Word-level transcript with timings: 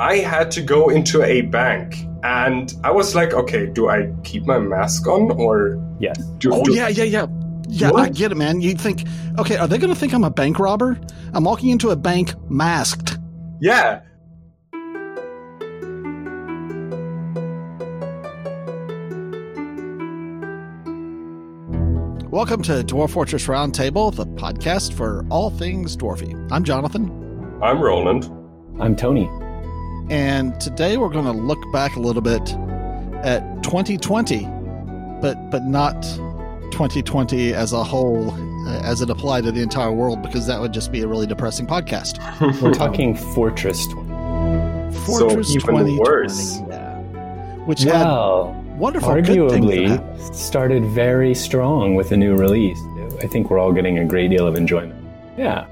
I 0.00 0.16
had 0.16 0.50
to 0.52 0.62
go 0.62 0.88
into 0.88 1.22
a 1.22 1.42
bank 1.42 2.06
and 2.22 2.72
I 2.82 2.90
was 2.90 3.14
like, 3.14 3.34
okay, 3.34 3.66
do 3.66 3.90
I 3.90 4.10
keep 4.24 4.46
my 4.46 4.58
mask 4.58 5.06
on 5.06 5.30
or 5.32 5.76
Yes. 6.00 6.16
do, 6.38 6.54
Oh 6.54 6.64
do- 6.64 6.72
yeah, 6.72 6.88
yeah, 6.88 7.04
yeah. 7.04 7.26
Yeah, 7.68 7.92
I 7.92 8.08
get 8.08 8.32
it, 8.32 8.34
man. 8.36 8.62
You 8.62 8.74
think, 8.74 9.04
okay, 9.38 9.56
are 9.56 9.68
they 9.68 9.76
going 9.78 9.92
to 9.92 9.98
think 9.98 10.12
I'm 10.14 10.24
a 10.24 10.30
bank 10.30 10.58
robber? 10.58 10.98
I'm 11.34 11.44
walking 11.44 11.68
into 11.68 11.90
a 11.90 11.96
bank 11.96 12.32
masked. 12.50 13.18
yeah. 13.60 14.00
Welcome 22.30 22.62
to 22.62 22.72
Dwarf 22.84 23.10
Fortress 23.10 23.46
Roundtable, 23.46 24.14
the 24.14 24.24
podcast 24.26 24.92
for 24.92 25.24
all 25.30 25.50
things 25.50 25.96
dwarfy. 25.96 26.34
I'm 26.52 26.64
Jonathan, 26.64 27.10
I'm 27.62 27.80
Roland. 27.80 28.24
I'm 28.80 28.94
Tony. 28.96 29.28
And 30.10 30.60
today 30.60 30.96
we're 30.96 31.08
going 31.08 31.24
to 31.24 31.32
look 31.32 31.60
back 31.72 31.96
a 31.96 32.00
little 32.00 32.20
bit 32.20 32.42
at 33.22 33.62
2020, 33.62 34.44
but 35.20 35.50
but 35.50 35.64
not 35.64 36.02
2020 36.72 37.54
as 37.54 37.72
a 37.72 37.82
whole, 37.84 38.30
uh, 38.68 38.80
as 38.82 39.00
it 39.00 39.08
applied 39.08 39.44
to 39.44 39.52
the 39.52 39.62
entire 39.62 39.92
world, 39.92 40.20
because 40.22 40.46
that 40.46 40.60
would 40.60 40.72
just 40.72 40.90
be 40.90 41.02
a 41.02 41.06
really 41.06 41.26
depressing 41.26 41.66
podcast. 41.66 42.18
We're 42.62 42.74
talking 42.74 43.14
Fortress 43.14 43.86
20. 43.86 44.10
Fortress 45.06 45.50
even 45.50 45.60
2020, 45.60 45.98
worse. 45.98 46.60
yeah, 46.68 46.96
which 47.66 47.82
had 47.82 48.04
wonderful 48.76 49.14
good 49.14 49.50
things 49.50 49.66
that 49.66 50.00
arguably 50.00 50.34
started 50.34 50.84
very 50.86 51.34
strong 51.34 51.94
with 51.94 52.10
a 52.12 52.16
new 52.16 52.34
release. 52.34 52.78
I 53.22 53.26
think 53.26 53.50
we're 53.50 53.58
all 53.58 53.72
getting 53.72 53.98
a 53.98 54.04
great 54.04 54.30
deal 54.30 54.46
of 54.46 54.56
enjoyment. 54.56 55.04
Yeah. 55.36 55.66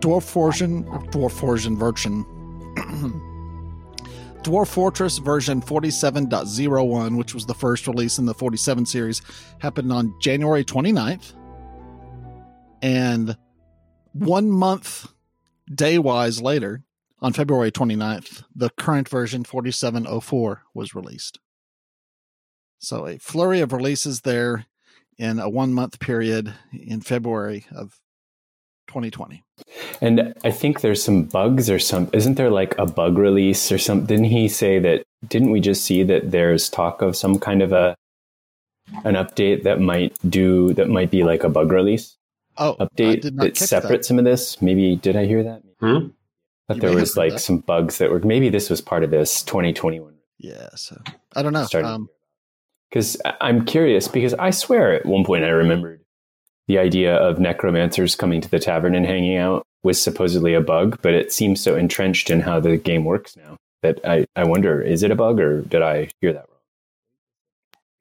Dwarf 0.00 0.22
Fortune, 0.22 0.84
Dwarf 0.84 1.32
Fortune 1.32 1.78
version, 1.78 2.24
Dwarf 4.44 4.68
Fortress 4.68 5.16
version 5.16 5.62
47.01, 5.62 7.16
which 7.16 7.32
was 7.32 7.46
the 7.46 7.54
first 7.54 7.86
release 7.86 8.18
in 8.18 8.26
the 8.26 8.34
47 8.34 8.84
series, 8.84 9.22
happened 9.58 9.90
on 9.90 10.14
January 10.20 10.62
29th. 10.62 11.32
And 12.82 13.38
one 14.12 14.50
month, 14.50 15.08
day 15.74 15.98
wise 15.98 16.42
later, 16.42 16.82
on 17.20 17.32
February 17.32 17.72
29th, 17.72 18.44
the 18.54 18.68
current 18.68 19.08
version 19.08 19.44
4704 19.44 20.62
was 20.74 20.94
released. 20.94 21.40
So 22.78 23.06
a 23.06 23.16
flurry 23.16 23.60
of 23.60 23.72
releases 23.72 24.20
there 24.20 24.66
in 25.16 25.38
a 25.38 25.48
one 25.48 25.72
month 25.72 26.00
period 26.00 26.52
in 26.70 27.00
February 27.00 27.64
of 27.74 27.98
2020. 28.94 29.42
And 30.00 30.32
I 30.44 30.50
think 30.52 30.80
there's 30.80 31.02
some 31.02 31.24
bugs 31.24 31.68
or 31.68 31.78
some 31.80 32.08
isn't 32.12 32.34
there 32.36 32.50
like 32.50 32.78
a 32.78 32.86
bug 32.86 33.18
release 33.18 33.72
or 33.72 33.78
something? 33.78 34.06
Didn't 34.06 34.30
he 34.30 34.48
say 34.48 34.78
that 34.78 35.02
didn't 35.26 35.50
we 35.50 35.60
just 35.60 35.84
see 35.84 36.04
that 36.04 36.30
there's 36.30 36.68
talk 36.68 37.02
of 37.02 37.16
some 37.16 37.38
kind 37.40 37.60
of 37.60 37.72
a 37.72 37.96
an 39.04 39.14
update 39.14 39.64
that 39.64 39.80
might 39.80 40.16
do 40.30 40.72
that 40.74 40.88
might 40.88 41.10
be 41.10 41.24
like 41.24 41.42
a 41.42 41.48
bug 41.48 41.72
release 41.72 42.16
Oh, 42.56 42.76
I 42.78 42.84
update 42.84 43.22
did 43.22 43.34
not 43.34 43.44
that 43.44 43.54
catch 43.56 43.68
separate 43.68 44.04
some 44.04 44.18
of 44.18 44.24
this? 44.24 44.62
Maybe 44.62 44.94
did 44.94 45.16
I 45.16 45.24
hear 45.26 45.42
that? 45.42 45.62
Hmm? 45.80 46.08
But 46.68 46.80
there 46.80 46.94
was 46.94 47.16
like 47.16 47.32
that. 47.32 47.40
some 47.40 47.58
bugs 47.58 47.98
that 47.98 48.10
were 48.10 48.20
maybe 48.20 48.48
this 48.48 48.70
was 48.70 48.80
part 48.80 49.02
of 49.02 49.10
this 49.10 49.42
2021 49.42 50.14
Yeah, 50.38 50.68
so 50.76 51.00
I 51.34 51.42
don't 51.42 51.52
know. 51.52 51.64
started. 51.64 51.88
Um, 51.88 52.08
Because 52.90 53.20
I'm 53.40 53.64
curious 53.64 54.06
because 54.06 54.34
I 54.34 54.50
swear 54.50 54.92
at 54.94 55.04
one 55.04 55.24
point 55.24 55.42
I 55.44 55.48
remembered 55.48 56.03
the 56.66 56.78
idea 56.78 57.14
of 57.16 57.38
necromancers 57.38 58.16
coming 58.16 58.40
to 58.40 58.50
the 58.50 58.58
tavern 58.58 58.94
and 58.94 59.06
hanging 59.06 59.36
out 59.36 59.66
was 59.82 60.02
supposedly 60.02 60.54
a 60.54 60.60
bug, 60.60 60.98
but 61.02 61.12
it 61.12 61.32
seems 61.32 61.60
so 61.60 61.76
entrenched 61.76 62.30
in 62.30 62.40
how 62.40 62.58
the 62.58 62.76
game 62.76 63.04
works 63.04 63.36
now 63.36 63.56
that 63.82 64.00
I, 64.04 64.26
I 64.34 64.44
wonder 64.44 64.80
is 64.80 65.02
it 65.02 65.10
a 65.10 65.16
bug 65.16 65.38
or 65.40 65.60
did 65.60 65.82
I 65.82 66.08
hear 66.20 66.32
that 66.32 66.46
wrong? 66.48 66.54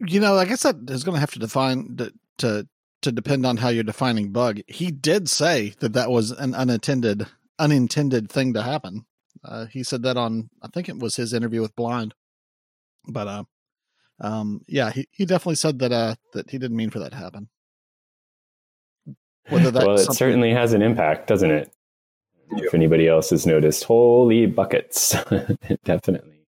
you 0.08 0.20
know, 0.20 0.38
I 0.38 0.46
guess 0.46 0.64
that 0.64 0.90
is 0.90 1.04
going 1.04 1.16
to 1.16 1.20
have 1.20 1.32
to 1.32 1.40
define 1.40 1.96
to, 1.98 2.14
to 2.40 2.68
to 3.02 3.12
depend 3.12 3.46
on 3.46 3.58
how 3.58 3.68
you're 3.68 3.84
defining 3.84 4.32
bug. 4.32 4.62
He 4.68 4.90
did 4.90 5.30
say 5.30 5.74
that 5.80 5.94
that 5.94 6.10
was 6.10 6.32
an 6.32 6.56
unintended 6.56 7.28
unintended 7.60 8.30
thing 8.30 8.54
to 8.54 8.64
happen. 8.64 9.06
Uh, 9.44 9.66
he 9.66 9.84
said 9.84 10.04
that 10.04 10.18
on 10.18 10.50
I 10.62 10.68
think 10.68 10.90
it 10.90 11.00
was 11.00 11.16
his 11.16 11.34
interview 11.34 11.62
with 11.62 11.76
Blind, 11.76 12.14
but 13.08 13.28
uh, 13.28 13.44
um, 14.20 14.62
yeah, 14.68 14.92
he, 14.92 15.08
he 15.12 15.26
definitely 15.26 15.56
said 15.56 15.80
that 15.80 15.92
uh 15.92 16.16
that 16.34 16.50
he 16.50 16.58
didn't 16.58 16.78
mean 16.78 16.90
for 16.90 17.00
that 17.00 17.12
to 17.12 17.18
happen. 17.18 17.50
Whether 19.50 19.72
that's 19.72 19.86
well, 19.86 19.96
it 19.96 20.00
something- 20.00 20.16
certainly 20.16 20.52
has 20.54 20.74
an 20.74 20.82
impact, 20.82 21.28
doesn't 21.28 21.52
it? 21.52 21.74
Yeah. 22.56 22.66
If 22.66 22.74
anybody 22.74 23.08
else 23.08 23.32
has 23.32 23.46
noticed, 23.48 23.84
holy 23.86 24.46
buckets, 24.46 25.16
definitely. 25.86 26.46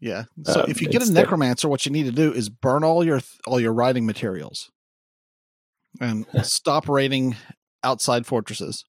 Yeah. 0.00 0.24
So 0.44 0.62
Um, 0.62 0.70
if 0.70 0.82
you 0.82 0.88
get 0.88 1.06
a 1.06 1.12
necromancer, 1.12 1.68
what 1.68 1.86
you 1.86 1.92
need 1.92 2.04
to 2.06 2.12
do 2.12 2.32
is 2.32 2.48
burn 2.48 2.84
all 2.84 3.04
your 3.04 3.20
all 3.46 3.60
your 3.60 3.72
writing 3.72 4.06
materials, 4.06 4.70
and 6.00 6.26
stop 6.42 6.88
raiding 6.88 7.36
outside 7.82 8.26
fortresses. 8.26 8.84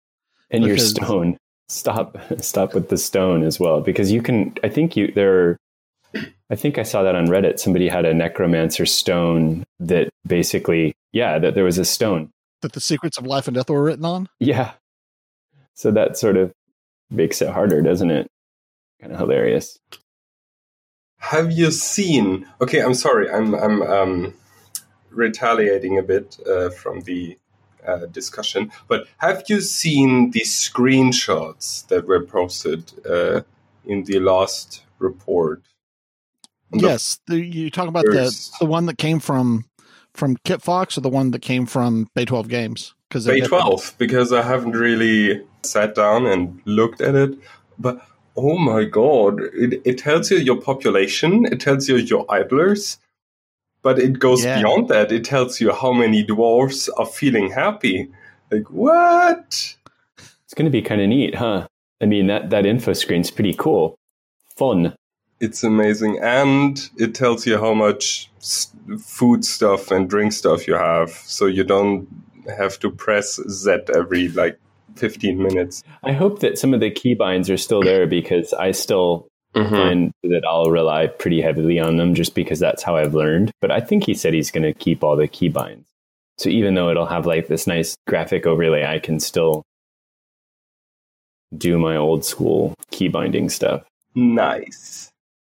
And 0.51 0.63
your 0.65 0.77
stone. 0.77 1.37
Stop 1.69 2.17
stop 2.39 2.73
with 2.73 2.89
the 2.89 2.97
stone 2.97 3.43
as 3.43 3.59
well. 3.59 3.81
Because 3.81 4.11
you 4.11 4.21
can 4.21 4.53
I 4.63 4.69
think 4.69 4.95
you 4.95 5.11
there 5.13 5.57
I 6.49 6.55
think 6.55 6.77
I 6.77 6.83
saw 6.83 7.03
that 7.03 7.15
on 7.15 7.27
Reddit. 7.27 7.59
Somebody 7.59 7.87
had 7.87 8.05
a 8.05 8.13
necromancer 8.13 8.85
stone 8.85 9.63
that 9.79 10.09
basically 10.27 10.93
yeah, 11.11 11.39
that 11.39 11.55
there 11.55 11.63
was 11.63 11.77
a 11.77 11.85
stone. 11.85 12.29
That 12.65 12.73
the 12.73 12.81
secrets 12.81 13.19
of 13.19 13.27
life 13.27 13.47
and 13.47 13.53
death 13.53 13.69
were 13.69 13.83
written 13.83 14.05
on. 14.05 14.27
Yeah. 14.39 14.71
So 15.75 15.91
that 15.91 16.17
sort 16.17 16.35
of 16.35 16.51
makes 17.11 17.39
it 17.39 17.49
harder, 17.49 17.79
doesn't 17.83 18.09
it? 18.09 18.27
Kind 18.99 19.13
of 19.13 19.19
hilarious. 19.19 19.77
Have 21.19 21.51
you 21.51 21.69
seen? 21.69 22.47
Okay, 22.59 22.81
I'm 22.81 22.95
sorry. 22.95 23.29
I'm 23.29 23.53
I'm 23.53 23.83
um, 23.83 24.33
retaliating 25.11 25.99
a 25.99 26.01
bit 26.01 26.39
uh, 26.49 26.71
from 26.71 27.01
the 27.01 27.37
uh, 27.85 28.07
discussion, 28.07 28.71
but 28.87 29.05
have 29.17 29.43
you 29.47 29.61
seen 29.61 30.31
the 30.31 30.41
screenshots 30.41 31.85
that 31.89 32.07
were 32.07 32.25
posted 32.25 32.93
uh, 33.07 33.41
in 33.85 34.05
the 34.05 34.19
last 34.19 34.81
report? 34.97 35.61
Yes, 36.73 37.19
the, 37.27 37.45
you 37.45 37.69
talk 37.69 37.87
about 37.87 38.05
the 38.05 38.49
the 38.59 38.65
one 38.65 38.87
that 38.87 38.97
came 38.97 39.19
from 39.19 39.65
from 40.15 40.37
Kitfox 40.37 40.97
or 40.97 41.01
the 41.01 41.09
one 41.09 41.31
that 41.31 41.41
came 41.41 41.65
from 41.65 42.07
Bay 42.15 42.25
Twelve 42.25 42.47
Games 42.47 42.93
because 43.09 43.25
Bay 43.25 43.41
12 43.41 43.95
because 43.97 44.33
I 44.33 44.41
haven't 44.41 44.73
really 44.73 45.41
sat 45.63 45.95
down 45.95 46.25
and 46.25 46.61
looked 46.65 47.01
at 47.01 47.15
it. 47.15 47.37
But 47.79 48.05
oh 48.35 48.57
my 48.57 48.83
god, 48.83 49.39
it, 49.53 49.81
it 49.85 49.97
tells 49.97 50.31
you 50.31 50.37
your 50.37 50.59
population, 50.59 51.45
it 51.45 51.59
tells 51.59 51.87
you 51.87 51.97
your 51.97 52.25
idlers, 52.29 52.97
but 53.81 53.99
it 53.99 54.19
goes 54.19 54.43
Yeah. 54.43 54.59
beyond 54.59 54.89
that. 54.89 55.11
It 55.11 55.23
tells 55.23 55.61
you 55.61 55.71
how 55.71 55.93
many 55.93 56.25
dwarves 56.25 56.89
are 56.97 57.05
feeling 57.05 57.51
happy. 57.51 58.09
Like, 58.51 58.69
what? 58.69 59.75
It's 60.43 60.53
going 60.53 60.65
to 60.65 60.71
be 60.71 60.81
kind 60.81 61.01
of 61.01 61.07
neat, 61.09 61.35
huh? 61.35 61.67
I 62.01 62.05
mean, 62.05 62.27
that, 62.27 62.49
that 62.49 62.65
info 62.65 62.93
screen's 62.93 63.31
pretty 63.31 63.53
cool. 63.53 63.95
Fun. 64.57 64.95
It's 65.40 65.63
amazing. 65.63 66.19
And 66.19 66.90
it 66.97 67.13
tells 67.13 67.46
you 67.46 67.57
how 67.57 67.73
much 67.73 68.29
food 69.00 69.44
stuff 69.44 69.91
and 69.91 70.09
drink 70.09 70.34
stuff 70.34 70.68
you 70.68 70.75
have. 70.75 71.09
So 71.09 71.46
you 71.46 71.63
don't 71.63 72.07
have 72.57 72.79
to 72.79 72.90
press 72.90 73.40
Z 73.50 73.78
every 73.94 74.29
like 74.29 74.59
15 74.95 75.38
minutes. 75.38 75.84
I 76.03 76.13
hope 76.13 76.40
that 76.40 76.57
some 76.57 76.74
of 76.74 76.79
the 76.79 76.91
keybinds 76.91 77.53
are 77.53 77.57
still 77.57 77.81
there 77.81 78.07
because 78.07 78.53
I 78.53 78.72
still 78.72 79.28
mm-hmm. 79.56 79.75
find 79.75 80.12
that 80.24 80.44
I'll 80.47 80.72
rely 80.72 81.07
pretty 81.07 81.41
heavily 81.41 81.79
on 81.79 81.97
them 81.97 82.16
just 82.16 82.35
because 82.35 82.59
that's 82.59 82.84
how 82.84 82.95
I've 82.95 83.13
learned. 83.13 83.51
But 83.62 83.72
I 83.72 83.81
think 83.81 84.06
he 84.06 84.13
said 84.13 84.34
he's 84.34 84.51
going 84.51 84.63
to 84.63 84.74
keep 84.74 85.03
all 85.03 85.16
the 85.16 85.28
keybinds. 85.28 85.85
So 86.38 86.50
even 86.50 86.75
though 86.75 86.90
it'll 86.90 87.06
have 87.06 87.25
like 87.25 87.47
this 87.47 87.66
nice 87.66 87.95
graphic 88.07 88.45
overlay, 88.45 88.85
I 88.85 89.00
can 89.00 89.19
still 89.19 89.63
do 91.57 91.79
my 91.79 91.95
old 91.95 92.25
school 92.25 92.74
key 92.91 93.07
binding 93.07 93.50
stuff. 93.50 93.84
Nice. 94.13 95.09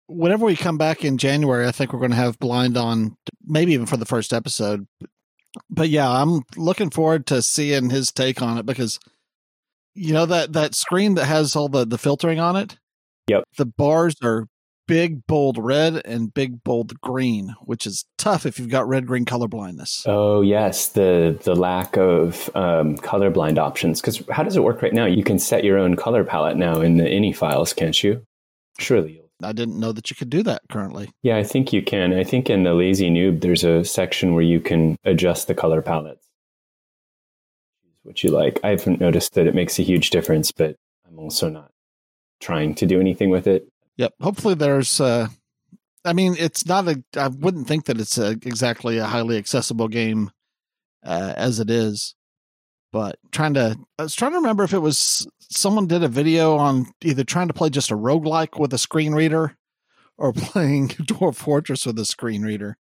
Whenever 0.09 0.45
we 0.45 0.57
come 0.57 0.79
back 0.79 1.05
in 1.05 1.19
January, 1.19 1.67
I 1.67 1.73
think 1.73 1.93
we're 1.93 2.01
going 2.01 2.11
to 2.11 2.17
have 2.17 2.39
Blind 2.39 2.77
on, 2.77 3.17
maybe 3.45 3.75
even 3.75 3.87
for 3.87 3.97
the 3.97 4.07
first 4.07 4.33
episode. 4.33 4.87
But 5.71 5.89
yeah, 5.89 6.11
I'm 6.11 6.43
looking 6.57 6.91
forward 6.91 7.27
to 7.27 7.43
seeing 7.43 7.91
his 7.91 8.11
take 8.11 8.43
on 8.43 8.59
it 8.59 8.67
because 8.67 8.99
you 9.95 10.13
know 10.13 10.27
that 10.27 10.53
that 10.53 10.75
screen 10.75 11.15
that 11.15 11.25
has 11.25 11.57
all 11.57 11.69
the 11.69 11.87
the 11.87 11.99
filtering 11.99 12.39
on 12.39 12.57
it. 12.57 12.79
Yep. 13.29 13.45
The 13.57 13.67
bars 13.67 14.15
are 14.23 14.47
big 14.87 15.27
bold 15.27 15.59
red 15.59 16.03
and 16.05 16.33
big 16.33 16.63
bold 16.63 17.01
green, 17.01 17.55
which 17.63 17.87
is 17.87 18.05
tough 18.19 18.47
if 18.47 18.59
you've 18.59 18.69
got 18.69 18.89
red 18.89 19.07
green 19.07 19.25
color 19.25 19.49
blindness. 19.49 20.05
Oh 20.07 20.43
yes, 20.43 20.89
the 20.89 21.39
the 21.43 21.57
lack 21.57 21.97
of 21.97 22.51
um, 22.55 22.97
colorblind 22.99 23.59
options. 23.59 24.01
Because 24.01 24.23
how 24.31 24.43
does 24.43 24.57
it 24.57 24.63
work 24.63 24.83
right 24.83 24.95
now? 24.95 25.07
You 25.07 25.25
can 25.25 25.39
set 25.39 25.65
your 25.65 25.79
own 25.79 25.97
color 25.97 26.25
palette 26.25 26.57
now 26.57 26.81
in 26.81 26.99
the 26.99 27.05
ini 27.05 27.35
files, 27.35 27.73
can't 27.73 28.01
you? 28.03 28.23
Surely. 28.79 29.23
I 29.43 29.53
didn't 29.53 29.79
know 29.79 29.93
that 29.93 30.11
you 30.11 30.17
could 30.17 30.31
do 30.31 30.43
that 30.45 30.63
currently. 30.71 31.11
Yeah, 31.23 31.37
I 31.37 31.45
think 31.45 31.73
you 31.73 31.83
can. 31.83 32.13
I 32.13 32.25
think 32.25 32.51
in 32.51 32.65
the 32.65 32.75
Lazy 32.75 33.11
Newb, 33.11 33.41
there's 33.41 33.65
a 33.65 33.85
section 33.85 34.35
where 34.35 34.43
you 34.43 34.61
can 34.61 34.97
adjust 35.05 35.47
the 35.47 35.55
color 35.55 35.81
palettes. 35.83 36.27
Choose 37.83 37.99
What 38.03 38.25
you 38.25 38.31
like. 38.31 38.59
I 38.65 38.71
haven't 38.71 39.01
noticed 39.01 39.35
that 39.35 39.47
it 39.47 39.55
makes 39.55 39.79
a 39.79 39.83
huge 39.83 40.11
difference, 40.11 40.51
but 40.51 40.77
I'm 41.07 41.19
also 41.19 41.49
not 41.49 41.71
trying 42.41 42.75
to 42.77 42.87
do 42.87 43.01
anything 43.01 43.31
with 43.31 43.47
it. 43.47 43.69
Yep. 43.97 44.15
Hopefully, 44.21 44.55
there's. 44.55 45.01
Uh, 45.01 45.29
I 46.05 46.13
mean, 46.13 46.37
it's 46.39 46.67
not 46.67 46.89
a. 46.89 47.03
I 47.17 47.29
wouldn't 47.29 47.69
think 47.69 47.87
that 47.87 48.01
it's 48.01 48.19
a, 48.19 48.31
exactly 48.31 48.99
a 48.99 49.07
highly 49.07 49.37
accessible 49.37 49.89
game 49.89 50.31
uh, 51.05 51.35
as 51.37 51.61
it 51.61 51.71
is, 51.71 52.15
but 52.93 53.19
trying 53.33 53.55
to. 53.55 53.77
I 53.99 54.03
was 54.03 54.15
trying 54.15 54.33
to 54.33 54.39
remember 54.39 54.65
if 54.65 54.73
it 54.73 54.79
was 54.79 55.27
someone 55.51 55.87
did 55.87 56.03
a 56.03 56.09
video 56.09 56.57
on 56.57 56.87
either 57.03 57.25
trying 57.25 57.49
to 57.49 57.55
play 57.55 57.71
just 57.71 57.91
a 57.91 57.97
roguelike 57.97 58.59
with 58.59 58.73
a 58.73 58.79
screen 58.79 59.15
reader 59.15 59.57
or 60.17 60.33
playing 60.37 60.89
Dwarf 60.89 61.37
Fortress 61.37 61.87
with 61.87 61.99
a 61.99 62.05
screen 62.05 62.43
reader. 62.43 62.77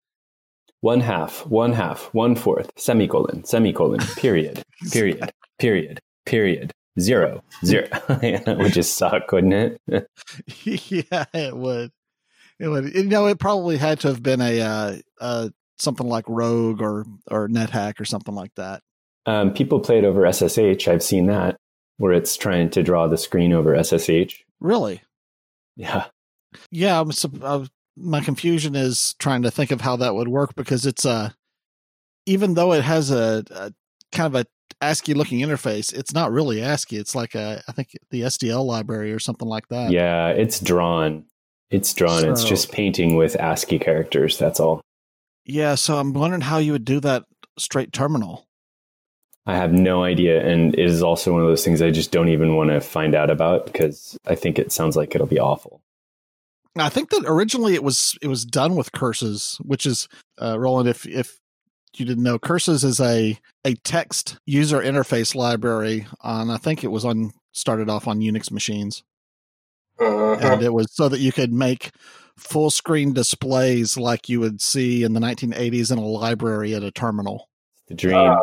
One 0.81 1.01
half, 1.01 1.47
one 1.47 1.75
half, 1.75 2.13
one 2.13 2.35
fourth, 2.35 2.73
semicolon, 2.77 3.45
semicolon, 3.45 4.01
period, 4.17 4.65
period, 4.91 5.31
period, 5.61 6.01
period, 6.27 6.73
zero, 6.99 7.45
zero, 7.65 7.87
Would 8.09 8.73
just 8.73 8.95
suck, 8.95 9.31
wouldn't 9.31 9.79
it? 9.89 10.09
yeah, 10.65 11.25
it 11.33 11.57
would. 11.57 11.93
It 12.59 12.69
would. 12.69 12.95
You 12.95 13.05
know, 13.05 13.27
it 13.27 13.39
probably 13.39 13.77
had 13.77 14.01
to 14.01 14.09
have 14.09 14.23
been 14.23 14.41
a 14.41 14.61
uh, 14.61 14.97
uh, 15.21 15.49
something 15.79 16.09
like 16.09 16.25
Rogue 16.29 16.83
or 16.83 17.07
or 17.31 17.49
NetHack 17.49 18.01
or 18.01 18.05
something 18.05 18.35
like 18.35 18.55
that. 18.57 18.83
Um, 19.27 19.53
people 19.53 19.81
play 19.81 19.99
it 19.99 20.05
over 20.05 20.31
SSH. 20.31 20.89
I've 20.89 21.03
seen 21.03 21.27
that 21.27 21.57
where 21.99 22.13
it's 22.13 22.37
trying 22.37 22.71
to 22.71 22.83
draw 22.83 23.07
the 23.07 23.17
screen 23.17 23.53
over 23.53 23.81
SSH. 23.81 24.43
Really? 24.61 25.03
Yeah. 25.77 26.07
Yeah, 26.71 27.01
I'm, 27.01 27.11
uh, 27.43 27.67
my 27.97 28.21
confusion 28.21 28.75
is 28.75 29.15
trying 29.19 29.43
to 29.43 29.51
think 29.51 29.71
of 29.71 29.81
how 29.81 29.97
that 29.97 30.15
would 30.15 30.29
work 30.29 30.55
because 30.55 30.87
it's 30.87 31.05
a 31.05 31.11
uh, 31.11 31.29
even 32.27 32.55
though 32.55 32.73
it 32.73 32.83
has 32.83 33.11
a, 33.11 33.45
a 33.51 33.73
kind 34.13 34.35
of 34.35 34.41
a 34.41 34.47
ASCII 34.81 35.15
looking 35.15 35.41
interface, 35.41 35.93
it's 35.93 36.15
not 36.15 36.33
really 36.33 36.63
ASCII. 36.63 36.97
It's 36.97 37.15
like 37.15 37.35
a 37.35 37.63
I 37.69 37.73
think 37.73 37.97
the 38.11 38.23
SDL 38.23 38.65
library 38.65 39.13
or 39.13 39.19
something 39.19 39.49
like 39.49 39.69
that. 39.69 39.91
Yeah, 39.91 40.29
it's 40.29 40.61
drawn. 40.61 41.25
It's 41.71 41.93
drawn. 41.95 42.21
So, 42.21 42.31
it's 42.31 42.45
just 42.45 42.71
painting 42.71 43.17
with 43.17 43.37
ASCII 43.37 43.79
characters. 43.79 44.39
That's 44.39 44.61
all. 44.61 44.81
Yeah, 45.45 45.75
so 45.75 45.99
I'm 45.99 46.13
wondering 46.13 46.43
how 46.43 46.59
you 46.59 46.73
would 46.73 46.85
do 46.85 47.01
that 47.01 47.25
straight 47.59 47.93
terminal. 47.93 48.47
I 49.45 49.57
have 49.57 49.73
no 49.73 50.05
idea, 50.05 50.47
and 50.47 50.75
it 50.75 50.81
is 50.81 51.03
also 51.03 51.33
one 51.33 51.43
of 51.43 51.49
those 51.49 51.65
things 51.65 51.83
I 51.83 51.91
just 51.91 52.13
don't 52.13 52.29
even 52.29 52.55
want 52.55 52.71
to 52.71 52.81
find 52.81 53.15
out 53.15 53.29
about 53.31 53.67
because 53.67 54.17
I 54.25 54.37
think 54.37 54.59
it 54.59 54.71
sounds 54.71 54.97
like 54.97 55.15
it'll 55.15 55.27
be 55.27 55.41
awful. 55.41 55.83
I 56.77 56.89
think 56.89 57.11
that 57.11 57.25
originally 57.27 57.75
it 57.75 57.83
was 57.83 58.17
it 58.23 58.29
was 58.29 58.45
done 58.45 58.77
with 58.77 58.93
curses, 58.93 59.59
which 59.63 59.85
is 59.85 60.09
uh, 60.41 60.59
Roland. 60.59 60.89
If 60.89 61.07
if 61.07 61.41
you 61.97 62.07
didn't 62.07 62.23
know, 62.23 62.39
curses 62.39 62.85
is 62.85 63.01
a 63.01 63.39
a 63.65 63.75
text 63.83 64.39
user 64.47 64.81
interface 64.81 65.35
library 65.35 66.07
on. 66.21 66.49
I 66.49 66.57
think 66.57 66.85
it 66.85 66.93
was 66.93 67.05
on 67.05 67.33
started 67.51 67.91
off 67.91 68.07
on 68.07 68.21
Unix 68.21 68.51
machines, 68.51 69.03
uh-huh. 69.99 70.39
and 70.41 70.63
it 70.63 70.73
was 70.73 70.87
so 70.93 71.09
that 71.09 71.21
you 71.21 71.33
could 71.33 71.53
make 71.53 71.91
full 72.37 72.71
screen 72.71 73.13
displays 73.13 73.99
like 73.99 74.29
you 74.29 74.41
would 74.41 74.61
see 74.61 75.03
in 75.03 75.13
the 75.13 75.21
1980s 75.21 75.93
in 75.93 75.99
a 75.99 76.01
library 76.01 76.75
at 76.75 76.83
a 76.83 76.91
terminal. 76.91 77.49
The 77.89 77.95
dream. 77.95 78.17
Uh, 78.17 78.37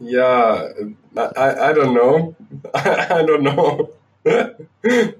yeah, 0.00 0.68
I 1.16 1.68
I 1.68 1.72
don't 1.72 1.94
know. 1.94 2.36
I 2.74 3.24
don't 3.26 3.42
know. 3.42 3.90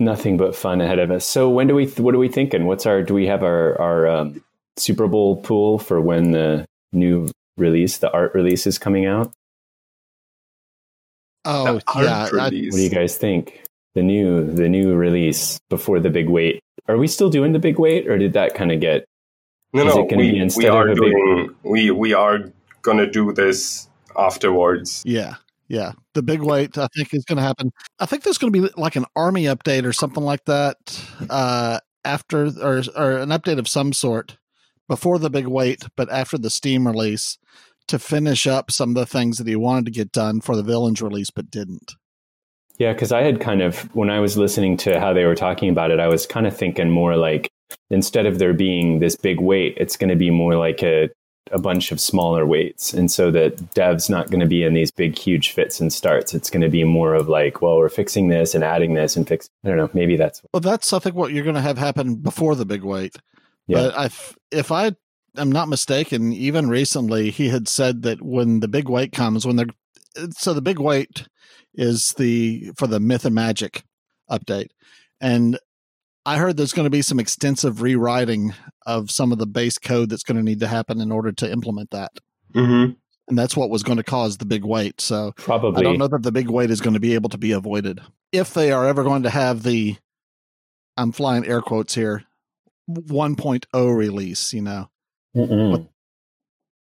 nothing 0.00 0.36
but 0.36 0.54
fun 0.54 0.80
ahead 0.80 0.98
of 0.98 1.10
us. 1.10 1.26
So 1.26 1.48
when 1.48 1.66
do 1.66 1.74
we? 1.74 1.86
What 1.86 2.14
are 2.14 2.18
we 2.18 2.28
thinking? 2.28 2.66
What's 2.66 2.86
our? 2.86 3.02
Do 3.02 3.14
we 3.14 3.26
have 3.26 3.42
our 3.42 3.80
our 3.80 4.06
um, 4.06 4.44
Super 4.76 5.06
Bowl 5.06 5.36
pool 5.36 5.78
for 5.78 6.00
when 6.00 6.32
the 6.32 6.66
new 6.92 7.30
release, 7.56 7.98
the 7.98 8.10
art 8.10 8.34
release, 8.34 8.66
is 8.66 8.78
coming 8.78 9.06
out? 9.06 9.32
Oh 11.44 11.80
yeah. 11.96 12.28
I, 12.32 12.36
what 12.36 12.50
do 12.50 12.56
you 12.56 12.90
guys 12.90 13.16
think? 13.16 13.62
The 13.94 14.02
new 14.02 14.44
the 14.52 14.68
new 14.68 14.94
release 14.94 15.58
before 15.70 16.00
the 16.00 16.10
big 16.10 16.28
wait. 16.28 16.60
Are 16.86 16.96
we 16.96 17.08
still 17.08 17.30
doing 17.30 17.52
the 17.52 17.58
big 17.58 17.78
wait, 17.78 18.08
or 18.08 18.18
did 18.18 18.34
that 18.34 18.54
kind 18.54 18.72
of 18.72 18.80
get? 18.80 19.04
No, 19.72 19.84
no. 19.84 20.02
we, 20.16 20.48
we 20.56 20.66
are 20.66 20.94
doing. 20.94 21.46
Big... 21.46 21.56
We 21.62 21.90
we 21.90 22.14
are 22.14 22.52
gonna 22.88 23.10
do 23.10 23.32
this 23.32 23.88
afterwards. 24.16 25.02
Yeah. 25.06 25.34
Yeah, 25.70 25.92
the 26.14 26.22
big 26.22 26.40
wait 26.40 26.78
I 26.78 26.88
think 26.96 27.12
is 27.12 27.26
going 27.26 27.36
to 27.36 27.42
happen. 27.42 27.72
I 27.98 28.06
think 28.06 28.22
there's 28.22 28.38
going 28.38 28.50
to 28.54 28.62
be 28.62 28.72
like 28.78 28.96
an 28.96 29.04
army 29.14 29.44
update 29.44 29.84
or 29.84 29.92
something 29.92 30.22
like 30.22 30.46
that 30.46 30.78
uh, 31.28 31.80
after, 32.06 32.46
or 32.46 32.82
or 32.96 33.18
an 33.18 33.28
update 33.28 33.58
of 33.58 33.68
some 33.68 33.92
sort 33.92 34.38
before 34.88 35.18
the 35.18 35.28
big 35.28 35.46
wait, 35.46 35.84
but 35.94 36.10
after 36.10 36.38
the 36.38 36.48
Steam 36.48 36.86
release 36.86 37.36
to 37.88 37.98
finish 37.98 38.46
up 38.46 38.70
some 38.70 38.90
of 38.90 38.94
the 38.94 39.04
things 39.04 39.36
that 39.36 39.46
he 39.46 39.56
wanted 39.56 39.84
to 39.84 39.90
get 39.90 40.10
done 40.10 40.40
for 40.40 40.56
the 40.56 40.62
Villains 40.62 41.02
release, 41.02 41.30
but 41.30 41.50
didn't. 41.50 41.92
Yeah, 42.78 42.92
because 42.92 43.12
I 43.12 43.22
had 43.22 43.40
kind 43.40 43.60
of 43.60 43.94
when 43.94 44.08
I 44.08 44.20
was 44.20 44.38
listening 44.38 44.78
to 44.78 44.98
how 44.98 45.12
they 45.12 45.24
were 45.24 45.34
talking 45.34 45.68
about 45.68 45.90
it, 45.90 46.00
I 46.00 46.08
was 46.08 46.26
kind 46.26 46.46
of 46.46 46.56
thinking 46.56 46.90
more 46.90 47.16
like 47.16 47.50
instead 47.90 48.24
of 48.24 48.38
there 48.38 48.54
being 48.54 49.00
this 49.00 49.16
big 49.16 49.40
wait, 49.40 49.74
it's 49.76 49.96
going 49.96 50.10
to 50.10 50.16
be 50.16 50.30
more 50.30 50.54
like 50.54 50.82
a 50.82 51.10
a 51.52 51.58
bunch 51.58 51.92
of 51.92 52.00
smaller 52.00 52.46
waits. 52.46 52.92
And 52.92 53.10
so 53.10 53.30
that 53.30 53.74
dev's 53.74 54.08
not 54.08 54.30
going 54.30 54.40
to 54.40 54.46
be 54.46 54.62
in 54.62 54.74
these 54.74 54.90
big, 54.90 55.18
huge 55.18 55.50
fits 55.50 55.80
and 55.80 55.92
starts. 55.92 56.34
It's 56.34 56.50
going 56.50 56.62
to 56.62 56.68
be 56.68 56.84
more 56.84 57.14
of 57.14 57.28
like, 57.28 57.62
well, 57.62 57.78
we're 57.78 57.88
fixing 57.88 58.28
this 58.28 58.54
and 58.54 58.64
adding 58.64 58.94
this 58.94 59.16
and 59.16 59.26
fix. 59.26 59.48
I 59.64 59.68
don't 59.68 59.76
know. 59.76 59.90
Maybe 59.92 60.16
that's. 60.16 60.42
Well, 60.52 60.60
that's, 60.60 60.92
I 60.92 60.98
think, 60.98 61.14
what 61.14 61.32
you're 61.32 61.44
going 61.44 61.54
to 61.54 61.60
have 61.60 61.78
happen 61.78 62.16
before 62.16 62.54
the 62.54 62.66
big 62.66 62.82
wait. 62.82 63.16
Yeah. 63.66 63.76
But 63.76 63.98
I, 63.98 64.10
if 64.50 64.72
I 64.72 64.92
am 65.36 65.52
not 65.52 65.68
mistaken, 65.68 66.32
even 66.32 66.68
recently, 66.68 67.30
he 67.30 67.48
had 67.48 67.68
said 67.68 68.02
that 68.02 68.22
when 68.22 68.60
the 68.60 68.68
big 68.68 68.88
wait 68.88 69.12
comes, 69.12 69.46
when 69.46 69.56
they're, 69.56 69.66
so 70.30 70.54
the 70.54 70.62
big 70.62 70.78
wait 70.78 71.26
is 71.74 72.14
the, 72.14 72.72
for 72.76 72.86
the 72.86 73.00
myth 73.00 73.24
and 73.24 73.34
magic 73.34 73.84
update. 74.30 74.70
And 75.20 75.58
I 76.28 76.36
heard 76.36 76.58
there's 76.58 76.74
going 76.74 76.84
to 76.84 76.90
be 76.90 77.00
some 77.00 77.18
extensive 77.18 77.80
rewriting 77.80 78.52
of 78.84 79.10
some 79.10 79.32
of 79.32 79.38
the 79.38 79.46
base 79.46 79.78
code 79.78 80.10
that's 80.10 80.24
going 80.24 80.36
to 80.36 80.42
need 80.42 80.60
to 80.60 80.68
happen 80.68 81.00
in 81.00 81.10
order 81.10 81.32
to 81.32 81.50
implement 81.50 81.90
that. 81.92 82.12
Mm-hmm. 82.54 82.92
And 83.28 83.38
that's 83.38 83.56
what 83.56 83.70
was 83.70 83.82
going 83.82 83.96
to 83.96 84.04
cause 84.04 84.36
the 84.36 84.44
big 84.44 84.62
wait. 84.62 85.00
So 85.00 85.32
probably 85.36 85.80
I 85.80 85.82
don't 85.82 85.96
know 85.96 86.06
that 86.06 86.22
the 86.22 86.30
big 86.30 86.50
wait 86.50 86.70
is 86.70 86.82
going 86.82 86.92
to 86.92 87.00
be 87.00 87.14
able 87.14 87.30
to 87.30 87.38
be 87.38 87.52
avoided 87.52 88.02
if 88.30 88.52
they 88.52 88.72
are 88.72 88.86
ever 88.86 89.04
going 89.04 89.22
to 89.22 89.30
have 89.30 89.62
the. 89.62 89.96
I'm 90.98 91.12
flying 91.12 91.46
air 91.46 91.62
quotes 91.62 91.94
here. 91.94 92.24
1.0 92.90 93.96
release, 93.96 94.52
you 94.52 94.60
know. 94.60 94.90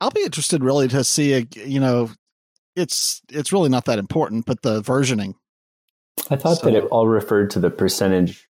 I'll 0.02 0.10
be 0.10 0.24
interested 0.24 0.64
really 0.64 0.88
to 0.88 1.04
see 1.04 1.34
a, 1.34 1.48
you 1.68 1.80
know, 1.80 2.10
it's 2.76 3.22
it's 3.30 3.54
really 3.54 3.70
not 3.70 3.86
that 3.86 4.00
important, 4.00 4.48
but 4.48 4.64
the 4.64 4.82
versioning. 4.82 5.36
I 6.32 6.36
thought 6.36 6.58
so, 6.58 6.66
that 6.66 6.76
it 6.76 6.86
all 6.86 7.08
referred 7.08 7.52
to 7.52 7.60
the 7.60 7.70
percentage 7.70 8.49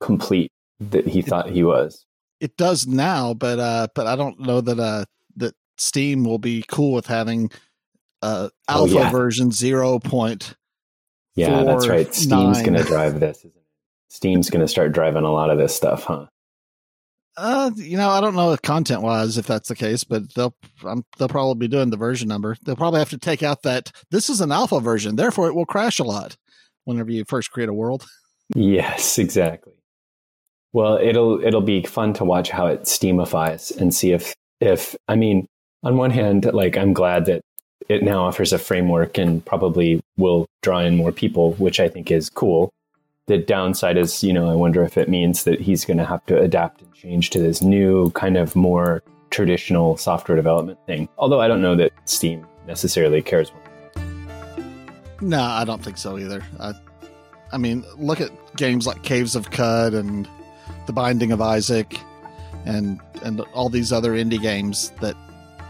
complete 0.00 0.50
that 0.80 1.06
he 1.06 1.22
thought 1.22 1.50
he 1.50 1.62
was. 1.62 2.04
It 2.40 2.56
does 2.56 2.86
now, 2.86 3.34
but 3.34 3.58
uh, 3.58 3.88
but 3.94 4.06
I 4.06 4.16
don't 4.16 4.40
know 4.40 4.60
that 4.60 4.78
uh 4.78 5.04
that 5.36 5.54
Steam 5.78 6.24
will 6.24 6.38
be 6.38 6.64
cool 6.68 6.92
with 6.92 7.06
having 7.06 7.50
uh 8.22 8.48
alpha 8.68 8.94
oh, 8.94 9.00
yeah. 9.00 9.10
version 9.10 9.50
zero 9.50 9.98
point. 9.98 10.54
Yeah, 11.34 11.64
that's 11.64 11.86
right. 11.86 12.14
Steam's 12.14 12.62
going 12.62 12.74
to 12.74 12.82
drive 12.82 13.20
this. 13.20 13.44
Steam's 14.08 14.48
going 14.48 14.62
to 14.62 14.68
start 14.68 14.92
driving 14.92 15.24
a 15.24 15.32
lot 15.32 15.50
of 15.50 15.58
this 15.58 15.76
stuff, 15.76 16.04
huh? 16.04 16.26
Uh, 17.36 17.70
you 17.76 17.98
know, 17.98 18.08
I 18.08 18.22
don't 18.22 18.34
know 18.34 18.56
content 18.62 19.02
wise 19.02 19.36
if 19.36 19.46
that's 19.46 19.68
the 19.68 19.74
case, 19.74 20.04
but 20.04 20.32
they'll 20.34 20.54
um, 20.84 21.04
they'll 21.18 21.28
probably 21.28 21.66
be 21.66 21.68
doing 21.68 21.90
the 21.90 21.98
version 21.98 22.28
number. 22.28 22.56
They'll 22.62 22.76
probably 22.76 23.00
have 23.00 23.10
to 23.10 23.18
take 23.18 23.42
out 23.42 23.62
that 23.62 23.92
this 24.10 24.30
is 24.30 24.40
an 24.40 24.50
alpha 24.50 24.80
version, 24.80 25.16
therefore 25.16 25.48
it 25.48 25.54
will 25.54 25.66
crash 25.66 25.98
a 25.98 26.04
lot 26.04 26.38
whenever 26.84 27.10
you 27.10 27.24
first 27.26 27.50
create 27.50 27.68
a 27.68 27.74
world. 27.74 28.06
yes, 28.54 29.18
exactly. 29.18 29.74
Well, 30.76 30.98
it'll 30.98 31.42
it'll 31.42 31.62
be 31.62 31.82
fun 31.84 32.12
to 32.12 32.24
watch 32.24 32.50
how 32.50 32.66
it 32.66 32.82
steamifies 32.82 33.74
and 33.78 33.94
see 33.94 34.12
if 34.12 34.34
if 34.60 34.94
I 35.08 35.16
mean, 35.16 35.46
on 35.82 35.96
one 35.96 36.10
hand, 36.10 36.44
like 36.52 36.76
I'm 36.76 36.92
glad 36.92 37.24
that 37.24 37.40
it 37.88 38.02
now 38.02 38.24
offers 38.24 38.52
a 38.52 38.58
framework 38.58 39.16
and 39.16 39.42
probably 39.42 40.02
will 40.18 40.44
draw 40.60 40.80
in 40.80 40.94
more 40.94 41.12
people, 41.12 41.54
which 41.54 41.80
I 41.80 41.88
think 41.88 42.10
is 42.10 42.28
cool. 42.28 42.74
The 43.24 43.38
downside 43.38 43.96
is, 43.96 44.22
you 44.22 44.34
know, 44.34 44.50
I 44.50 44.54
wonder 44.54 44.82
if 44.82 44.98
it 44.98 45.08
means 45.08 45.44
that 45.44 45.62
he's 45.62 45.86
going 45.86 45.96
to 45.96 46.04
have 46.04 46.26
to 46.26 46.38
adapt 46.38 46.82
and 46.82 46.92
change 46.92 47.30
to 47.30 47.38
this 47.38 47.62
new 47.62 48.10
kind 48.10 48.36
of 48.36 48.54
more 48.54 49.02
traditional 49.30 49.96
software 49.96 50.36
development 50.36 50.78
thing. 50.84 51.08
Although 51.16 51.40
I 51.40 51.48
don't 51.48 51.62
know 51.62 51.74
that 51.76 51.90
Steam 52.04 52.46
necessarily 52.66 53.22
cares. 53.22 53.50
No, 55.22 55.40
I 55.40 55.64
don't 55.64 55.82
think 55.82 55.96
so 55.96 56.18
either. 56.18 56.42
I, 56.60 56.74
I 57.50 57.56
mean, 57.56 57.82
look 57.96 58.20
at 58.20 58.30
games 58.58 58.86
like 58.86 59.02
Caves 59.04 59.34
of 59.36 59.48
Qud 59.48 59.94
and 59.94 60.28
the 60.86 60.92
Binding 60.92 61.32
of 61.32 61.40
Isaac, 61.40 61.98
and 62.64 63.00
and 63.22 63.40
all 63.52 63.68
these 63.68 63.92
other 63.92 64.12
indie 64.12 64.40
games 64.40 64.90
that 65.00 65.16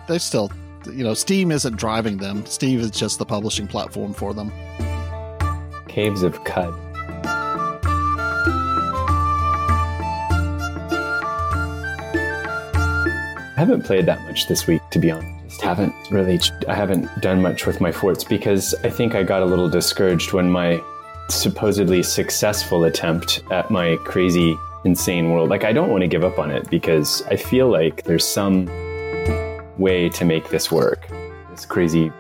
they 0.08 0.18
still, 0.18 0.50
you 0.87 1.04
know, 1.04 1.14
Steam 1.14 1.50
isn't 1.50 1.76
driving 1.76 2.18
them. 2.18 2.44
Steam 2.46 2.80
is 2.80 2.90
just 2.90 3.18
the 3.18 3.26
publishing 3.26 3.66
platform 3.66 4.12
for 4.12 4.35
them. 4.35 4.52
Caves 5.88 6.23
of 6.23 6.42
Qud. 6.44 6.87
I 13.56 13.61
haven't 13.61 13.85
played 13.85 14.04
that 14.04 14.20
much 14.23 14.49
this 14.49 14.66
week, 14.66 14.82
to 14.90 14.99
be 14.99 15.11
honest. 15.11 15.62
Haven't 15.62 15.94
really. 16.11 16.38
I 16.68 16.75
haven't 16.75 17.08
done 17.23 17.40
much 17.40 17.66
with 17.66 17.80
my 17.80 17.90
forts 17.90 18.23
because 18.23 18.75
I 18.85 18.90
think 18.90 19.14
I 19.14 19.23
got 19.23 19.40
a 19.40 19.46
little 19.46 19.70
discouraged 19.70 20.35
when 20.35 20.50
my 20.50 20.78
supposedly 21.30 22.02
successful 22.02 22.85
attempt 22.85 23.42
at 23.50 23.70
my 23.70 23.96
crazy, 24.04 24.54
insane 24.87 25.31
world. 25.31 25.50
Like, 25.50 25.64
I 25.64 25.73
don't 25.73 25.90
want 25.90 26.02
to 26.02 26.09
give 26.09 26.25
up 26.25 26.38
on 26.38 26.50
it 26.50 26.71
because 26.71 27.23
I 27.26 27.37
feel 27.37 27.69
like 27.69 28.05
there's 28.05 28.26
some 28.26 28.66
way 29.76 30.09
to 30.11 30.25
make 30.25 30.49
this 30.49 30.71
work. 30.71 31.09
This 31.50 31.66
crazy 31.66 32.11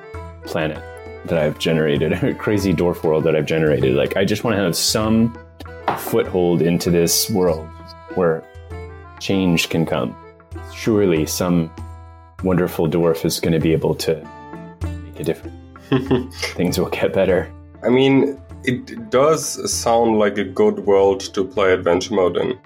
planet 0.44 0.82
that 1.26 1.38
I've 1.38 1.58
generated, 1.58 2.12
a 2.24 2.34
crazy 2.34 2.74
dwarf 2.74 3.02
world 3.02 3.24
that 3.24 3.34
I've 3.34 3.46
generated. 3.46 3.94
Like, 3.94 4.16
I 4.16 4.24
just 4.24 4.44
want 4.44 4.56
to 4.56 4.62
have 4.62 4.76
some 4.76 5.38
foothold 5.96 6.60
into 6.60 6.90
this 6.90 7.30
world 7.30 7.66
where 8.16 8.44
change 9.20 9.68
can 9.68 9.86
come. 9.86 10.14
Surely 10.74 11.24
some 11.24 11.70
wonderful 12.42 12.88
dwarf 12.88 13.24
is 13.24 13.40
going 13.40 13.54
to 13.54 13.60
be 13.60 13.72
able 13.72 13.94
to 13.94 14.14
make 15.04 15.20
a 15.20 15.24
difference. 15.24 15.56
Things 16.54 16.78
will 16.78 16.90
get 16.90 17.12
better. 17.12 17.50
I 17.84 17.90
mean, 17.90 18.40
it 18.66 19.10
does 19.10 19.72
sound 19.72 20.18
like 20.18 20.38
a 20.38 20.44
good 20.44 20.80
world 20.80 21.20
to 21.34 21.44
play 21.44 21.72
adventure 21.72 22.14
mode 22.14 22.36
in. 22.36 22.58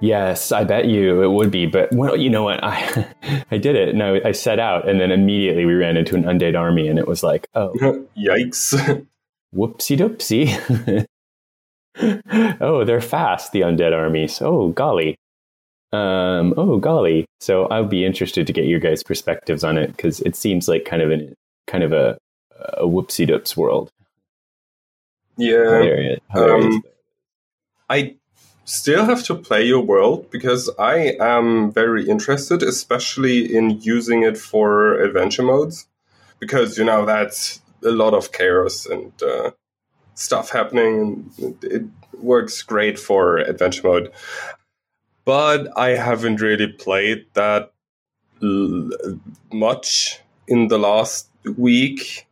Yes, 0.00 0.52
I 0.52 0.64
bet 0.64 0.86
you 0.86 1.22
it 1.22 1.28
would 1.28 1.50
be. 1.50 1.66
But 1.66 1.92
well, 1.92 2.16
you 2.16 2.28
know 2.28 2.42
what? 2.42 2.62
I 2.62 3.06
I 3.50 3.58
did 3.58 3.76
it. 3.76 3.94
No, 3.94 4.20
I 4.24 4.32
set 4.32 4.58
out, 4.58 4.88
and 4.88 5.00
then 5.00 5.10
immediately 5.10 5.64
we 5.64 5.74
ran 5.74 5.96
into 5.96 6.16
an 6.16 6.24
undead 6.24 6.58
army, 6.58 6.88
and 6.88 6.98
it 6.98 7.06
was 7.06 7.22
like, 7.22 7.48
oh, 7.54 7.72
yikes! 8.16 8.74
Whoopsie 9.54 9.96
doopsie. 9.96 11.06
oh, 12.60 12.84
they're 12.84 13.00
fast, 13.00 13.52
the 13.52 13.60
undead 13.60 13.92
armies. 13.92 14.42
Oh, 14.42 14.68
golly. 14.70 15.16
Um, 15.92 16.54
oh, 16.56 16.78
golly. 16.78 17.24
So 17.40 17.66
I'll 17.66 17.86
be 17.86 18.04
interested 18.04 18.48
to 18.48 18.52
get 18.52 18.66
your 18.66 18.80
guys' 18.80 19.04
perspectives 19.04 19.62
on 19.62 19.78
it 19.78 19.96
because 19.96 20.18
it 20.20 20.34
seems 20.34 20.66
like 20.66 20.84
kind 20.84 21.02
of 21.02 21.12
an 21.12 21.34
kind 21.68 21.84
of 21.84 21.92
a 21.92 22.18
a 22.78 22.84
whoopsie 22.84 23.28
doops 23.28 23.56
world. 23.56 23.90
Yeah. 25.36 26.16
Um, 26.34 26.82
I 27.88 28.16
still 28.64 29.04
have 29.04 29.22
to 29.24 29.34
play 29.34 29.64
your 29.64 29.82
world 29.82 30.30
because 30.30 30.70
I 30.78 31.16
am 31.20 31.70
very 31.72 32.08
interested, 32.08 32.62
especially 32.62 33.54
in 33.54 33.80
using 33.80 34.22
it 34.22 34.38
for 34.38 34.94
adventure 35.00 35.42
modes, 35.42 35.86
because 36.38 36.78
you 36.78 36.84
know 36.84 37.04
that's 37.04 37.60
a 37.84 37.90
lot 37.90 38.14
of 38.14 38.32
chaos 38.32 38.86
and 38.86 39.12
uh, 39.22 39.50
stuff 40.14 40.50
happening. 40.50 41.30
And 41.38 41.62
it 41.62 41.82
works 42.18 42.62
great 42.62 42.98
for 42.98 43.38
adventure 43.38 43.86
mode, 43.86 44.12
but 45.24 45.68
I 45.76 45.90
haven't 45.90 46.40
really 46.40 46.68
played 46.68 47.26
that 47.34 47.72
l- 48.42 48.90
much 49.52 50.20
in 50.48 50.68
the 50.68 50.78
last 50.78 51.28
week. 51.56 52.26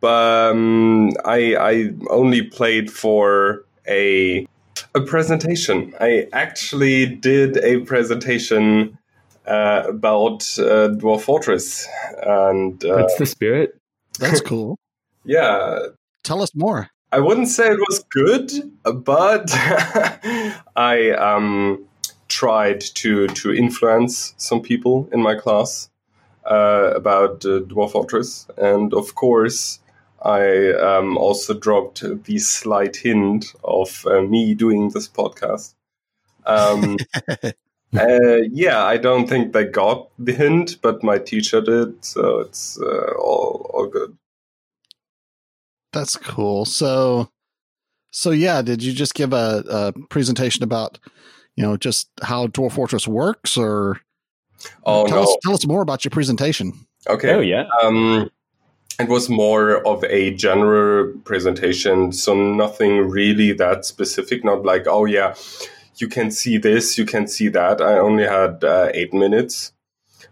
But 0.00 0.50
um, 0.52 1.10
I 1.24 1.56
I 1.56 1.90
only 2.08 2.42
played 2.42 2.90
for 2.90 3.64
a 3.86 4.46
a 4.94 5.00
presentation. 5.00 5.94
I 6.00 6.28
actually 6.32 7.06
did 7.06 7.58
a 7.58 7.80
presentation 7.80 8.98
uh, 9.46 9.84
about 9.86 10.42
uh, 10.58 10.96
Dwarf 10.96 11.22
Fortress, 11.22 11.86
and 12.22 12.82
uh, 12.84 12.96
That's 12.96 13.16
the 13.16 13.26
spirit. 13.26 13.78
That's 14.18 14.40
cool. 14.40 14.78
yeah, 15.24 15.78
Tell 16.22 16.42
us 16.42 16.54
more. 16.54 16.90
I 17.12 17.18
wouldn't 17.18 17.48
say 17.48 17.68
it 17.70 17.78
was 17.88 18.04
good, 18.10 18.52
but 18.84 19.50
I 20.76 21.10
um, 21.18 21.84
tried 22.28 22.80
to 22.80 23.26
to 23.28 23.52
influence 23.52 24.34
some 24.36 24.60
people 24.62 25.08
in 25.12 25.20
my 25.20 25.34
class 25.34 25.90
uh, 26.48 26.92
about 26.94 27.44
uh, 27.44 27.60
Dwarf 27.60 27.92
Fortress, 27.92 28.46
and 28.56 28.94
of 28.94 29.14
course, 29.14 29.80
I 30.22 30.72
um, 30.72 31.16
also 31.16 31.54
dropped 31.54 32.02
the 32.24 32.38
slight 32.38 32.96
hint 32.96 33.54
of 33.64 34.04
uh, 34.06 34.22
me 34.22 34.54
doing 34.54 34.90
this 34.90 35.08
podcast. 35.08 35.74
Um, 36.46 36.98
uh, 37.96 38.36
yeah, 38.50 38.84
I 38.84 38.96
don't 38.96 39.28
think 39.28 39.52
they 39.52 39.64
got 39.64 40.08
the 40.18 40.32
hint, 40.32 40.76
but 40.82 41.02
my 41.02 41.18
teacher 41.18 41.60
did, 41.60 42.04
so 42.04 42.40
it's 42.40 42.78
uh, 42.80 43.12
all 43.18 43.70
all 43.72 43.86
good. 43.86 44.16
That's 45.92 46.16
cool. 46.16 46.64
So, 46.66 47.30
so 48.12 48.30
yeah, 48.30 48.62
did 48.62 48.82
you 48.82 48.92
just 48.92 49.14
give 49.14 49.32
a, 49.32 49.64
a 49.68 49.92
presentation 50.08 50.62
about, 50.62 50.98
you 51.56 51.64
know, 51.64 51.76
just 51.76 52.08
how 52.22 52.46
Dwarf 52.46 52.72
Fortress 52.72 53.08
works, 53.08 53.56
or 53.56 54.00
Oh 54.84 55.06
tell 55.06 55.16
no! 55.16 55.22
us 55.22 55.36
tell 55.42 55.54
us 55.54 55.66
more 55.66 55.82
about 55.82 56.04
your 56.04 56.10
presentation? 56.10 56.74
Okay. 57.08 57.32
Oh 57.32 57.40
yeah. 57.40 57.64
Um, 57.82 58.30
it 59.00 59.08
was 59.08 59.28
more 59.28 59.86
of 59.86 60.04
a 60.04 60.32
general 60.34 61.12
presentation, 61.24 62.12
so 62.12 62.34
nothing 62.34 63.08
really 63.08 63.52
that 63.52 63.84
specific. 63.84 64.44
Not 64.44 64.64
like, 64.64 64.86
oh 64.86 65.04
yeah, 65.04 65.34
you 65.96 66.08
can 66.08 66.30
see 66.30 66.58
this, 66.58 66.98
you 66.98 67.06
can 67.06 67.26
see 67.26 67.48
that. 67.48 67.80
I 67.80 67.98
only 67.98 68.24
had 68.24 68.64
uh, 68.64 68.90
eight 68.94 69.12
minutes, 69.12 69.72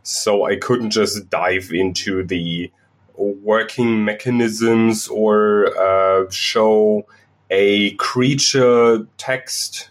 so 0.02 0.44
I 0.44 0.56
couldn't 0.56 0.90
just 0.90 1.30
dive 1.30 1.70
into 1.72 2.22
the 2.24 2.70
working 3.16 4.04
mechanisms 4.04 5.08
or 5.08 5.76
uh, 5.76 6.30
show 6.30 7.06
a 7.50 7.92
creature 7.92 9.06
text. 9.16 9.90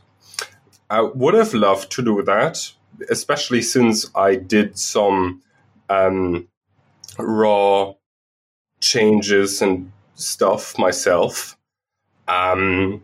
I 0.90 1.02
would 1.02 1.34
have 1.34 1.54
loved 1.54 1.92
to 1.94 2.02
do 2.02 2.24
that, 2.24 2.72
especially 3.10 3.62
since 3.62 4.10
I 4.16 4.36
did 4.36 4.78
some 4.78 5.42
um, 5.90 6.48
raw 7.20 7.94
changes 8.80 9.62
and 9.62 9.92
stuff 10.16 10.78
myself. 10.78 11.58
Um, 12.28 13.02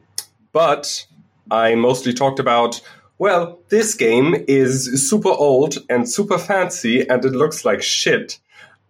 but 0.51 1.05
I 1.51 1.75
mostly 1.75 2.13
talked 2.13 2.39
about, 2.39 2.81
well, 3.17 3.59
this 3.69 3.93
game 3.93 4.35
is 4.47 5.09
super 5.09 5.29
old 5.29 5.77
and 5.89 6.09
super 6.09 6.37
fancy 6.37 7.07
and 7.07 7.23
it 7.23 7.33
looks 7.33 7.65
like 7.65 7.81
shit, 7.81 8.39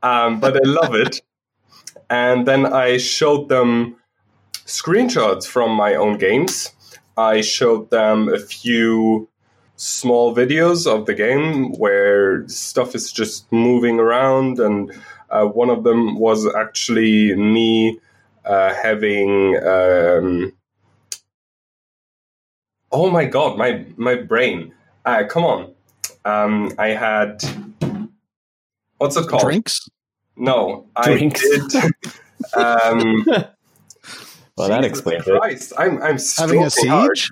um, 0.01 0.39
but 0.39 0.55
I 0.55 0.67
love 0.67 0.95
it. 0.95 1.21
And 2.09 2.45
then 2.45 2.67
I 2.67 2.97
showed 2.97 3.49
them 3.49 3.95
screenshots 4.65 5.47
from 5.47 5.71
my 5.71 5.95
own 5.95 6.17
games. 6.19 6.71
I 7.17 7.41
showed 7.41 7.89
them 7.89 8.29
a 8.29 8.37
few 8.37 9.29
small 9.77 10.35
videos 10.35 10.85
of 10.85 11.05
the 11.05 11.13
game 11.13 11.71
where 11.73 12.47
stuff 12.47 12.93
is 12.93 13.11
just 13.11 13.51
moving 13.51 13.99
around 13.99 14.59
and 14.59 14.91
uh, 15.33 15.45
one 15.45 15.69
of 15.69 15.83
them 15.83 16.17
was 16.19 16.47
actually 16.55 17.35
me 17.35 17.99
uh, 18.45 18.73
having. 18.73 19.57
Um, 19.57 20.53
oh 22.91 23.09
my 23.09 23.25
god, 23.25 23.57
my 23.57 23.85
my 23.97 24.15
brain! 24.15 24.73
Uh, 25.05 25.23
come 25.27 25.43
on, 25.43 25.73
um, 26.23 26.71
I 26.77 26.89
had 26.89 27.43
what's 28.97 29.17
it 29.17 29.27
called? 29.27 29.43
Drinks. 29.43 29.89
No, 30.37 30.87
Drinks. 31.03 31.43
I 31.43 31.67
did. 31.67 31.93
um, 32.55 33.25
well, 34.55 34.69
that 34.69 34.85
explains 34.85 35.27
it. 35.27 35.73
I'm 35.77 36.01
I'm 36.01 36.17
Having 36.37 36.63
a 36.63 36.69
stroking 36.69 36.89
hard. 36.91 37.17
siege. 37.17 37.31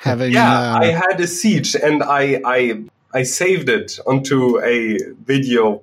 Having 0.00 0.32
Yeah, 0.32 0.74
uh, 0.74 0.78
I 0.80 0.86
had 0.86 1.20
a 1.20 1.26
siege, 1.26 1.76
and 1.76 2.02
I 2.02 2.40
I 2.44 2.82
I 3.14 3.22
saved 3.22 3.68
it 3.68 3.98
onto 4.06 4.60
a 4.60 4.98
video 5.24 5.82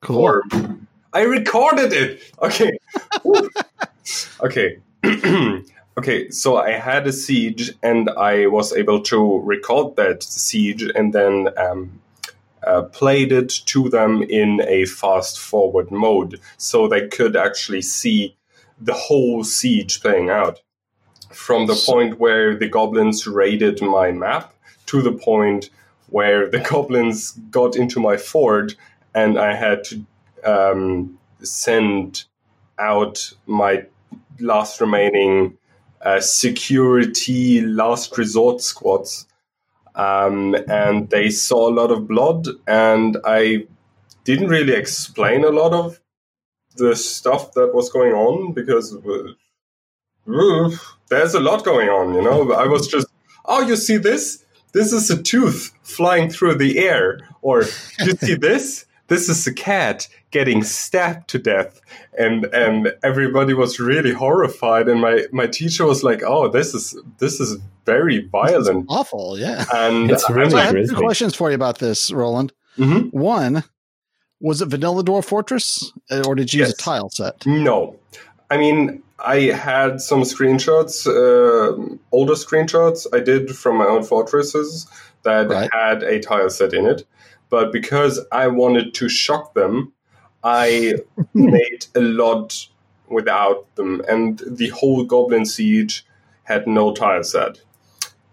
cool. 0.00 0.40
I 1.12 1.22
recorded 1.22 1.92
it. 1.92 2.22
Okay. 2.42 2.78
okay. 4.40 4.78
okay, 5.98 6.30
so 6.30 6.56
I 6.56 6.72
had 6.72 7.06
a 7.06 7.12
siege 7.12 7.72
and 7.82 8.10
I 8.10 8.46
was 8.46 8.72
able 8.72 9.00
to 9.02 9.40
record 9.40 9.96
that 9.96 10.22
siege 10.22 10.82
and 10.82 11.12
then 11.12 11.48
um, 11.56 12.00
uh, 12.66 12.82
played 12.82 13.32
it 13.32 13.48
to 13.66 13.88
them 13.88 14.22
in 14.22 14.60
a 14.66 14.84
fast 14.84 15.38
forward 15.38 15.90
mode 15.90 16.40
so 16.56 16.86
they 16.86 17.08
could 17.08 17.36
actually 17.36 17.82
see 17.82 18.36
the 18.80 18.94
whole 18.94 19.44
siege 19.44 20.00
playing 20.00 20.30
out. 20.30 20.60
From 21.32 21.66
the 21.66 21.82
point 21.86 22.18
where 22.18 22.56
the 22.56 22.68
goblins 22.68 23.26
raided 23.26 23.82
my 23.82 24.12
map 24.12 24.54
to 24.86 25.02
the 25.02 25.12
point 25.12 25.70
where 26.08 26.48
the 26.48 26.58
goblins 26.70 27.32
got 27.50 27.76
into 27.76 28.00
my 28.00 28.16
fort 28.16 28.74
and 29.14 29.38
I 29.38 29.54
had 29.54 29.84
to 29.84 30.06
um, 30.44 31.18
send 31.42 32.24
out 32.78 33.32
my 33.46 33.84
last 34.40 34.80
remaining 34.80 35.56
uh, 36.02 36.20
security 36.20 37.60
last 37.60 38.16
resort 38.16 38.60
squads. 38.60 39.26
Um, 39.94 40.54
and 40.68 41.10
they 41.10 41.28
saw 41.30 41.68
a 41.68 41.74
lot 41.74 41.90
of 41.90 42.06
blood, 42.06 42.46
and 42.68 43.16
I 43.24 43.66
didn't 44.22 44.48
really 44.48 44.74
explain 44.74 45.44
a 45.44 45.50
lot 45.50 45.72
of 45.72 45.98
the 46.76 46.94
stuff 46.94 47.52
that 47.54 47.74
was 47.74 47.90
going 47.90 48.12
on 48.12 48.52
because 48.52 48.94
uh, 48.94 50.70
there's 51.08 51.34
a 51.34 51.40
lot 51.40 51.64
going 51.64 51.88
on, 51.88 52.14
you 52.14 52.22
know. 52.22 52.52
I 52.52 52.66
was 52.66 52.86
just, 52.86 53.08
oh, 53.44 53.62
you 53.62 53.74
see 53.74 53.96
this? 53.96 54.44
This 54.72 54.92
is 54.92 55.10
a 55.10 55.20
tooth 55.20 55.72
flying 55.82 56.30
through 56.30 56.56
the 56.56 56.78
air. 56.78 57.20
Or 57.42 57.62
you 58.00 58.12
see 58.12 58.34
this? 58.34 58.84
This 59.08 59.28
is 59.28 59.46
a 59.46 59.52
cat 59.54 60.06
getting 60.30 60.62
stabbed 60.62 61.28
to 61.30 61.38
death 61.38 61.80
and 62.18 62.44
and 62.52 62.92
everybody 63.02 63.54
was 63.54 63.80
really 63.80 64.12
horrified 64.12 64.88
and 64.88 65.00
my 65.00 65.24
my 65.32 65.46
teacher 65.46 65.86
was 65.86 66.04
like 66.04 66.22
oh 66.22 66.48
this 66.48 66.74
is 66.74 66.94
this 67.18 67.40
is 67.40 67.56
very 67.86 68.18
violent. 68.28 68.84
awful 68.88 69.38
yeah. 69.38 69.64
And 69.74 70.10
It's 70.10 70.28
really 70.28 70.50
so 70.50 70.58
i 70.58 70.64
have 70.64 70.74
two 70.74 70.94
questions 70.96 71.34
for 71.34 71.48
you 71.50 71.54
about 71.54 71.78
this 71.78 72.10
roland. 72.12 72.52
Mhm. 72.76 73.10
one 73.12 73.64
was 74.40 74.60
it 74.62 74.66
vanilla 74.68 75.02
Dwarf 75.02 75.24
Fortress 75.24 75.90
uh, 76.10 76.22
or 76.26 76.34
did 76.34 76.52
you 76.52 76.60
use 76.60 76.70
a 76.74 76.76
tile 76.76 77.08
set? 77.10 77.46
No, 77.46 77.96
I 78.50 78.58
mean 78.58 79.02
I 79.20 79.36
had 79.50 80.00
some 80.00 80.22
screenshots, 80.22 81.06
uh, 81.06 81.96
older 82.12 82.34
screenshots 82.34 83.06
I 83.12 83.20
did 83.20 83.56
from 83.56 83.76
my 83.78 83.86
own 83.86 84.02
fortresses 84.04 84.86
that 85.24 85.48
Right. 85.48 85.68
had 85.72 86.02
a 86.04 86.20
tile 86.20 86.50
set 86.50 86.72
in 86.72 86.86
it, 86.86 87.04
but 87.50 87.72
because 87.72 88.20
I 88.32 88.46
wanted 88.48 88.94
to 88.94 89.08
shock 89.08 89.54
them, 89.54 89.92
I 90.44 90.94
made 91.34 91.86
a 91.94 92.00
lot 92.00 92.68
without 93.08 93.74
them, 93.76 94.02
and 94.08 94.42
the 94.46 94.68
whole 94.68 95.04
Goblin 95.04 95.46
Siege 95.46 96.04
had 96.44 96.66
no 96.66 96.92
tile 96.94 97.24
set, 97.24 97.60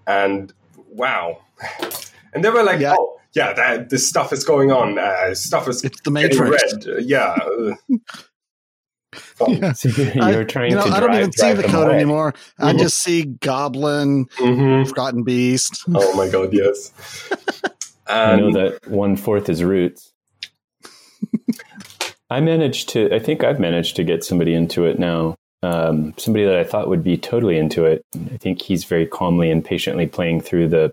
and 0.07 0.51
wow, 0.89 1.39
and 2.34 2.43
they 2.43 2.50
were 2.50 2.63
like, 2.63 2.79
Yeah. 2.79 2.95
oh. 2.98 3.12
Yeah, 3.34 3.51
that 3.51 3.89
this 3.89 4.07
stuff 4.07 4.31
is 4.31 4.45
going 4.45 4.72
on. 4.72 4.98
Uh, 4.98 5.36
stuff 5.36 5.67
is 5.67 5.84
it's 5.84 6.00
the 6.03 6.12
getting 6.12 6.39
matrix 6.39 6.74
red. 6.74 6.88
Uh, 6.88 6.98
yeah. 7.00 7.36
fun. 9.13 9.51
Yeah. 9.51 9.74
You're 9.84 10.45
I- 10.55 10.65
you 10.67 10.75
know, 10.75 10.84
to 10.86 10.89
I 10.89 11.00
drive, 11.00 11.01
don't 11.01 11.13
even 11.15 11.31
see 11.34 11.51
the 11.53 11.63
code 11.63 11.88
away. 11.88 11.95
anymore. 11.95 12.34
I 12.60 12.72
Mhm. 12.72 12.79
just 12.79 12.98
see 13.00 13.24
Goblin, 13.25 14.27
Mhm. 14.38 14.88
Forgotten 14.88 15.24
Beast. 15.24 15.84
Oh 15.93 16.15
my 16.15 16.29
god, 16.29 16.53
yes. 16.53 16.93
I 18.07 18.35
know 18.35 18.51
that 18.53 18.88
one 18.88 19.15
fourth 19.15 19.50
is 19.50 19.63
roots. 19.63 20.12
I 22.29 22.39
managed 22.39 22.89
to. 22.89 23.13
I 23.13 23.19
think 23.19 23.43
I've 23.43 23.59
managed 23.59 23.95
to 23.97 24.03
get 24.03 24.24
somebody 24.24 24.53
into 24.53 24.85
it 24.85 25.00
now. 25.00 25.35
Um, 25.63 26.13
somebody 26.17 26.45
that 26.45 26.57
I 26.57 26.63
thought 26.63 26.89
would 26.89 27.03
be 27.03 27.17
totally 27.17 27.57
into 27.57 27.85
it. 27.85 28.03
I 28.15 28.38
think 28.38 28.62
he's 28.62 28.83
very 28.83 29.05
calmly 29.05 29.51
and 29.51 29.63
patiently 29.63 30.07
playing 30.07 30.41
through 30.41 30.69
the 30.69 30.91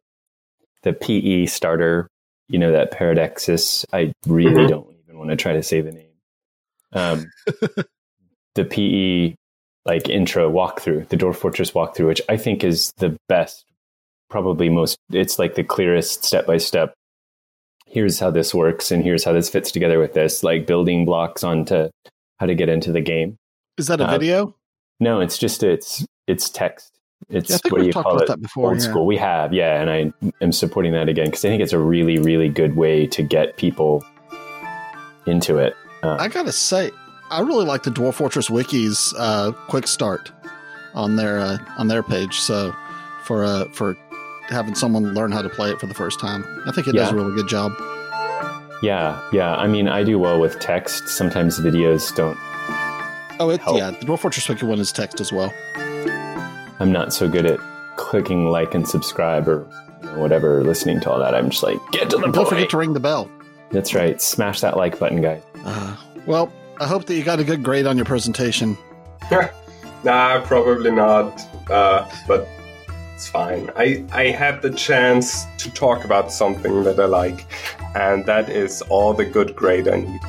the 0.83 0.93
PE 0.93 1.47
starter. 1.47 2.09
You 2.49 2.59
know 2.59 2.73
that 2.73 2.93
Peridexis. 2.93 3.85
I 3.93 4.13
really 4.27 4.65
Mhm. 4.65 4.69
don't 4.69 4.97
even 5.05 5.19
want 5.19 5.31
to 5.31 5.37
try 5.37 5.53
to 5.55 5.63
say 5.63 5.81
the 5.81 5.93
name. 5.93 6.09
Um, 6.93 7.31
the 8.55 8.65
PE 8.65 9.35
like 9.85 10.09
intro 10.09 10.51
walkthrough, 10.51 11.09
the 11.09 11.17
Dwarf 11.17 11.37
Fortress 11.37 11.73
walkthrough, 11.73 12.07
which 12.09 12.23
I 12.29 12.37
think 12.37 12.63
is 12.63 12.93
the 12.99 13.17
best, 13.29 13.65
probably 14.31 14.69
most. 14.69 14.97
It's 15.11 15.39
like 15.39 15.55
the 15.55 15.65
clearest 15.65 16.25
step 16.25 16.47
by 16.47 16.59
step 16.59 16.95
here's 17.93 18.19
how 18.19 18.31
this 18.31 18.55
works 18.55 18.91
and 18.91 19.05
here's 19.05 19.23
how 19.25 19.33
this 19.33 19.49
fits 19.51 19.71
together 19.71 19.99
with 19.99 20.15
this 20.15 20.43
like 20.43 20.67
building 20.67 21.05
blocks 21.05 21.45
onto 21.45 21.89
how 22.41 22.47
to 22.47 22.55
get 22.55 22.69
into 22.69 22.91
the 22.91 23.01
game 23.01 23.37
Is 23.79 23.87
that 23.87 24.01
a 24.01 24.09
Uh, 24.09 24.13
video? 24.19 24.55
no 25.01 25.21
it's 25.21 25.37
just 25.39 25.63
it's 25.63 26.05
it's 26.27 26.49
text 26.49 26.91
it's 27.29 27.51
Yeah, 27.51 27.59
what 27.69 27.81
do 27.81 27.87
you 27.87 27.93
call 27.93 28.19
it 28.21 28.27
that 28.29 28.41
before. 28.41 28.71
old 28.71 28.79
yeah. 28.83 28.89
school 28.91 29.07
we 29.07 29.17
have 29.19 29.53
yeah 29.53 29.81
and 29.81 29.91
i 29.91 30.13
am 30.41 30.53
supporting 30.53 30.93
that 30.93 31.09
again 31.09 31.27
because 31.27 31.45
i 31.45 31.49
think 31.49 31.63
it's 31.63 31.73
a 31.75 31.79
really 31.79 32.19
really 32.19 32.49
good 32.49 32.75
way 32.77 33.07
to 33.09 33.23
get 33.23 33.57
people 33.57 34.05
into 35.27 35.59
it 35.59 35.75
uh, 36.03 36.17
I 36.19 36.27
gotta 36.27 36.51
say, 36.51 36.91
I 37.31 37.43
really 37.43 37.65
like 37.65 37.85
the 37.85 37.91
Dwarf 37.93 38.15
Fortress 38.15 38.51
Wiki's 38.51 39.15
uh, 39.17 39.53
quick 39.69 39.87
start 39.87 40.33
on 40.95 41.15
their 41.15 41.39
uh, 41.39 41.59
on 41.79 41.87
their 41.87 42.03
page. 42.03 42.41
So 42.41 42.75
for 43.23 43.45
uh, 43.45 43.67
for 43.73 43.97
having 44.53 44.75
someone 44.75 45.15
learn 45.15 45.33
how 45.33 45.43
to 45.43 45.49
play 45.49 45.71
it 45.71 45.81
for 45.81 45.87
the 45.87 45.95
first 45.95 46.21
time, 46.21 46.45
I 46.67 46.73
think 46.73 46.87
it 46.89 46.93
does 46.95 47.11
a 47.11 47.15
really 47.15 47.35
good 47.35 47.49
job. 47.49 47.73
yeah 48.83 49.21
yeah 49.33 49.55
i 49.57 49.67
mean 49.69 49.87
i 49.89 50.03
do 50.03 50.19
well 50.19 50.41
with 50.41 50.59
text 50.59 51.09
sometimes 51.09 51.59
videos 51.61 52.15
don't 52.17 52.37
Oh, 53.41 53.51
it, 53.51 53.61
Help. 53.61 53.77
yeah, 53.79 53.91
the 53.91 54.05
Dwarf 54.07 54.21
Fortress 54.21 54.49
Wiki 54.49 54.67
one 54.67 54.79
is 54.79 54.93
text 54.93 55.21
as 55.21 55.33
well. 55.33 55.53
i'm 56.81 56.91
not 56.93 57.13
so 57.13 57.29
good 57.29 57.47
at 57.47 57.59
clicking 57.97 58.47
like 58.49 58.75
and 58.75 58.87
subscribe 58.89 59.47
or 59.49 59.67
you 60.03 60.09
know, 60.09 60.19
whatever 60.19 60.65
listening 60.65 60.99
to 61.01 61.11
all 61.11 61.19
that 61.21 61.35
i'm 61.35 61.51
just 61.51 61.63
like 61.63 61.79
get 61.93 62.11
to 62.11 62.17
the 62.17 62.25
And 62.25 62.33
don't 62.35 62.45
point 62.45 62.49
forget 62.49 62.71
to 62.71 62.77
ring 62.77 62.93
the 62.93 63.01
bell. 63.01 63.31
that's 63.71 63.95
right 63.95 64.21
smash 64.21 64.61
that 64.63 64.77
like 64.77 64.99
button 64.99 65.21
guys 65.21 65.43
Uh, 65.65 65.97
well, 66.27 66.53
I 66.81 66.87
hope 66.89 67.07
that 67.07 67.15
you 67.15 67.23
got 67.23 67.39
a 67.41 67.45
good 67.45 67.63
grade 67.63 67.87
on 67.87 67.97
your 67.97 68.05
presentation. 68.07 68.77
nah, 70.05 70.41
probably 70.45 70.91
not. 70.91 71.41
Uh, 71.71 72.09
but 72.27 72.49
it's 73.23 73.31
fine. 73.31 73.71
I 73.77 74.05
I 74.11 74.31
had 74.31 74.63
the 74.63 74.71
chance 74.71 75.47
to 75.59 75.71
talk 75.71 76.05
about 76.05 76.33
something 76.33 76.83
that 76.83 76.99
I 76.99 77.05
like, 77.05 77.47
and 77.95 78.27
that 78.27 78.51
is 78.51 78.83
all 78.89 79.15
the 79.15 79.25
good 79.25 79.55
grade 79.55 79.87
I 79.87 79.99
need. 80.01 80.21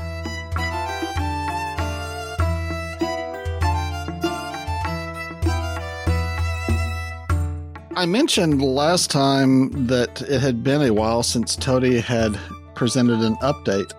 I 7.96 8.06
mentioned 8.06 8.62
last 8.62 9.10
time 9.10 9.88
that 9.88 10.22
it 10.22 10.40
had 10.40 10.64
been 10.64 10.84
a 10.84 10.94
while 10.94 11.24
since 11.24 11.56
Toady 11.56 12.00
had 12.00 12.40
presented 12.76 13.22
an 13.22 13.38
update. 13.38 13.92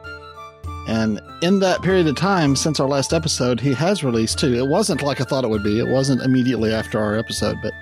And 0.86 1.20
in 1.42 1.58
that 1.60 1.82
period 1.82 2.06
of 2.06 2.14
time, 2.14 2.54
since 2.54 2.78
our 2.78 2.86
last 2.86 3.12
episode, 3.12 3.58
he 3.58 3.72
has 3.72 4.04
released 4.04 4.38
two. 4.38 4.54
It 4.54 4.68
wasn't 4.68 5.02
like 5.02 5.20
I 5.20 5.24
thought 5.24 5.42
it 5.42 5.48
would 5.48 5.64
be. 5.64 5.80
It 5.80 5.88
wasn't 5.88 6.22
immediately 6.22 6.72
after 6.72 7.00
our 7.00 7.16
episode, 7.16 7.56
but 7.62 7.72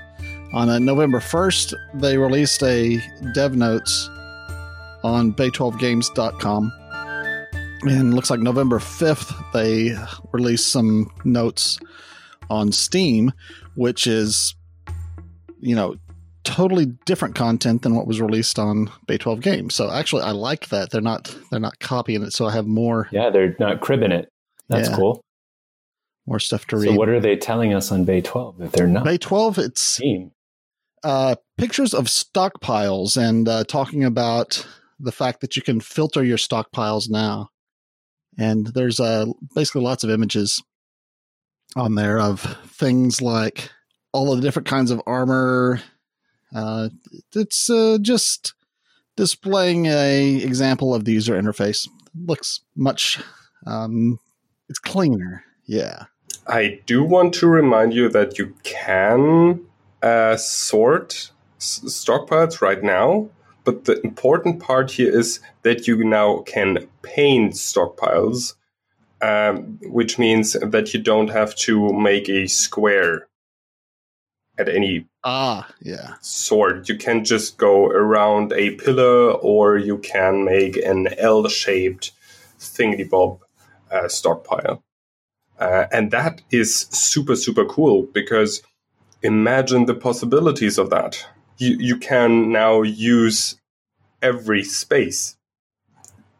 on 0.53 0.69
uh, 0.69 0.79
November 0.79 1.19
1st, 1.19 1.75
they 1.95 2.19
released 2.19 2.63
a 2.63 3.01
dev 3.35 3.57
notes 3.57 4.09
on 5.03 5.33
bay12games.com. 5.33 6.73
And 7.85 8.15
looks 8.15 8.31
like 8.31 8.39
November 8.41 8.79
5th, 8.79 9.35
they 9.53 9.97
released 10.33 10.69
some 10.69 11.11
notes 11.25 11.81
on 12.49 12.71
Steam, 12.71 13.33
which 13.75 14.07
is, 14.07 14.55
you 15.59 15.75
know, 15.75 15.97
totally 16.45 16.87
different 17.07 17.35
content 17.35 17.83
than 17.83 17.95
what 17.97 18.07
was 18.07 18.21
released 18.21 18.59
on 18.59 18.91
Bay 19.07 19.19
12 19.19 19.41
Games. 19.41 19.75
So 19.75 19.91
actually, 19.91 20.23
I 20.23 20.31
like 20.33 20.69
that 20.69 20.91
they're 20.91 21.01
not 21.01 21.35
they're 21.51 21.61
not 21.61 21.79
copying 21.81 22.23
it. 22.23 22.33
So 22.33 22.47
I 22.47 22.53
have 22.53 22.67
more 22.67 23.09
Yeah, 23.11 23.31
they're 23.31 23.57
not 23.59 23.81
cribbing 23.81 24.13
it. 24.13 24.29
That's 24.69 24.89
Yeah. 24.89 24.97
cool. 24.97 25.21
more 26.27 26.39
stuff 26.39 26.67
to 26.69 26.77
read. 26.77 26.85
So 26.91 26.95
what 26.95 27.09
are 27.09 27.19
they 27.19 27.35
telling 27.37 27.75
us 27.75 27.91
on 27.91 28.05
Bay 28.05 28.21
12 28.21 28.59
that 28.59 28.73
they're 28.73 28.87
not 28.87 29.05
Bay 29.05 29.19
12, 29.19 29.59
it's 29.59 29.97
team? 29.97 30.31
Uh, 31.05 31.35
pictures 31.59 31.95
of 31.95 32.07
stockpiles 32.07 33.17
and 33.17 33.49
uh, 33.49 33.65
talking 33.65 34.05
about 34.05 34.67
the 34.99 35.13
fact 35.13 35.41
that 35.41 35.57
you 35.57 35.63
can 35.63 35.81
filter 35.81 36.25
your 36.25 36.39
stockpiles 36.39 37.11
now. 37.11 37.51
And 38.39 38.69
there's 38.69 39.01
uh, 39.01 39.27
basically 39.55 39.83
lots 39.83 40.05
of 40.05 40.11
images 40.11 40.63
on 41.77 41.95
there 41.95 42.19
of 42.19 42.41
things 42.69 43.21
like 43.21 43.71
all 44.13 44.33
of 44.33 44.39
the 44.39 44.47
different 44.47 44.69
kinds 44.69 44.91
of 44.91 45.03
armor. 45.07 45.81
Uh, 46.55 46.91
it's 47.35 47.69
uh, 47.69 47.99
just 48.01 48.55
displaying 49.17 49.87
a 49.87 50.37
example 50.37 50.95
of 50.95 51.05
the 51.05 51.13
user 51.13 51.41
interface. 51.41 51.89
Looks 52.15 52.61
much, 52.77 53.21
um, 53.67 54.19
it's 54.69 54.79
cleaner. 54.79 55.45
Yeah. 55.67 56.05
I 56.47 56.81
do 56.87 57.05
want 57.05 57.35
to 57.35 57.47
remind 57.47 57.95
you 57.95 58.09
that 58.11 58.39
you 58.39 58.55
can 58.63 59.65
uh, 60.03 60.37
sort 60.37 61.31
s- 61.59 61.81
stockpiles 61.85 62.61
right 62.61 62.83
now, 62.83 63.29
but 63.65 63.85
the 63.85 64.01
important 64.03 64.61
part 64.61 64.91
here 64.91 65.17
is 65.17 65.41
that 65.63 65.87
you 65.87 66.03
now 66.05 66.39
can 66.41 66.89
paint 67.03 67.55
stockpiles, 67.55 68.55
um, 69.21 69.79
which 69.83 70.19
means 70.19 70.55
that 70.55 70.93
you 70.93 71.01
don't 71.01 71.31
have 71.31 71.55
to 71.55 71.93
make 71.93 72.29
a 72.29 72.47
square 72.49 73.29
at 74.59 74.69
any 74.69 75.07
Ah, 75.25 75.73
yeah. 75.81 76.15
sort. 76.21 76.89
You 76.89 76.99
can 76.99 77.25
just 77.25 77.57
go 77.57 77.87
around 77.87 78.53
a 78.53 78.73
pillar, 78.73 79.33
or 79.35 79.79
you 79.79 79.99
can 79.99 80.45
make 80.45 80.77
an 80.77 81.09
L-shaped 81.17 82.11
thingy 82.59 83.09
bob 83.09 83.39
uh, 83.91 84.09
stockpile. 84.09 84.83
Uh, 85.59 85.87
and 85.93 86.11
that 86.11 86.43
is 86.51 86.75
super, 86.91 87.37
super 87.37 87.65
cool 87.65 88.09
because 88.13 88.63
imagine 89.23 89.87
the 89.87 89.95
possibilities 89.95 90.79
of 90.79 90.91
that. 90.91 91.27
You, 91.59 91.77
you 91.79 91.97
can 91.97 92.51
now 92.51 92.83
use 92.83 93.57
every 94.21 94.63
space 94.65 95.37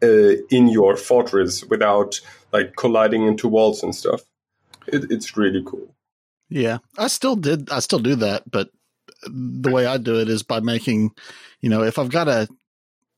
uh, 0.01 0.35
in 0.49 0.67
your 0.67 0.97
fortress 0.97 1.63
without 1.63 2.19
like 2.51 2.75
colliding 2.75 3.25
into 3.25 3.47
walls 3.47 3.83
and 3.83 3.95
stuff. 3.95 4.21
It, 4.87 5.05
it's 5.09 5.37
really 5.37 5.63
cool. 5.65 5.95
Yeah, 6.49 6.79
I 6.97 7.07
still 7.07 7.35
did. 7.35 7.69
I 7.71 7.79
still 7.79 7.99
do 7.99 8.15
that, 8.15 8.49
but 8.49 8.69
the 9.23 9.71
way 9.71 9.85
I 9.85 9.97
do 9.97 10.19
it 10.19 10.29
is 10.29 10.43
by 10.43 10.59
making, 10.59 11.11
you 11.61 11.69
know, 11.69 11.83
if 11.83 11.97
I've 11.97 12.11
got 12.11 12.27
a, 12.27 12.47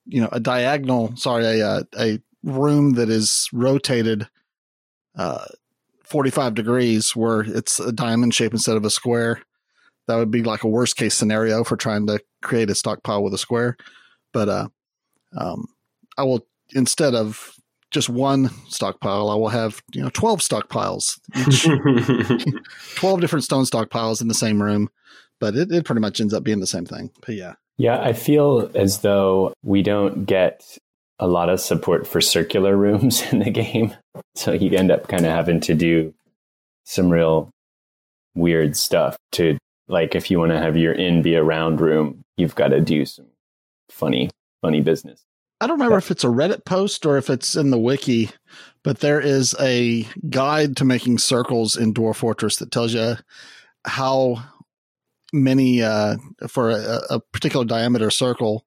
you 0.05 0.21
know, 0.21 0.29
a 0.31 0.39
diagonal, 0.39 1.15
sorry, 1.17 1.59
a 1.59 1.85
a 1.99 2.19
room 2.43 2.93
that 2.93 3.09
is 3.09 3.49
rotated, 3.51 4.27
uh, 5.17 5.45
forty 6.03 6.29
five 6.29 6.53
degrees, 6.53 7.15
where 7.15 7.41
it's 7.41 7.79
a 7.79 7.91
diamond 7.91 8.33
shape 8.33 8.53
instead 8.53 8.77
of 8.77 8.85
a 8.85 8.89
square. 8.89 9.41
That 10.07 10.17
would 10.17 10.31
be 10.31 10.43
like 10.43 10.63
a 10.63 10.67
worst 10.67 10.97
case 10.97 11.15
scenario 11.15 11.63
for 11.63 11.77
trying 11.77 12.07
to 12.07 12.19
create 12.41 12.69
a 12.69 12.75
stockpile 12.75 13.23
with 13.23 13.33
a 13.33 13.37
square. 13.37 13.75
But 14.33 14.49
uh, 14.49 14.67
um, 15.35 15.67
I 16.17 16.23
will 16.23 16.45
instead 16.73 17.15
of 17.15 17.55
just 17.91 18.09
one 18.09 18.49
stockpile. 18.67 19.29
I 19.29 19.35
will 19.35 19.49
have 19.49 19.81
you 19.93 20.01
know 20.01 20.09
twelve 20.09 20.39
stockpiles, 20.39 21.19
each, 21.35 21.65
twelve 22.95 23.21
different 23.21 23.45
stone 23.45 23.63
stockpiles 23.63 24.21
in 24.21 24.27
the 24.27 24.33
same 24.33 24.61
room. 24.61 24.89
But 25.39 25.55
it, 25.55 25.71
it 25.71 25.85
pretty 25.85 26.01
much 26.01 26.21
ends 26.21 26.33
up 26.33 26.43
being 26.43 26.59
the 26.59 26.67
same 26.67 26.85
thing. 26.85 27.11
But 27.25 27.35
yeah, 27.35 27.53
Yeah, 27.77 28.01
I 28.01 28.13
feel 28.13 28.71
as 28.75 28.99
though 28.99 29.53
we 29.63 29.81
don't 29.81 30.25
get 30.25 30.77
a 31.19 31.27
lot 31.27 31.49
of 31.49 31.59
support 31.59 32.05
for 32.05 32.21
circular 32.21 32.75
rooms 32.75 33.21
in 33.31 33.39
the 33.39 33.51
game. 33.51 33.95
So 34.35 34.51
you 34.53 34.77
end 34.77 34.91
up 34.91 35.07
kind 35.07 35.25
of 35.25 35.31
having 35.31 35.59
to 35.61 35.73
do 35.73 36.13
some 36.83 37.09
real 37.09 37.49
weird 38.35 38.75
stuff 38.75 39.15
to 39.31 39.57
like 39.87 40.15
if 40.15 40.31
you 40.31 40.39
want 40.39 40.51
to 40.51 40.59
have 40.59 40.77
your 40.77 40.93
in 40.93 41.21
be 41.21 41.35
a 41.35 41.43
round 41.43 41.79
room, 41.81 42.23
you've 42.37 42.55
got 42.55 42.69
to 42.69 42.81
do 42.81 43.05
some 43.05 43.27
funny 43.89 44.29
funny 44.61 44.81
business. 44.81 45.25
I 45.61 45.67
don't 45.67 45.77
remember 45.77 45.97
if 45.97 46.11
it's 46.11 46.23
a 46.23 46.27
Reddit 46.27 46.65
post 46.65 47.05
or 47.05 47.17
if 47.17 47.29
it's 47.29 47.55
in 47.55 47.71
the 47.71 47.79
wiki, 47.79 48.29
but 48.83 48.99
there 48.99 49.21
is 49.21 49.55
a 49.59 50.05
guide 50.29 50.75
to 50.77 50.85
making 50.85 51.19
circles 51.19 51.77
in 51.77 51.93
Dwarf 51.93 52.17
Fortress 52.17 52.57
that 52.57 52.71
tells 52.71 52.93
you 52.93 53.15
how 53.85 54.43
many 55.31 55.81
uh, 55.81 56.17
for 56.47 56.71
a, 56.71 57.01
a 57.09 57.19
particular 57.19 57.65
diameter 57.65 58.11
circle. 58.11 58.65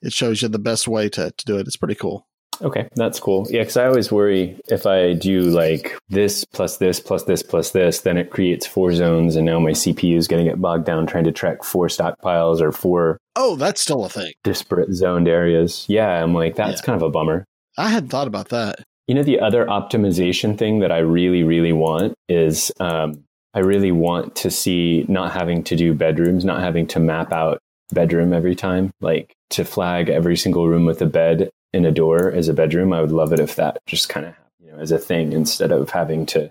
It 0.00 0.12
shows 0.12 0.42
you 0.42 0.48
the 0.48 0.58
best 0.58 0.86
way 0.86 1.08
to, 1.10 1.30
to 1.30 1.44
do 1.44 1.58
it. 1.58 1.66
It's 1.66 1.76
pretty 1.76 1.94
cool. 1.94 2.26
Okay, 2.62 2.88
that's 2.94 3.18
cool. 3.20 3.46
Yeah, 3.50 3.60
because 3.60 3.76
I 3.76 3.86
always 3.86 4.10
worry 4.12 4.58
if 4.68 4.86
I 4.86 5.12
do 5.14 5.42
like 5.42 5.96
this 6.08 6.44
plus 6.44 6.76
this 6.78 7.00
plus 7.00 7.24
this 7.24 7.42
plus 7.42 7.70
this, 7.72 8.00
then 8.00 8.16
it 8.16 8.30
creates 8.30 8.66
four 8.66 8.92
zones, 8.92 9.36
and 9.36 9.44
now 9.46 9.58
my 9.58 9.72
CPU 9.72 10.16
is 10.16 10.28
going 10.28 10.44
to 10.44 10.50
get 10.50 10.60
bogged 10.60 10.84
down 10.86 11.06
trying 11.06 11.24
to 11.24 11.32
track 11.32 11.64
four 11.64 11.88
stockpiles 11.88 12.60
or 12.60 12.72
four 12.72 13.18
Oh, 13.36 13.56
that's 13.56 13.80
still 13.80 14.04
a 14.04 14.08
thing. 14.08 14.32
disparate 14.44 14.92
zoned 14.92 15.26
areas. 15.28 15.84
Yeah, 15.88 16.22
I'm 16.22 16.32
like, 16.34 16.54
that's 16.54 16.80
Yeah. 16.80 16.86
kind 16.86 16.96
of 16.96 17.02
a 17.02 17.10
bummer. 17.10 17.44
I 17.76 17.88
hadn't 17.88 18.10
thought 18.10 18.28
about 18.28 18.50
that. 18.50 18.76
You 19.08 19.14
know, 19.14 19.22
the 19.24 19.40
other 19.40 19.66
optimization 19.66 20.56
thing 20.56 20.78
that 20.80 20.92
I 20.92 20.98
really, 20.98 21.42
really 21.42 21.72
want 21.72 22.14
is 22.28 22.70
um, 22.80 23.24
I 23.52 23.58
really 23.60 23.92
want 23.92 24.34
to 24.36 24.50
see 24.50 25.04
not 25.08 25.32
having 25.32 25.62
to 25.64 25.76
do 25.76 25.92
bedrooms, 25.94 26.44
not 26.44 26.60
having 26.60 26.86
to 26.88 27.00
map 27.00 27.32
out 27.32 27.58
bedroom 27.92 28.32
every 28.32 28.54
time, 28.54 28.90
like 29.00 29.34
to 29.50 29.64
flag 29.64 30.08
every 30.08 30.36
single 30.36 30.68
room 30.68 30.86
with 30.86 31.02
a 31.02 31.06
bed 31.06 31.50
and 31.74 31.86
a 31.86 31.90
door 31.90 32.30
as 32.30 32.48
a 32.48 32.54
bedroom. 32.54 32.92
I 32.92 33.00
would 33.00 33.12
love 33.12 33.32
it 33.32 33.40
if 33.40 33.56
that 33.56 33.78
just 33.86 34.08
kind 34.08 34.26
of, 34.26 34.34
you 34.60 34.70
know, 34.70 34.78
as 34.78 34.92
a 34.92 34.98
thing 34.98 35.32
instead 35.32 35.72
of 35.72 35.90
having 35.90 36.26
to. 36.26 36.50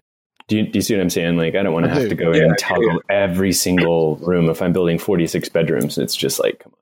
Do 0.50 0.58
you, 0.58 0.68
do 0.68 0.78
you 0.78 0.82
see 0.82 0.94
what 0.94 1.02
I'm 1.02 1.10
saying? 1.10 1.38
Like, 1.38 1.56
I 1.56 1.64
don't 1.64 1.74
want 1.74 1.86
to 1.86 1.92
have 1.92 2.10
to 2.10 2.16
go 2.16 2.34
Yeah, 2.34 2.44
in 2.44 2.50
and 2.50 2.58
toggle 2.60 3.02
every 3.10 3.54
single 3.54 4.18
room. 4.18 4.50
If 4.50 4.62
I'm 4.62 4.74
building 4.74 5.00
46 5.00 5.48
bedrooms, 5.50 5.98
it's 5.98 6.16
just 6.16 6.40
like, 6.40 6.60
come 6.60 6.74
on. 6.74 6.80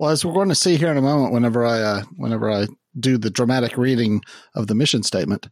Well, 0.00 0.10
as 0.10 0.24
we're 0.24 0.34
going 0.34 0.48
to 0.48 0.56
see 0.56 0.76
here 0.76 0.90
in 0.90 0.96
a 0.96 1.02
moment, 1.02 1.32
whenever 1.32 1.64
I 1.64 1.80
uh, 1.80 2.02
whenever 2.16 2.50
I 2.50 2.66
do 2.98 3.16
the 3.16 3.30
dramatic 3.30 3.78
reading 3.78 4.22
of 4.56 4.66
the 4.66 4.74
mission 4.74 5.04
statement, 5.04 5.46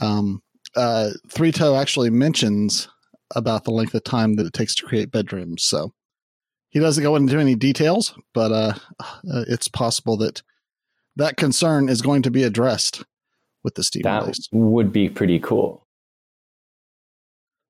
um, 0.00 0.42
uh, 0.74 1.10
Three 1.30 1.52
Toe 1.52 1.76
actually 1.76 2.10
mentions 2.10 2.88
about 3.36 3.64
the 3.64 3.70
length 3.70 3.94
of 3.94 4.02
time 4.02 4.34
that 4.34 4.46
it 4.46 4.52
takes 4.52 4.74
to 4.76 4.84
create 4.84 5.12
bedrooms. 5.12 5.62
So 5.62 5.92
he 6.70 6.80
doesn't 6.80 7.04
go 7.04 7.14
into 7.14 7.38
any 7.38 7.54
details, 7.54 8.14
but 8.34 8.50
uh, 8.50 8.74
uh, 9.00 9.44
it's 9.48 9.68
possible 9.68 10.16
that 10.18 10.42
that 11.16 11.36
concern 11.36 11.88
is 11.88 12.02
going 12.02 12.22
to 12.22 12.30
be 12.30 12.42
addressed 12.42 13.04
with 13.62 13.74
the 13.74 13.82
Steam 13.84 14.02
That 14.02 14.22
release. 14.22 14.48
would 14.52 14.92
be 14.92 15.08
pretty 15.08 15.38
cool. 15.38 15.86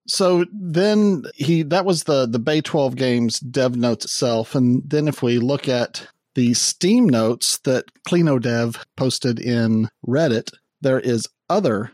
So 0.06 0.44
then 0.52 1.24
he 1.34 1.62
that 1.62 1.84
was 1.86 2.04
the 2.04 2.26
the 2.26 2.38
Bay 2.38 2.60
12 2.60 2.94
games 2.96 3.40
dev 3.40 3.76
notes 3.76 4.04
itself 4.04 4.54
and 4.54 4.82
then 4.86 5.08
if 5.08 5.22
we 5.22 5.38
look 5.38 5.66
at 5.68 6.06
the 6.34 6.52
Steam 6.52 7.08
notes 7.08 7.58
that 7.58 7.86
CleanoDev 8.06 8.76
posted 8.96 9.38
in 9.40 9.88
Reddit 10.06 10.50
there 10.82 11.00
is 11.00 11.26
other 11.48 11.90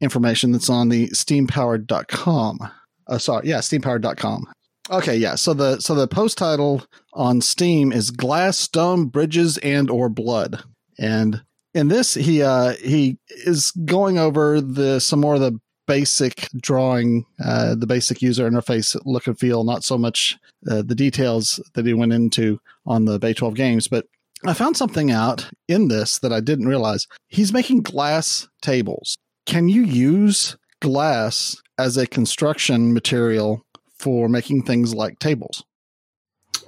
information 0.00 0.52
that's 0.52 0.68
on 0.68 0.90
the 0.90 1.08
steampowered.com. 1.08 2.58
Uh, 3.06 3.18
sorry, 3.18 3.48
yeah, 3.48 3.58
steampowered.com. 3.58 4.44
Okay, 4.90 5.16
yeah. 5.16 5.34
So 5.34 5.54
the 5.54 5.80
so 5.80 5.94
the 5.94 6.06
post 6.06 6.36
title 6.36 6.84
on 7.14 7.40
Steam 7.40 7.90
is 7.92 8.10
Glass, 8.10 8.58
Stone, 8.58 9.06
Bridges, 9.06 9.56
and 9.58 9.88
or 9.88 10.10
Blood. 10.10 10.62
And 10.98 11.42
in 11.74 11.88
this 11.88 12.14
he 12.14 12.42
uh 12.42 12.74
he 12.74 13.18
is 13.28 13.72
going 13.84 14.18
over 14.18 14.60
the 14.60 15.00
some 15.00 15.20
more 15.20 15.34
of 15.34 15.40
the 15.40 15.58
basic 15.86 16.48
drawing, 16.60 17.26
uh, 17.44 17.74
the 17.74 17.86
basic 17.86 18.22
user 18.22 18.48
interface 18.48 18.96
look 19.04 19.26
and 19.26 19.38
feel, 19.38 19.64
not 19.64 19.84
so 19.84 19.98
much 19.98 20.38
uh, 20.70 20.82
the 20.82 20.94
details 20.94 21.62
that 21.74 21.86
he 21.86 21.94
went 21.94 22.12
into 22.12 22.60
on 22.86 23.04
the 23.04 23.18
Bay 23.18 23.34
12 23.34 23.54
games. 23.54 23.88
But 23.88 24.06
I 24.46 24.54
found 24.54 24.76
something 24.76 25.10
out 25.10 25.50
in 25.68 25.88
this 25.88 26.18
that 26.20 26.32
I 26.32 26.40
didn't 26.40 26.68
realize. 26.68 27.06
He's 27.28 27.52
making 27.52 27.82
glass 27.82 28.48
tables. 28.62 29.16
Can 29.46 29.68
you 29.68 29.82
use 29.82 30.56
glass 30.80 31.56
as 31.78 31.96
a 31.96 32.06
construction 32.06 32.92
material 32.92 33.64
for 33.98 34.28
making 34.28 34.62
things 34.62 34.94
like 34.94 35.18
tables? 35.18 35.64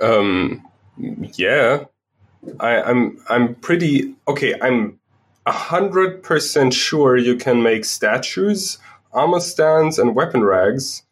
Um, 0.01 0.67
yeah, 0.99 1.85
I, 2.61 2.83
I'm 2.83 3.21
I'm 3.29 3.55
pretty 3.57 4.15
okay. 4.29 4.55
I'm 4.61 4.99
a 5.47 5.53
hundred 5.53 6.23
percent 6.23 6.75
sure 6.75 7.17
you 7.17 7.37
can 7.37 7.63
make 7.63 7.85
statues, 7.85 8.79
armor 9.13 9.41
stands, 9.41 9.99
and 9.99 10.15
weapon 10.15 10.45
racks. 10.45 11.03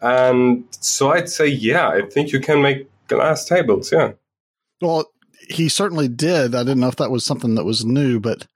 And 0.00 0.64
so 0.70 1.12
I'd 1.12 1.28
say, 1.28 1.46
yeah, 1.46 1.88
I 1.88 2.02
think 2.02 2.32
you 2.32 2.40
can 2.40 2.60
make 2.60 2.88
glass 3.06 3.44
tables. 3.44 3.92
Yeah. 3.92 4.12
Well, 4.80 5.12
he 5.48 5.68
certainly 5.68 6.08
did. 6.08 6.54
I 6.54 6.64
didn't 6.64 6.80
know 6.80 6.88
if 6.88 6.96
that 6.96 7.10
was 7.10 7.24
something 7.24 7.54
that 7.54 7.64
was 7.64 7.84
new, 7.84 8.18
but 8.18 8.46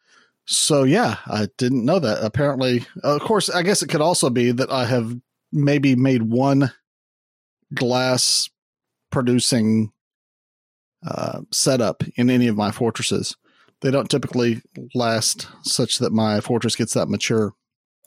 so 0.46 0.84
yeah, 0.84 1.18
I 1.26 1.48
didn't 1.56 1.84
know 1.84 1.98
that. 1.98 2.24
Apparently, 2.24 2.84
of 3.02 3.20
course, 3.20 3.48
I 3.48 3.62
guess 3.62 3.82
it 3.82 3.88
could 3.88 4.00
also 4.00 4.30
be 4.30 4.52
that 4.52 4.70
I 4.70 4.86
have 4.86 5.16
maybe 5.52 5.94
made 5.94 6.22
one 6.22 6.72
glass 7.74 8.48
producing 9.10 9.92
uh, 11.04 11.40
setup 11.50 12.02
in 12.16 12.30
any 12.30 12.46
of 12.46 12.56
my 12.56 12.70
fortresses. 12.70 13.36
They 13.80 13.90
don't 13.90 14.08
typically 14.08 14.62
last 14.94 15.48
such 15.62 15.98
that 15.98 16.12
my 16.12 16.40
fortress 16.40 16.76
gets 16.76 16.94
that 16.94 17.08
mature. 17.08 17.52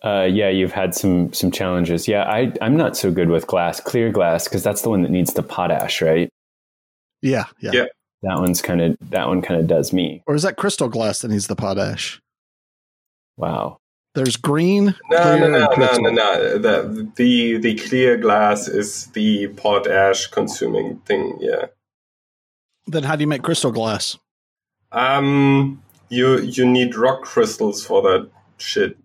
Uh, 0.04 0.24
yeah, 0.24 0.50
you've 0.50 0.72
had 0.72 0.96
some 0.96 1.34
some 1.34 1.52
challenges. 1.52 2.08
Yeah, 2.08 2.24
I 2.24 2.54
I'm 2.62 2.78
not 2.78 2.96
so 2.96 3.12
good 3.12 3.30
with 3.30 3.48
glass, 3.48 3.80
clear 3.80 4.12
glass, 4.12 4.46
because 4.46 4.64
that's 4.64 4.82
the 4.82 4.90
one 4.90 5.02
that 5.02 5.12
needs 5.12 5.34
the 5.34 5.44
potash, 5.44 6.02
right? 6.02 6.30
Yeah, 7.22 7.46
yeah. 7.60 7.72
Yeah. 7.74 7.86
That 8.24 8.40
one's 8.40 8.62
kind 8.62 8.82
of 8.82 8.98
that 9.10 9.28
one 9.28 9.42
kind 9.42 9.60
of 9.60 9.68
does 9.68 9.94
me. 9.94 10.24
Or 10.26 10.36
is 10.36 10.44
that 10.44 10.58
crystal 10.58 10.90
glass 10.90 11.20
that 11.20 11.30
needs 11.30 11.48
the 11.48 11.56
potash? 11.56 12.22
Wow. 13.38 13.78
There's 14.16 14.38
green. 14.38 14.96
No, 15.12 15.22
clear, 15.22 15.40
no, 15.40 15.48
no, 15.48 15.68
no, 15.78 15.98
no, 15.98 16.10
no. 16.10 16.58
The, 16.58 17.12
the 17.16 17.58
the 17.58 17.76
clear 17.76 18.18
glass 18.18 18.68
is 18.68 19.06
the 19.08 19.48
potash 19.50 20.28
consuming 20.28 20.98
thing. 21.06 21.38
Yeah. 21.40 21.68
Then 22.90 23.04
how 23.04 23.16
do 23.16 23.22
you 23.22 23.28
make 23.28 23.44
crystal 23.44 23.72
glass? 23.72 24.18
Um, 24.92 25.82
you 26.10 26.40
you 26.40 26.66
need 26.66 26.96
rock 26.96 27.22
crystals 27.24 27.86
for 27.86 28.02
that 28.02 28.30
shit. 28.58 28.98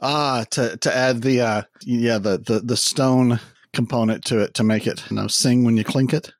Ah, 0.00 0.44
to 0.50 0.76
to 0.78 0.96
add 0.96 1.22
the 1.22 1.40
uh 1.40 1.62
yeah 1.82 2.18
the 2.18 2.38
the 2.38 2.60
the 2.60 2.76
stone 2.76 3.38
component 3.72 4.24
to 4.24 4.40
it 4.40 4.54
to 4.54 4.64
make 4.64 4.86
it 4.86 5.02
you 5.10 5.16
know 5.16 5.26
sing 5.28 5.64
when 5.64 5.76
you 5.76 5.84
clink 5.84 6.12
it. 6.14 6.32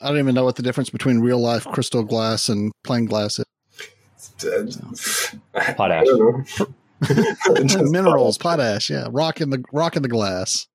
I 0.00 0.08
don't 0.08 0.18
even 0.18 0.34
know 0.34 0.44
what 0.44 0.56
the 0.56 0.62
difference 0.62 0.90
between 0.90 1.20
real 1.20 1.38
life 1.38 1.64
crystal 1.64 2.02
glass 2.04 2.48
and 2.48 2.70
plain 2.84 3.06
glass 3.06 3.38
is. 3.38 3.46
I 5.54 5.72
Potash. 5.72 6.06
don't 6.06 6.60
know. 6.60 7.84
Minerals, 7.90 8.38
potash, 8.38 8.90
yeah, 8.90 9.08
rock 9.10 9.40
in 9.40 9.50
the 9.50 9.64
rock 9.72 9.96
in 9.96 10.02
the 10.02 10.08
glass. 10.08 10.66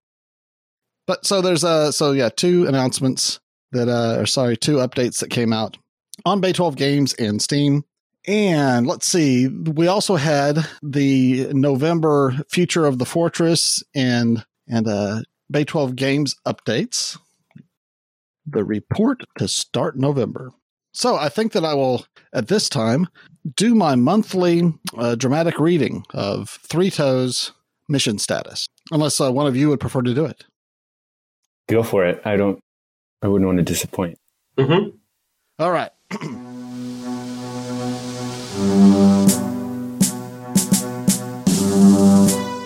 But 1.06 1.26
so 1.26 1.42
there's 1.42 1.64
uh 1.64 1.92
so 1.92 2.12
yeah 2.12 2.30
two 2.30 2.66
announcements 2.68 3.40
that 3.72 3.90
uh 3.90 4.20
or 4.20 4.26
sorry 4.26 4.58
two 4.58 4.78
updates 4.78 5.20
that 5.20 5.30
came 5.30 5.54
out 5.54 5.78
on 6.26 6.42
Bay 6.42 6.54
12 6.54 6.76
Games 6.76 7.14
and 7.16 7.42
Steam. 7.42 7.84
And 8.28 8.86
let's 8.86 9.08
see, 9.08 9.48
we 9.48 9.88
also 9.88 10.18
had 10.18 10.60
the 10.84 11.48
November 11.54 12.36
Future 12.50 12.86
of 12.86 12.98
the 12.98 13.06
Fortress 13.06 13.84
and 13.96 14.46
and 14.68 14.88
uh 14.88 15.22
Bay 15.50 15.64
12 15.64 15.96
Games 15.96 16.36
updates. 16.46 17.18
The 18.46 18.64
report 18.64 19.24
to 19.38 19.48
start 19.48 19.98
November. 19.98 20.52
So 20.94 21.16
I 21.16 21.30
think 21.30 21.52
that 21.52 21.66
I 21.66 21.74
will 21.74 22.06
at 22.34 22.48
this 22.48 22.70
time 22.70 23.08
do 23.56 23.76
my 23.76 23.96
monthly 23.96 24.74
uh, 24.98 25.16
dramatic 25.16 25.60
reading 25.60 26.04
of 26.14 26.50
Three 26.50 26.90
Toes 26.90 27.52
mission 27.88 28.18
status. 28.18 28.68
Unless 28.92 29.22
uh, 29.22 29.32
one 29.32 29.48
of 29.48 29.56
you 29.56 29.70
would 29.70 29.80
prefer 29.80 30.02
to 30.02 30.14
do 30.14 30.26
it. 30.26 30.44
Go 31.70 31.84
for 31.84 32.06
it. 32.06 32.22
I 32.26 32.38
don't. 32.38 32.60
I 33.22 33.28
wouldn't 33.28 33.48
want 33.48 33.58
to 33.58 33.64
disappoint. 33.64 34.20
Mhm. 34.58 34.94
All 35.60 35.72
right. 35.72 35.92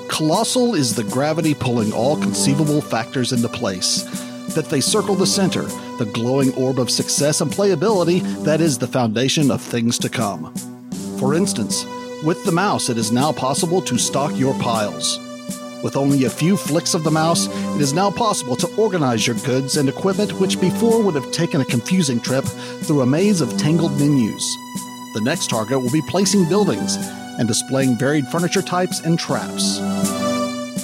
Colossal 0.10 0.76
is 0.76 0.94
the 0.94 1.04
gravity 1.06 1.54
pulling 1.56 1.92
all 1.94 2.16
conceivable 2.16 2.82
factors 2.82 3.32
into 3.34 3.48
place. 3.50 4.04
That 4.56 4.66
they 4.70 4.82
circle 4.82 5.16
the 5.16 5.26
center, 5.26 5.64
the 5.98 6.10
glowing 6.14 6.54
orb 6.56 6.80
of 6.80 6.92
success 6.92 7.42
and 7.42 7.50
playability 7.52 8.22
that 8.44 8.62
is 8.62 8.78
the 8.78 8.88
foundation 8.88 9.50
of 9.50 9.62
things 9.62 9.98
to 10.00 10.10
come. 10.10 10.54
For 11.20 11.34
instance, 11.34 11.86
With 12.24 12.46
the 12.46 12.52
mouse, 12.52 12.88
it 12.90 13.00
is 13.00 13.12
now 13.12 13.32
possible 13.32 13.82
to 13.82 13.98
stock 13.98 14.38
your 14.38 14.54
piles. 14.60 15.18
With 15.84 15.96
only 15.96 16.26
a 16.26 16.30
few 16.30 16.58
flicks 16.58 16.94
of 16.94 17.04
the 17.04 17.12
mouse, 17.12 17.48
it 17.76 17.82
is 17.82 17.94
now 17.94 18.12
possible 18.12 18.56
to 18.58 18.76
organize 18.76 19.26
your 19.26 19.36
goods 19.38 19.78
and 19.78 19.90
equipment 19.90 20.34
which 20.34 20.62
before 20.62 21.02
would 21.02 21.16
have 21.16 21.32
taken 21.32 21.62
a 21.62 21.66
confusing 21.66 22.20
trip 22.20 22.46
through 22.84 23.02
a 23.02 23.06
maze 23.06 23.42
of 23.42 23.58
tangled 23.58 24.00
menus. 24.00 24.44
The 25.14 25.22
next 25.24 25.50
target 25.50 25.82
will 25.82 25.92
be 25.92 26.04
placing 26.08 26.48
buildings 26.48 26.96
and 27.40 27.48
displaying 27.48 27.98
varied 27.98 28.28
furniture 28.28 28.62
types 28.62 29.00
and 29.00 29.18
traps. 29.18 29.80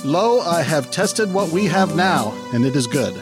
Lo, 0.03 0.39
I 0.39 0.63
have 0.63 0.89
tested 0.89 1.31
what 1.31 1.51
we 1.51 1.65
have 1.65 1.95
now, 1.95 2.33
and 2.53 2.65
it 2.65 2.75
is 2.75 2.87
good. 2.87 3.15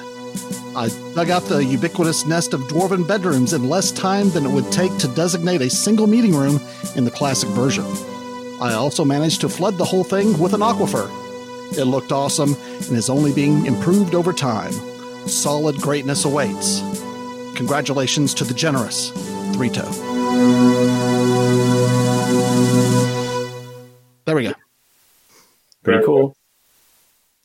I 0.75 0.89
dug 1.13 1.29
out 1.29 1.43
the 1.43 1.63
ubiquitous 1.63 2.25
nest 2.25 2.53
of 2.53 2.61
dwarven 2.61 3.07
bedrooms 3.07 3.53
in 3.53 3.69
less 3.69 3.91
time 3.91 4.29
than 4.29 4.45
it 4.45 4.51
would 4.51 4.71
take 4.71 4.95
to 4.99 5.07
designate 5.09 5.61
a 5.61 5.69
single 5.69 6.07
meeting 6.07 6.35
room 6.35 6.61
in 6.95 7.05
the 7.05 7.11
classic 7.11 7.49
version. 7.49 7.85
I 8.61 8.73
also 8.73 9.03
managed 9.03 9.41
to 9.41 9.49
flood 9.49 9.77
the 9.77 9.85
whole 9.85 10.03
thing 10.03 10.37
with 10.37 10.53
an 10.53 10.61
aquifer. 10.61 11.24
It 11.77 11.85
looked 11.85 12.11
awesome 12.11 12.53
and 12.53 12.97
is 12.97 13.09
only 13.09 13.33
being 13.33 13.65
improved 13.65 14.15
over 14.15 14.33
time. 14.33 14.71
Solid 15.27 15.77
greatness 15.77 16.25
awaits. 16.25 16.79
Congratulations 17.55 18.33
to 18.35 18.43
the 18.43 18.53
generous 18.53 19.11
Three-Toe. 19.53 19.91
There 24.25 24.35
we 24.35 24.43
go. 24.43 24.53
Pretty 25.83 26.03
cool. 26.03 26.35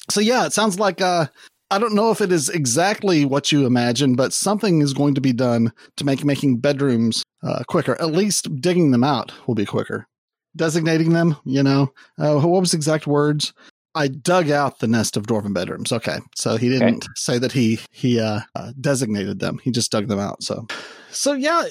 So 0.09 0.21
yeah, 0.21 0.47
it 0.47 0.53
sounds 0.53 0.79
like 0.79 1.01
uh 1.01 1.27
I 1.73 1.79
don't 1.79 1.95
know 1.95 2.11
if 2.11 2.21
it 2.21 2.33
is 2.33 2.49
exactly 2.49 3.25
what 3.25 3.53
you 3.53 3.65
imagine, 3.65 4.17
but 4.17 4.33
something 4.33 4.83
is 4.83 4.93
going 4.93 5.15
to 5.15 5.21
be 5.21 5.33
done 5.33 5.73
to 5.99 6.05
make 6.05 6.25
making 6.25 6.57
bedrooms 6.57 7.23
uh, 7.45 7.63
quicker. 7.69 7.95
At 8.01 8.11
least 8.11 8.61
digging 8.61 8.91
them 8.91 9.05
out 9.05 9.33
will 9.47 9.55
be 9.55 9.65
quicker. 9.65 10.09
Designating 10.57 11.13
them, 11.13 11.37
you 11.45 11.63
know, 11.63 11.93
uh, 12.19 12.41
what 12.41 12.61
was 12.61 12.73
the 12.73 12.77
exact 12.77 13.07
words? 13.07 13.53
I 13.95 14.09
dug 14.09 14.51
out 14.51 14.79
the 14.79 14.87
nest 14.87 15.17
of 15.17 15.27
dwarven 15.27 15.53
bedrooms. 15.53 15.93
Okay, 15.93 16.19
so 16.35 16.57
he 16.57 16.69
didn't 16.69 17.05
okay. 17.05 17.13
say 17.17 17.39
that 17.39 17.53
he 17.53 17.81
he 17.91 18.21
uh, 18.21 18.41
uh, 18.55 18.73
designated 18.81 19.41
them. 19.41 19.59
He 19.63 19.71
just 19.71 19.91
dug 19.91 20.09
them 20.09 20.19
out. 20.19 20.43
So, 20.43 20.67
so 21.11 21.33
yeah, 21.33 21.65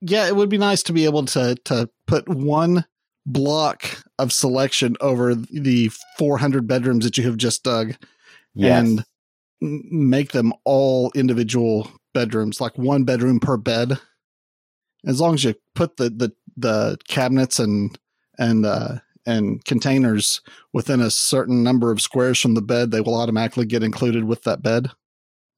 yeah, 0.00 0.26
it 0.26 0.36
would 0.36 0.48
be 0.48 0.58
nice 0.58 0.82
to 0.84 0.92
be 0.92 1.04
able 1.04 1.24
to 1.26 1.56
to 1.64 1.90
put 2.06 2.28
one 2.28 2.84
block 3.24 4.04
of 4.18 4.32
selection 4.32 4.96
over 5.00 5.34
the 5.34 5.90
400 6.16 6.68
bedrooms 6.68 7.04
that 7.04 7.18
you 7.18 7.24
have 7.24 7.36
just 7.36 7.64
dug, 7.64 7.96
yes. 8.54 8.80
and 8.80 9.04
make 9.60 10.30
them 10.32 10.52
all 10.64 11.10
individual 11.14 11.90
bedrooms, 12.14 12.60
like 12.60 12.78
one 12.78 13.04
bedroom 13.04 13.40
per 13.40 13.56
bed. 13.56 13.98
As 15.04 15.20
long 15.20 15.34
as 15.34 15.44
you 15.44 15.54
put 15.74 15.96
the 15.96 16.10
the, 16.10 16.32
the 16.56 16.98
cabinets 17.08 17.58
and 17.58 17.98
and 18.38 18.64
uh, 18.64 18.96
and 19.26 19.64
containers 19.64 20.40
within 20.72 21.00
a 21.00 21.10
certain 21.10 21.62
number 21.62 21.90
of 21.90 22.00
squares 22.00 22.40
from 22.40 22.54
the 22.54 22.62
bed, 22.62 22.90
they 22.90 23.00
will 23.00 23.14
automatically 23.14 23.66
get 23.66 23.82
included 23.82 24.24
with 24.24 24.42
that 24.44 24.62
bed 24.62 24.90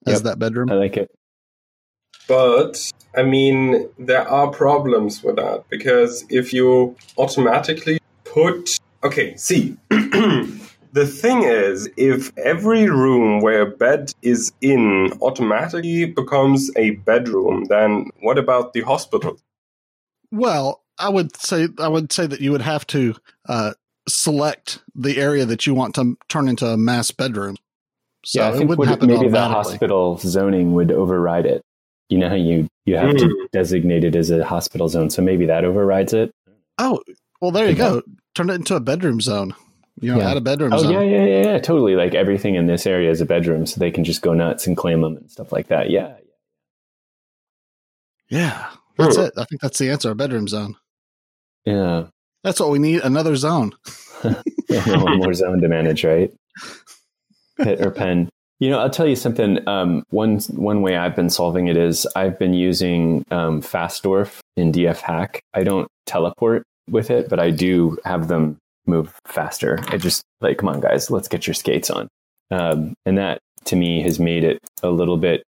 as 0.06 0.14
yep. 0.14 0.22
that 0.22 0.38
bedroom. 0.38 0.70
I 0.70 0.74
like 0.74 0.96
it. 0.96 1.10
But 2.26 2.90
I 3.16 3.22
mean, 3.22 3.88
there 3.98 4.28
are 4.28 4.50
problems 4.50 5.22
with 5.22 5.36
that 5.36 5.64
because 5.68 6.24
if 6.28 6.52
you 6.52 6.96
automatically 7.16 7.98
put 8.24 8.78
okay, 9.04 9.36
see, 9.36 9.76
The 10.92 11.06
thing 11.06 11.42
is, 11.42 11.88
if 11.96 12.36
every 12.38 12.88
room 12.88 13.40
where 13.40 13.62
a 13.62 13.70
bed 13.70 14.12
is 14.22 14.52
in 14.60 15.12
automatically 15.20 16.06
becomes 16.06 16.70
a 16.76 16.90
bedroom, 16.90 17.66
then 17.68 18.10
what 18.20 18.38
about 18.38 18.72
the 18.72 18.80
hospital? 18.80 19.38
Well, 20.30 20.82
I 20.98 21.08
would 21.08 21.36
say 21.36 21.68
I 21.78 21.88
would 21.88 22.12
say 22.12 22.26
that 22.26 22.40
you 22.40 22.52
would 22.52 22.62
have 22.62 22.86
to 22.88 23.14
uh, 23.48 23.74
select 24.08 24.82
the 24.94 25.18
area 25.18 25.44
that 25.44 25.66
you 25.66 25.74
want 25.74 25.94
to 25.96 26.16
turn 26.28 26.48
into 26.48 26.66
a 26.66 26.76
mass 26.76 27.10
bedroom. 27.10 27.56
So 28.24 28.40
yeah, 28.40 28.48
I 28.48 28.52
think 28.56 28.68
would, 28.70 28.78
maybe 28.78 29.28
the 29.28 29.40
hospital 29.40 30.18
zoning 30.18 30.74
would 30.74 30.90
override 30.90 31.46
it. 31.46 31.62
You 32.08 32.18
know 32.18 32.28
how 32.28 32.34
you 32.34 32.68
you 32.84 32.96
have 32.96 33.10
mm. 33.10 33.18
to 33.18 33.26
hmm. 33.26 33.46
designate 33.52 34.04
it 34.04 34.16
as 34.16 34.30
a 34.30 34.44
hospital 34.44 34.88
zone, 34.88 35.10
so 35.10 35.22
maybe 35.22 35.46
that 35.46 35.64
overrides 35.64 36.12
it. 36.12 36.32
Oh, 36.78 37.02
well, 37.40 37.50
there 37.50 37.68
you 37.68 37.74
go. 37.74 38.02
Turn 38.34 38.50
it 38.50 38.54
into 38.54 38.74
a 38.74 38.80
bedroom 38.80 39.20
zone. 39.20 39.54
You 40.00 40.12
know, 40.12 40.18
yeah. 40.18 40.30
add 40.30 40.36
a 40.36 40.40
bedroom. 40.40 40.72
Oh 40.72 40.78
zone. 40.78 40.92
yeah, 40.92 41.02
yeah, 41.02 41.24
yeah, 41.24 41.42
yeah, 41.52 41.58
totally. 41.58 41.96
Like 41.96 42.14
everything 42.14 42.54
in 42.54 42.66
this 42.66 42.86
area 42.86 43.10
is 43.10 43.20
a 43.20 43.26
bedroom, 43.26 43.66
so 43.66 43.78
they 43.78 43.90
can 43.90 44.04
just 44.04 44.22
go 44.22 44.32
nuts 44.32 44.66
and 44.66 44.76
claim 44.76 45.02
them 45.02 45.16
and 45.16 45.30
stuff 45.30 45.52
like 45.52 45.68
that. 45.68 45.90
Yeah, 45.90 46.14
yeah, 48.28 48.70
that's 48.96 49.16
it. 49.16 49.34
I 49.36 49.44
think 49.44 49.60
that's 49.60 49.78
the 49.78 49.90
answer. 49.90 50.10
A 50.10 50.14
bedroom 50.14 50.48
zone. 50.48 50.76
Yeah, 51.68 52.06
that's 52.42 52.60
what 52.60 52.70
we 52.70 52.78
need. 52.78 53.02
Another 53.02 53.36
zone. 53.36 53.74
one 54.22 55.18
more 55.18 55.34
zone 55.34 55.60
to 55.60 55.68
manage, 55.68 56.04
right? 56.04 56.32
Pit 57.58 57.84
or 57.84 57.90
pen. 57.90 58.30
You 58.58 58.70
know, 58.70 58.78
I'll 58.80 58.90
tell 58.90 59.06
you 59.06 59.16
something. 59.16 59.66
Um, 59.68 60.02
one 60.10 60.38
one 60.50 60.80
way 60.82 60.96
I've 60.96 61.14
been 61.14 61.30
solving 61.30 61.68
it 61.68 61.76
is 61.76 62.06
I've 62.16 62.38
been 62.38 62.54
using 62.54 63.24
um, 63.30 63.60
Fastdwarf 63.60 64.38
in 64.56 64.72
DF 64.72 65.00
Hack. 65.00 65.40
I 65.52 65.62
don't 65.62 65.88
teleport 66.06 66.64
with 66.88 67.10
it, 67.10 67.28
but 67.28 67.38
I 67.38 67.50
do 67.50 67.98
have 68.04 68.28
them 68.28 68.56
move 68.86 69.14
faster. 69.26 69.78
I 69.88 69.98
just 69.98 70.22
like, 70.40 70.56
come 70.56 70.70
on, 70.70 70.80
guys, 70.80 71.10
let's 71.10 71.28
get 71.28 71.46
your 71.46 71.54
skates 71.54 71.90
on. 71.90 72.08
Um, 72.50 72.94
and 73.04 73.18
that 73.18 73.40
to 73.66 73.76
me 73.76 74.00
has 74.02 74.18
made 74.18 74.42
it 74.42 74.58
a 74.82 74.88
little 74.88 75.18
bit, 75.18 75.42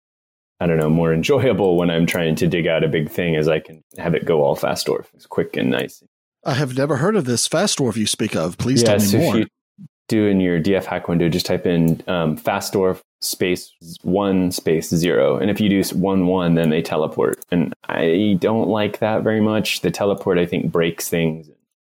I 0.60 0.66
don't 0.66 0.76
know, 0.76 0.90
more 0.90 1.12
enjoyable 1.12 1.76
when 1.76 1.90
I'm 1.90 2.06
trying 2.06 2.34
to 2.36 2.46
dig 2.46 2.66
out 2.66 2.84
a 2.84 2.88
big 2.88 3.10
thing 3.10 3.34
as 3.36 3.48
I 3.48 3.60
can 3.60 3.82
have 3.96 4.14
it 4.14 4.26
go 4.26 4.42
all 4.42 4.56
Fastdwarf. 4.56 5.06
It's 5.14 5.26
quick 5.26 5.56
and 5.56 5.70
nice. 5.70 6.02
I 6.44 6.54
have 6.54 6.76
never 6.76 6.96
heard 6.96 7.16
of 7.16 7.24
this 7.24 7.48
Fastdwarf 7.48 7.96
you 7.96 8.06
speak 8.06 8.36
of. 8.36 8.58
Please 8.58 8.82
yeah, 8.82 8.88
tell 8.88 8.98
me 8.98 9.04
so 9.04 9.18
more. 9.18 9.36
If 9.36 9.40
you 9.40 9.86
do 10.08 10.26
in 10.26 10.40
your 10.40 10.60
DF 10.60 10.84
hack 10.84 11.08
window, 11.08 11.28
just 11.28 11.46
type 11.46 11.66
in 11.66 12.02
um, 12.06 12.36
Fastdwarf 12.36 13.00
space 13.22 13.72
one 14.02 14.50
space 14.50 14.88
zero. 14.90 15.36
And 15.36 15.50
if 15.50 15.60
you 15.60 15.68
do 15.68 15.82
one 15.96 16.26
one, 16.26 16.54
then 16.54 16.70
they 16.70 16.82
teleport. 16.82 17.42
And 17.50 17.72
I 17.88 18.36
don't 18.40 18.68
like 18.68 18.98
that 18.98 19.22
very 19.22 19.40
much. 19.40 19.80
The 19.80 19.90
teleport, 19.90 20.38
I 20.38 20.46
think, 20.46 20.70
breaks 20.70 21.08
things. 21.08 21.48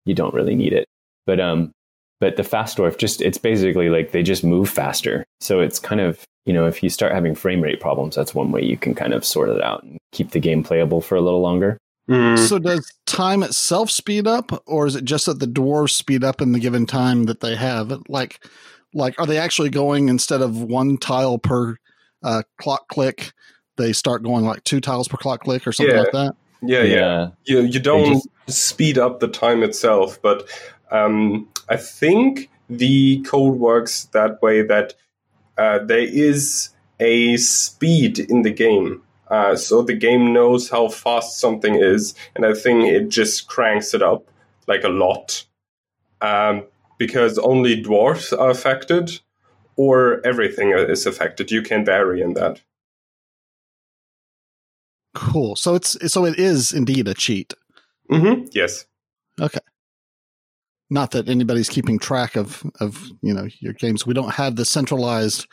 You 0.04 0.14
don't 0.14 0.34
really 0.34 0.54
need 0.54 0.72
it. 0.72 0.86
But 1.26 1.40
um, 1.40 1.72
but 2.20 2.36
the 2.36 2.44
fast 2.44 2.78
dwarf 2.78 2.96
just 2.96 3.20
it's 3.20 3.38
basically 3.38 3.88
like 3.88 4.12
they 4.12 4.22
just 4.22 4.44
move 4.44 4.68
faster. 4.68 5.24
So 5.40 5.60
it's 5.60 5.78
kind 5.78 6.00
of 6.00 6.24
you 6.46 6.52
know 6.52 6.66
if 6.66 6.82
you 6.82 6.88
start 6.88 7.12
having 7.12 7.34
frame 7.34 7.60
rate 7.60 7.80
problems, 7.80 8.14
that's 8.14 8.34
one 8.34 8.50
way 8.52 8.62
you 8.62 8.76
can 8.76 8.94
kind 8.94 9.12
of 9.12 9.24
sort 9.24 9.48
it 9.48 9.62
out 9.62 9.82
and 9.82 9.98
keep 10.12 10.30
the 10.30 10.40
game 10.40 10.62
playable 10.62 11.00
for 11.00 11.16
a 11.16 11.20
little 11.20 11.40
longer. 11.40 11.78
Mm. 12.08 12.38
So 12.38 12.58
does 12.58 12.92
time 13.06 13.42
itself 13.42 13.90
speed 13.90 14.26
up, 14.26 14.62
or 14.66 14.86
is 14.86 14.94
it 14.94 15.04
just 15.04 15.26
that 15.26 15.40
the 15.40 15.46
dwarves 15.46 15.90
speed 15.90 16.22
up 16.22 16.40
in 16.40 16.52
the 16.52 16.60
given 16.60 16.86
time 16.86 17.24
that 17.24 17.40
they 17.40 17.56
have? 17.56 17.92
Like, 18.08 18.44
like 18.92 19.18
are 19.18 19.26
they 19.26 19.38
actually 19.38 19.70
going 19.70 20.08
instead 20.08 20.42
of 20.42 20.62
one 20.62 20.98
tile 20.98 21.38
per 21.38 21.76
uh, 22.22 22.42
clock 22.58 22.88
click? 22.88 23.32
They 23.76 23.92
start 23.92 24.22
going 24.22 24.44
like 24.44 24.62
two 24.64 24.80
tiles 24.80 25.08
per 25.08 25.16
clock 25.16 25.40
click 25.40 25.66
or 25.66 25.72
something 25.72 25.94
yeah. 25.94 26.02
like 26.02 26.12
that. 26.12 26.36
Yeah, 26.62 26.82
yeah. 26.82 26.94
yeah. 26.94 27.28
You 27.44 27.60
you 27.62 27.80
don't 27.80 28.22
just, 28.46 28.68
speed 28.68 28.98
up 28.98 29.20
the 29.20 29.28
time 29.28 29.62
itself, 29.62 30.20
but 30.20 30.46
um, 30.90 31.48
I 31.68 31.76
think 31.76 32.50
the 32.68 33.22
code 33.22 33.58
works 33.58 34.04
that 34.06 34.40
way 34.42 34.62
that 34.62 34.94
uh, 35.56 35.78
there 35.78 35.98
is 35.98 36.70
a 37.00 37.36
speed 37.36 38.18
in 38.18 38.42
the 38.42 38.50
game. 38.50 39.02
Uh, 39.28 39.56
so 39.56 39.82
the 39.82 39.94
game 39.94 40.32
knows 40.32 40.68
how 40.68 40.88
fast 40.88 41.38
something 41.38 41.74
is, 41.74 42.14
and 42.34 42.44
I 42.44 42.54
think 42.54 42.84
it 42.84 43.08
just 43.08 43.48
cranks 43.48 43.94
it 43.94 44.02
up 44.02 44.28
like 44.66 44.84
a 44.84 44.88
lot. 44.88 45.44
Um, 46.20 46.64
because 46.98 47.38
only 47.38 47.80
dwarfs 47.80 48.32
are 48.32 48.50
affected, 48.50 49.20
or 49.76 50.24
everything 50.24 50.70
is 50.70 51.06
affected. 51.06 51.50
You 51.50 51.62
can 51.62 51.84
vary 51.84 52.20
in 52.22 52.34
that. 52.34 52.60
Cool. 55.14 55.56
So 55.56 55.74
it's 55.74 56.12
so 56.12 56.24
it 56.24 56.38
is 56.38 56.72
indeed 56.72 57.08
a 57.08 57.14
cheat. 57.14 57.54
Mm-hmm. 58.10 58.46
Yes. 58.52 58.86
Okay 59.40 59.60
not 60.94 61.10
that 61.10 61.28
anybody's 61.28 61.68
keeping 61.68 61.98
track 61.98 62.36
of 62.36 62.62
of 62.80 63.10
you 63.20 63.34
know 63.34 63.48
your 63.58 63.74
games. 63.74 64.06
We 64.06 64.14
don't 64.14 64.32
have 64.34 64.56
the 64.56 64.64
centralized 64.64 65.46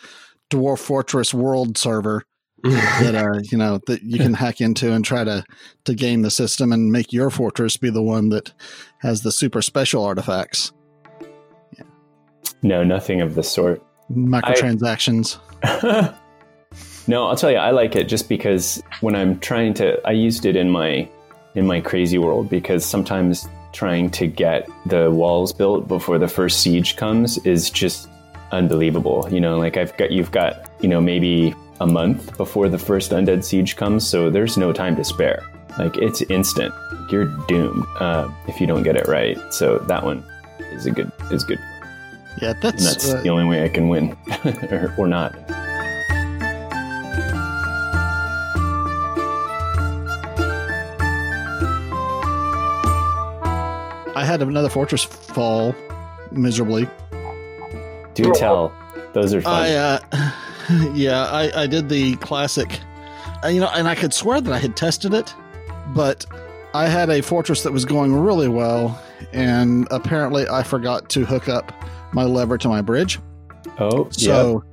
Dwarf 0.51 0.79
Fortress 0.79 1.33
world 1.33 1.77
server 1.77 2.23
that 2.63 3.15
uh 3.15 3.39
you 3.51 3.57
know 3.57 3.79
that 3.87 4.03
you 4.03 4.19
can 4.19 4.35
hack 4.35 4.61
into 4.61 4.93
and 4.93 5.03
try 5.03 5.23
to 5.23 5.43
to 5.85 5.95
game 5.95 6.21
the 6.21 6.29
system 6.29 6.71
and 6.71 6.91
make 6.91 7.11
your 7.11 7.31
fortress 7.31 7.75
be 7.75 7.89
the 7.89 8.03
one 8.03 8.29
that 8.29 8.53
has 8.99 9.23
the 9.23 9.31
super 9.31 9.63
special 9.63 10.05
artifacts. 10.05 10.71
Yeah. 11.75 11.85
No, 12.61 12.83
nothing 12.83 13.19
of 13.21 13.33
the 13.33 13.43
sort. 13.43 13.83
Microtransactions. 14.11 15.39
I, 15.63 16.13
no, 17.07 17.25
I'll 17.25 17.35
tell 17.35 17.49
you, 17.49 17.57
I 17.57 17.71
like 17.71 17.95
it 17.95 18.07
just 18.07 18.29
because 18.29 18.83
when 18.99 19.15
I'm 19.15 19.39
trying 19.39 19.73
to, 19.75 19.99
I 20.05 20.11
used 20.11 20.45
it 20.45 20.55
in 20.55 20.69
my 20.69 21.09
in 21.55 21.65
my 21.65 21.81
crazy 21.81 22.19
world 22.19 22.47
because 22.47 22.85
sometimes 22.85 23.47
trying 23.73 24.09
to 24.11 24.27
get 24.27 24.69
the 24.85 25.11
walls 25.11 25.53
built 25.53 25.87
before 25.87 26.17
the 26.17 26.27
first 26.27 26.61
siege 26.61 26.95
comes 26.95 27.37
is 27.39 27.69
just 27.69 28.09
unbelievable. 28.51 29.27
You 29.31 29.39
know, 29.39 29.57
like 29.57 29.77
I've 29.77 29.95
got 29.97 30.11
you've 30.11 30.31
got, 30.31 30.69
you 30.81 30.89
know, 30.89 31.01
maybe 31.01 31.55
a 31.79 31.87
month 31.87 32.37
before 32.37 32.69
the 32.69 32.77
first 32.77 33.11
undead 33.11 33.43
siege 33.43 33.75
comes, 33.75 34.07
so 34.07 34.29
there's 34.29 34.57
no 34.57 34.71
time 34.73 34.95
to 34.97 35.03
spare. 35.03 35.43
Like 35.79 35.97
it's 35.97 36.21
instant. 36.23 36.73
You're 37.11 37.25
doomed 37.47 37.85
uh, 37.99 38.29
if 38.47 38.61
you 38.61 38.67
don't 38.67 38.83
get 38.83 38.95
it 38.95 39.07
right. 39.07 39.37
So 39.51 39.79
that 39.79 40.03
one 40.03 40.23
is 40.71 40.85
a 40.85 40.91
good 40.91 41.11
is 41.31 41.43
good. 41.43 41.59
Yeah, 42.41 42.51
And 42.51 42.61
that's, 42.61 42.83
that's 42.83 43.13
uh, 43.13 43.21
the 43.21 43.29
only 43.29 43.45
way 43.45 43.63
I 43.63 43.69
can 43.69 43.89
win, 43.89 44.15
or, 44.45 44.93
or 44.97 45.07
not. 45.07 45.35
I 54.21 54.25
had 54.25 54.43
another 54.43 54.69
fortress 54.69 55.03
fall 55.03 55.73
miserably. 56.31 56.87
Do 58.13 58.31
tell. 58.35 58.71
Those 59.13 59.33
are 59.33 59.41
fun. 59.41 59.63
I 59.63 59.73
uh, 59.73 59.99
yeah, 60.93 61.23
I, 61.23 61.63
I 61.63 61.65
did 61.65 61.89
the 61.89 62.17
classic, 62.17 62.79
uh, 63.43 63.47
you 63.47 63.59
know, 63.59 63.71
and 63.73 63.87
I 63.87 63.95
could 63.95 64.13
swear 64.13 64.39
that 64.39 64.53
I 64.53 64.59
had 64.59 64.77
tested 64.77 65.15
it, 65.15 65.33
but 65.95 66.23
I 66.75 66.87
had 66.87 67.09
a 67.09 67.21
fortress 67.21 67.63
that 67.63 67.73
was 67.73 67.83
going 67.83 68.13
really 68.13 68.47
well, 68.47 69.01
and 69.33 69.87
apparently 69.89 70.47
I 70.47 70.61
forgot 70.61 71.09
to 71.09 71.25
hook 71.25 71.49
up 71.49 71.73
my 72.13 72.23
lever 72.23 72.59
to 72.59 72.67
my 72.67 72.81
bridge. 72.81 73.17
oh, 73.79 74.05
yeah. 74.17 74.27
So 74.27 74.63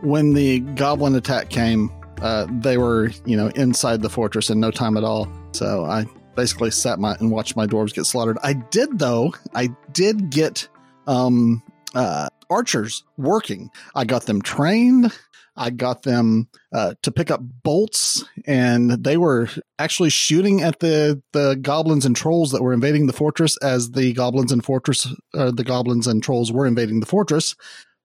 when 0.00 0.32
the 0.34 0.58
goblin 0.74 1.14
attack 1.14 1.48
came, 1.48 1.92
uh, 2.22 2.48
they 2.50 2.76
were 2.76 3.12
you 3.24 3.36
know 3.36 3.52
inside 3.54 4.02
the 4.02 4.10
fortress 4.10 4.50
in 4.50 4.58
no 4.58 4.72
time 4.72 4.96
at 4.96 5.04
all. 5.04 5.28
So 5.52 5.84
I 5.84 6.06
basically 6.36 6.70
sat 6.70 6.98
my 6.98 7.14
and 7.14 7.30
watched 7.30 7.56
my 7.56 7.66
dwarves 7.66 7.94
get 7.94 8.04
slaughtered. 8.06 8.38
I 8.42 8.52
did 8.54 8.98
though. 8.98 9.34
I 9.54 9.68
did 9.92 10.30
get 10.30 10.68
um, 11.06 11.62
uh, 11.94 12.28
archers 12.50 13.04
working. 13.16 13.70
I 13.94 14.04
got 14.04 14.26
them 14.26 14.42
trained. 14.42 15.12
I 15.58 15.70
got 15.70 16.02
them 16.02 16.48
uh, 16.70 16.94
to 17.00 17.10
pick 17.10 17.30
up 17.30 17.40
bolts, 17.62 18.22
and 18.46 18.90
they 18.90 19.16
were 19.16 19.48
actually 19.78 20.10
shooting 20.10 20.62
at 20.62 20.80
the 20.80 21.22
the 21.32 21.56
goblins 21.56 22.04
and 22.04 22.14
trolls 22.14 22.52
that 22.52 22.62
were 22.62 22.74
invading 22.74 23.06
the 23.06 23.14
fortress 23.14 23.56
as 23.62 23.92
the 23.92 24.12
goblins 24.12 24.52
and 24.52 24.64
fortress 24.64 25.08
uh, 25.34 25.50
the 25.50 25.64
goblins 25.64 26.06
and 26.06 26.22
trolls 26.22 26.52
were 26.52 26.66
invading 26.66 27.00
the 27.00 27.06
fortress 27.06 27.56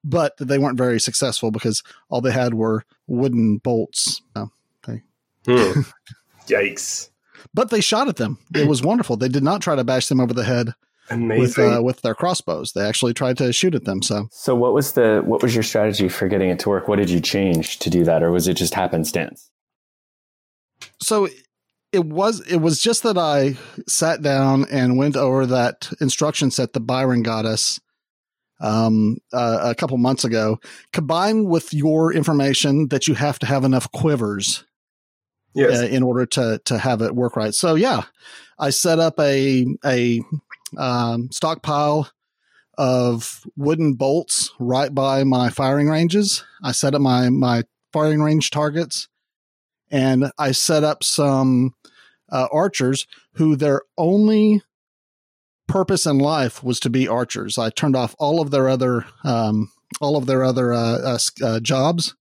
but 0.04 0.36
they 0.38 0.58
weren't 0.58 0.80
very 0.80 1.00
successful 1.00 1.52
because 1.52 1.84
all 2.10 2.22
they 2.22 2.32
had 2.32 2.56
were 2.56 2.84
wooden 3.06 3.58
bolts. 3.58 4.20
Uh, 4.36 4.48
Hmm. 5.46 5.82
Yikes. 6.48 7.11
But 7.54 7.70
they 7.70 7.82
shot 7.82 8.08
at 8.08 8.18
them. 8.18 8.38
It 8.54 8.68
was 8.68 8.84
wonderful. 8.84 9.18
They 9.18 9.30
did 9.30 9.44
not 9.44 9.62
try 9.62 9.76
to 9.76 9.84
bash 9.84 10.08
them 10.08 10.20
over 10.20 10.34
the 10.34 10.44
head 10.44 10.74
with 11.10 11.58
uh, 11.60 11.82
with 11.84 12.02
their 12.02 12.16
crossbows. 12.16 12.74
They 12.74 12.86
actually 12.86 13.14
tried 13.14 13.38
to 13.38 13.52
shoot 13.54 13.76
at 13.76 13.86
them. 13.86 14.02
So 14.02 14.28
So 14.32 14.56
what 14.56 14.74
was 14.74 14.94
the 14.94 15.22
what 15.26 15.42
was 15.42 15.54
your 15.54 15.64
strategy 15.64 16.10
for 16.10 16.28
getting 16.28 16.50
it 16.50 16.60
to 16.60 16.70
work? 16.70 16.88
What 16.88 16.98
did 16.98 17.10
you 17.10 17.20
change 17.20 17.80
to 17.80 17.90
do 17.90 18.04
that, 18.04 18.24
or 18.24 18.32
was 18.32 18.48
it 18.48 18.54
just 18.56 18.74
happenstance? 18.74 19.50
so 21.02 21.28
it 21.92 22.06
was 22.06 22.40
it 22.48 22.58
was 22.58 22.82
just 22.82 23.04
that 23.04 23.18
I 23.18 23.58
sat 23.88 24.22
down 24.22 24.66
and 24.72 24.98
went 24.98 25.18
over 25.18 25.46
that 25.48 25.92
instruction 26.00 26.52
set 26.52 26.74
that 26.74 26.82
Byron 26.82 27.24
got 27.24 27.46
us 27.46 27.80
um, 28.62 29.18
uh, 29.34 29.60
a 29.64 29.76
couple 29.76 29.98
months 29.98 30.24
ago, 30.24 30.60
combined 30.94 31.48
with 31.48 31.74
your 31.74 32.14
information 32.14 32.90
that 32.90 33.08
you 33.08 33.16
have 33.16 33.40
to 33.40 33.46
have 33.46 33.64
enough 33.64 33.92
quivers 33.92 34.66
yes. 35.54 35.82
uh, 35.82 35.86
in 35.86 36.04
order 36.04 36.26
to 36.26 36.62
to 36.66 36.78
have 36.78 37.02
it 37.02 37.16
work 37.16 37.36
right. 37.36 37.54
So 37.54 37.76
yeah, 37.76 38.04
I 38.60 38.70
set 38.70 39.00
up 39.00 39.20
a 39.20 39.66
a 39.86 40.22
um, 40.78 41.30
stockpile 41.32 42.10
of 42.78 43.46
wooden 43.56 43.94
bolts 43.94 44.52
right 44.60 44.94
by 44.94 45.24
my 45.24 45.50
firing 45.50 45.90
ranges. 45.90 46.44
I 46.64 46.72
set 46.72 46.96
up 46.96 47.02
my 47.02 47.30
my 47.30 47.64
firing 47.94 48.22
range 48.22 48.50
targets, 48.50 49.08
and 49.90 50.32
I 50.38 50.52
set 50.52 50.84
up 50.84 51.04
some 51.04 51.76
uh, 52.30 52.48
archers 52.52 53.08
who 53.34 53.56
their 53.56 53.82
only 53.98 54.62
purpose 55.68 56.06
in 56.06 56.18
life 56.18 56.64
was 56.64 56.80
to 56.82 56.90
be 56.90 57.08
archers. 57.08 57.58
I 57.58 57.70
turned 57.70 57.96
off 57.96 58.16
all 58.20 58.42
of 58.42 58.52
their 58.52 58.68
other 58.68 59.06
um, 59.24 59.72
all 60.00 60.18
of 60.18 60.26
their 60.26 60.44
other 60.44 60.74
uh, 60.74 61.18
uh, 61.18 61.20
uh, 61.44 61.60
jobs 61.60 62.16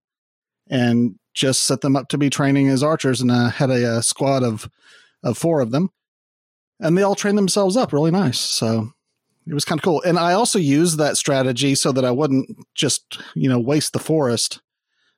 and 0.68 1.16
just 1.32 1.64
set 1.64 1.80
them 1.80 1.96
up 1.96 2.08
to 2.08 2.18
be 2.18 2.30
training 2.30 2.68
as 2.68 2.82
archers. 2.82 3.20
And 3.20 3.30
I 3.30 3.50
had 3.50 3.70
a, 3.70 3.96
uh 3.96 4.00
squad 4.00 4.42
of 4.42 4.68
of 5.22 5.36
four 5.36 5.60
of 5.60 5.70
them, 5.70 5.90
and 6.78 6.96
they 6.96 7.02
all 7.02 7.14
trained 7.14 7.38
themselves 7.38 7.76
up 7.76 7.92
really 7.92 8.10
nice. 8.10 8.38
So 8.38 8.92
it 9.46 9.54
was 9.54 9.64
kind 9.64 9.78
of 9.78 9.84
cool. 9.84 10.02
And 10.02 10.18
I 10.18 10.32
also 10.32 10.58
used 10.58 10.98
that 10.98 11.16
strategy 11.16 11.74
so 11.74 11.92
that 11.92 12.04
I 12.04 12.10
wouldn't 12.10 12.56
just 12.74 13.20
you 13.34 13.48
know 13.48 13.58
waste 13.58 13.92
the 13.92 13.98
forest 13.98 14.60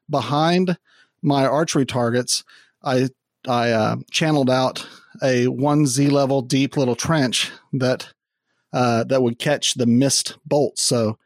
behind 0.09 0.79
my 1.23 1.47
archery 1.47 1.87
targets. 1.87 2.45
I 2.83 3.09
I 3.47 3.71
uh, 3.71 3.97
channeled 4.11 4.51
out 4.51 4.87
a 5.23 5.49
one 5.49 5.87
Z 5.87 6.09
level 6.09 6.43
deep 6.43 6.77
little 6.77 6.97
trench 6.97 7.51
that 7.73 8.13
uh, 8.73 9.05
that 9.05 9.23
would 9.23 9.39
catch 9.39 9.75
the 9.75 9.87
missed 9.87 10.39
bolts. 10.47 10.83
So 10.83 11.19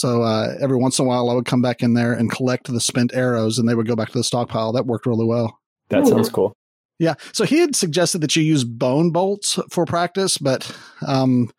so 0.00 0.22
uh, 0.22 0.54
every 0.62 0.78
once 0.78 0.98
in 0.98 1.04
a 1.04 1.08
while, 1.08 1.28
I 1.28 1.34
would 1.34 1.44
come 1.44 1.60
back 1.60 1.82
in 1.82 1.92
there 1.92 2.14
and 2.14 2.30
collect 2.30 2.72
the 2.72 2.80
spent 2.80 3.12
arrows, 3.12 3.58
and 3.58 3.68
they 3.68 3.74
would 3.74 3.86
go 3.86 3.94
back 3.94 4.08
to 4.08 4.16
the 4.16 4.24
stockpile. 4.24 4.72
That 4.72 4.86
worked 4.86 5.04
really 5.04 5.26
well. 5.26 5.58
That 5.90 6.04
Ooh. 6.04 6.08
sounds 6.08 6.30
cool. 6.30 6.54
Yeah. 6.98 7.16
So 7.34 7.44
he 7.44 7.58
had 7.58 7.76
suggested 7.76 8.22
that 8.22 8.34
you 8.34 8.42
use 8.42 8.64
bone 8.64 9.10
bolts 9.10 9.58
for 9.68 9.84
practice, 9.84 10.38
but 10.38 10.74
um, 11.06 11.50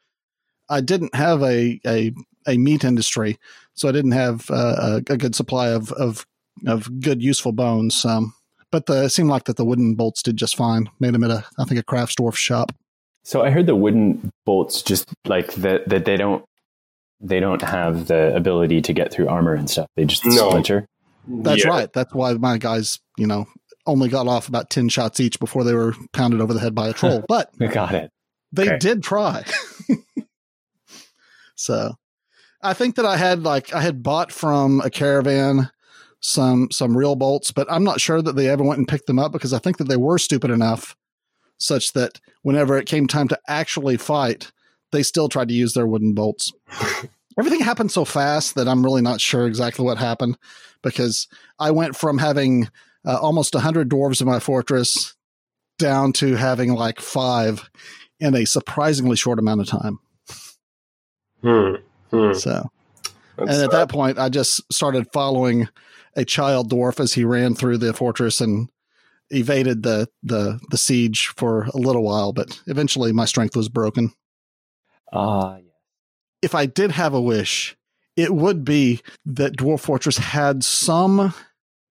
I 0.72 0.82
didn't 0.82 1.14
have 1.14 1.44
a, 1.44 1.80
a 1.86 2.14
a 2.48 2.58
meat 2.58 2.84
industry, 2.84 3.38
so 3.76 3.88
I 3.88 3.92
didn't 3.92 4.14
have 4.14 4.50
uh, 4.50 5.02
a, 5.08 5.14
a 5.14 5.18
good 5.18 5.36
supply 5.36 5.70
of 5.70 5.92
of 5.92 6.26
of 6.66 7.00
good 7.00 7.22
useful 7.22 7.52
bones. 7.52 8.04
Um, 8.04 8.34
but 8.72 8.88
the, 8.88 9.04
it 9.04 9.10
seemed 9.10 9.30
like 9.30 9.44
that 9.44 9.58
the 9.58 9.66
wooden 9.66 9.94
bolts 9.94 10.24
did 10.24 10.38
just 10.38 10.56
fine. 10.56 10.90
Made 11.00 11.14
them 11.14 11.24
at 11.24 11.30
a 11.30 11.46
I 11.60 11.66
think 11.66 11.80
a 11.80 11.84
craft 11.84 12.14
store 12.14 12.32
shop. 12.32 12.72
So 13.24 13.44
I 13.44 13.52
heard 13.52 13.68
the 13.68 13.76
wooden 13.76 14.32
bolts 14.46 14.82
just 14.82 15.14
like 15.28 15.54
that 15.56 15.88
that 15.90 16.06
they 16.06 16.18
don't 16.18 16.44
they 17.22 17.40
don't 17.40 17.62
have 17.62 18.08
the 18.08 18.36
ability 18.36 18.82
to 18.82 18.94
get 18.94 19.12
through 19.14 19.28
armor 19.28 19.54
and 19.54 19.70
stuff. 19.70 19.88
They 19.96 20.06
just 20.06 20.26
No. 20.26 20.50
splinter. 20.50 20.88
That's 21.28 21.64
Yeah. 21.64 21.70
right. 21.70 21.94
That's 21.94 22.14
why 22.14 22.34
my 22.34 22.58
guys, 22.58 23.00
you 23.18 23.28
know, 23.28 23.46
only 23.86 24.10
got 24.10 24.28
off 24.28 24.48
about 24.48 24.70
ten 24.70 24.90
shots 24.90 25.20
each 25.20 25.40
before 25.40 25.64
they 25.64 25.74
were 25.74 25.94
pounded 26.14 26.42
over 26.42 26.54
the 26.54 26.60
head 26.60 26.74
by 26.76 26.90
a 26.90 26.94
troll. 26.94 27.24
But 27.28 27.52
Got 27.60 27.94
it. 27.96 28.12
they 28.52 28.68
Okay. 28.68 28.78
did 28.80 29.04
try. 29.04 29.44
so 31.56 31.96
I 32.62 32.74
think 32.74 32.96
that 32.96 33.06
I 33.06 33.18
had 33.18 33.44
like 33.44 33.74
I 33.74 33.82
had 33.82 34.04
bought 34.04 34.32
from 34.32 34.82
a 34.82 34.90
caravan 34.90 35.70
some 36.20 36.70
some 36.72 36.96
real 36.98 37.16
bolts, 37.16 37.52
but 37.52 37.72
I'm 37.72 37.84
not 37.84 38.02
sure 38.02 38.22
that 38.22 38.36
they 38.36 38.48
ever 38.48 38.64
went 38.64 38.78
and 38.80 38.88
picked 38.88 39.08
them 39.08 39.20
up 39.20 39.32
because 39.32 39.54
I 39.54 39.60
think 39.60 39.78
that 39.78 39.88
they 39.88 39.98
were 39.98 40.18
stupid 40.18 40.52
enough 40.52 40.96
such 41.60 41.94
that 41.94 42.20
whenever 42.42 42.78
it 42.78 42.88
came 42.88 43.08
time 43.08 43.28
to 43.28 43.40
actually 43.48 43.98
fight, 43.98 44.52
they 44.92 45.04
still 45.04 45.30
tried 45.30 45.48
to 45.50 45.54
use 45.54 45.74
their 45.74 45.88
wooden 45.88 46.14
bolts. 46.14 46.54
Everything 47.40 47.62
happened 47.62 47.92
so 47.92 48.06
fast 48.06 48.56
that 48.56 48.68
I'm 48.68 48.84
really 48.84 49.02
not 49.02 49.22
sure 49.22 49.48
exactly 49.48 49.86
what 49.86 49.98
happened 49.98 50.38
because 50.82 51.28
I 51.60 51.72
went 51.72 51.96
from 51.96 52.18
having 52.18 52.70
uh, 53.06 53.18
almost 53.18 53.54
100 53.54 53.90
dwarves 53.90 54.22
in 54.22 54.28
my 54.28 54.40
fortress 54.40 55.16
down 55.80 56.14
to 56.14 56.36
having 56.36 56.74
like 56.74 57.00
five 57.00 57.70
in 58.20 58.36
a 58.36 58.46
surprisingly 58.46 59.16
short 59.16 59.40
amount 59.40 59.62
of 59.62 59.68
time. 59.68 60.00
Hmm. 61.42 61.76
Hmm. 62.12 62.34
So, 62.34 62.70
That's, 63.38 63.52
and 63.52 63.64
at 63.64 63.72
that 63.72 63.90
point, 63.90 64.20
I 64.20 64.30
just 64.30 64.62
started 64.72 65.08
following 65.12 65.68
a 66.16 66.26
child 66.26 66.70
dwarf 66.70 67.00
as 67.00 67.14
he 67.14 67.24
ran 67.24 67.56
through 67.56 67.78
the 67.78 67.94
fortress 67.94 68.42
and 68.42 68.70
evaded 69.30 69.82
the 69.84 70.10
the 70.24 70.60
the 70.70 70.78
siege 70.78 71.28
for 71.38 71.64
a 71.74 71.78
little 71.78 72.04
while. 72.04 72.34
But 72.34 72.62
eventually, 72.68 73.12
my 73.12 73.26
strength 73.26 73.56
was 73.56 73.70
broken. 73.70 74.14
Ah, 75.12 75.58
yeah. 75.58 75.72
If 76.42 76.56
I 76.56 76.66
did 76.66 76.92
have 76.92 77.14
a 77.14 77.22
wish, 77.22 77.76
it 78.16 78.34
would 78.34 78.66
be 78.66 79.02
that 79.26 79.58
Dwarf 79.58 79.82
Fortress 79.82 80.18
had 80.18 80.64
some 80.64 81.34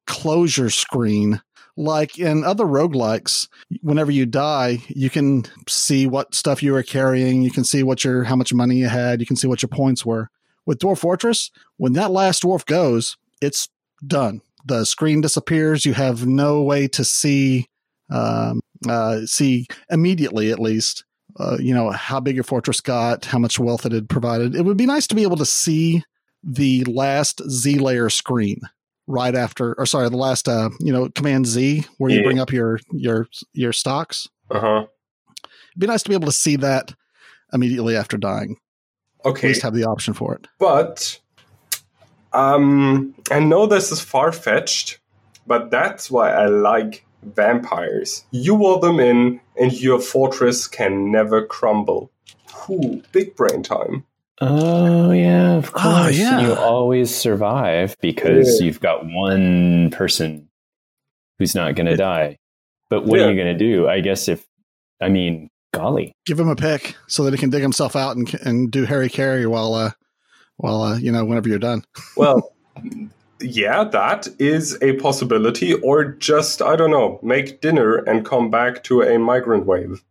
closure 0.06 0.70
screen. 0.70 1.40
Like 1.76 2.18
in 2.18 2.44
other 2.44 2.64
roguelikes, 2.64 3.48
whenever 3.80 4.10
you 4.10 4.26
die, 4.26 4.78
you 4.88 5.08
can 5.08 5.44
see 5.68 6.06
what 6.06 6.34
stuff 6.34 6.62
you 6.62 6.72
were 6.72 6.82
carrying. 6.82 7.42
You 7.42 7.50
can 7.50 7.64
see 7.64 7.82
what 7.82 8.04
your 8.04 8.24
how 8.24 8.36
much 8.36 8.52
money 8.52 8.76
you 8.76 8.88
had. 8.88 9.20
You 9.20 9.26
can 9.26 9.36
see 9.36 9.46
what 9.46 9.62
your 9.62 9.68
points 9.68 10.04
were. 10.04 10.28
With 10.66 10.78
Dwarf 10.78 10.98
Fortress, 10.98 11.50
when 11.78 11.94
that 11.94 12.10
last 12.10 12.42
dwarf 12.42 12.66
goes, 12.66 13.16
it's 13.40 13.68
done. 14.06 14.42
The 14.66 14.84
screen 14.84 15.20
disappears. 15.22 15.86
You 15.86 15.94
have 15.94 16.26
no 16.26 16.62
way 16.62 16.86
to 16.88 17.04
see 17.04 17.66
um, 18.10 18.60
uh, 18.88 19.20
see 19.26 19.66
immediately, 19.88 20.50
at 20.50 20.58
least. 20.58 21.04
Uh, 21.38 21.56
you 21.60 21.74
know 21.74 21.90
how 21.90 22.20
big 22.20 22.34
your 22.34 22.44
fortress 22.44 22.80
got, 22.80 23.24
how 23.24 23.38
much 23.38 23.58
wealth 23.58 23.86
it 23.86 23.92
had 23.92 24.08
provided. 24.08 24.54
It 24.54 24.62
would 24.64 24.76
be 24.76 24.86
nice 24.86 25.06
to 25.08 25.14
be 25.14 25.22
able 25.22 25.36
to 25.36 25.46
see 25.46 26.02
the 26.42 26.84
last 26.84 27.42
Z 27.48 27.78
layer 27.78 28.08
screen 28.10 28.60
right 29.06 29.34
after, 29.34 29.74
or 29.78 29.86
sorry, 29.86 30.08
the 30.08 30.16
last 30.16 30.48
uh, 30.48 30.70
you 30.80 30.92
know 30.92 31.08
Command 31.10 31.46
Z 31.46 31.84
where 31.98 32.10
you 32.10 32.18
Yeah. 32.18 32.24
bring 32.24 32.38
up 32.40 32.52
your 32.52 32.80
your 32.92 33.26
your 33.52 33.72
stocks. 33.72 34.28
uh-huh. 34.50 34.86
It'd 35.72 35.80
be 35.80 35.86
nice 35.86 36.02
to 36.02 36.08
be 36.08 36.14
able 36.14 36.26
to 36.26 36.32
see 36.32 36.56
that 36.56 36.94
immediately 37.52 37.96
after 37.96 38.16
dying. 38.16 38.56
Okay. 39.24 39.48
At 39.48 39.48
least 39.50 39.62
have 39.62 39.74
the 39.74 39.84
option 39.84 40.14
for 40.14 40.34
it. 40.34 40.46
But 40.58 41.18
um, 42.32 43.14
I 43.30 43.40
know 43.40 43.66
this 43.66 43.92
is 43.92 44.00
far 44.00 44.32
fetched, 44.32 44.98
but 45.46 45.70
that's 45.70 46.10
why 46.10 46.30
I 46.32 46.46
like 46.46 47.04
vampires. 47.22 48.24
You 48.30 48.54
wall 48.54 48.78
them 48.78 49.00
in, 49.00 49.40
and 49.58 49.72
your 49.80 50.00
fortress 50.00 50.66
can 50.66 51.10
never 51.12 51.44
crumble. 51.46 52.10
Ooh, 52.68 53.02
big 53.12 53.34
brain 53.36 53.62
time. 53.62 54.04
Oh 54.40 55.10
yeah, 55.10 55.56
of 55.56 55.70
course. 55.72 55.84
Oh, 55.86 56.08
yeah. 56.08 56.40
You 56.40 56.54
always 56.54 57.14
survive 57.14 57.94
because 58.00 58.58
Yeah. 58.60 58.66
you've 58.66 58.80
got 58.80 59.04
one 59.04 59.90
person 59.90 60.48
who's 61.38 61.54
not 61.54 61.74
going 61.74 61.86
to 61.86 61.96
die. 61.96 62.38
But 62.88 63.04
what 63.04 63.18
Yeah. 63.20 63.26
are 63.26 63.30
you 63.30 63.36
going 63.42 63.56
to 63.56 63.64
do? 63.64 63.86
I 63.88 64.00
guess 64.00 64.28
if 64.28 64.46
I 65.00 65.08
mean, 65.08 65.48
golly, 65.72 66.12
Give 66.26 66.40
him 66.40 66.48
a 66.48 66.56
pick 66.56 66.94
so 67.06 67.24
that 67.24 67.32
he 67.34 67.38
can 67.38 67.50
dig 67.50 67.62
himself 67.62 67.94
out 67.96 68.16
and 68.16 68.32
and 68.42 68.70
do 68.70 68.84
hara-kiri 68.84 69.46
while 69.46 69.74
uh 69.74 69.90
while 70.56 70.82
uh, 70.82 70.96
you 70.98 71.12
know 71.12 71.24
whenever 71.24 71.48
you're 71.48 71.58
done. 71.58 71.84
Well, 72.16 72.52
yeah, 73.40 73.84
that 73.84 74.28
is 74.38 74.78
a 74.82 74.94
possibility. 74.94 75.74
Or 75.74 76.04
just, 76.04 76.62
I 76.62 76.76
don't 76.76 76.90
know, 76.90 77.18
make 77.22 77.60
dinner 77.60 77.96
and 77.96 78.24
come 78.24 78.50
back 78.50 78.82
to 78.84 79.02
a 79.02 79.18
migrant 79.18 79.66
wave. 79.66 80.04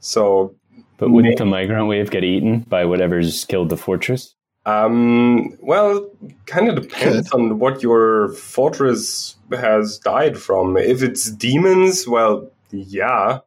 So, 0.00 0.54
but 0.98 1.10
wouldn't 1.10 1.38
the 1.38 1.44
migrant 1.44 1.88
wave 1.88 2.10
get 2.10 2.24
eaten 2.24 2.60
by 2.60 2.84
whatever's 2.84 3.44
killed 3.44 3.68
the 3.68 3.76
fortress? 3.76 4.36
um, 4.66 5.56
well, 5.60 6.10
kind 6.46 6.68
of 6.68 6.82
depends 6.82 7.30
on 7.30 7.60
what 7.60 7.82
your 7.84 8.30
fortress 8.30 9.36
has 9.52 9.98
died 9.98 10.36
from. 10.36 10.76
If 10.76 11.02
it's 11.02 11.30
demons, 11.30 12.06
well, 12.08 12.50
yeah, 12.72 13.38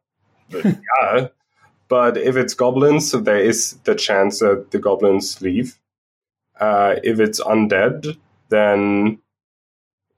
but 0.50 0.64
yeah. 1.02 1.28
But 1.88 2.16
if 2.16 2.36
it's 2.36 2.54
goblins, 2.54 3.12
there 3.12 3.38
is 3.38 3.72
the 3.84 3.94
chance 3.94 4.38
that 4.38 4.70
the 4.70 4.78
goblins 4.78 5.42
leave. 5.42 5.78
Uh, 6.58 6.96
if 7.02 7.20
it's 7.20 7.40
undead, 7.40 8.16
then 8.50 9.20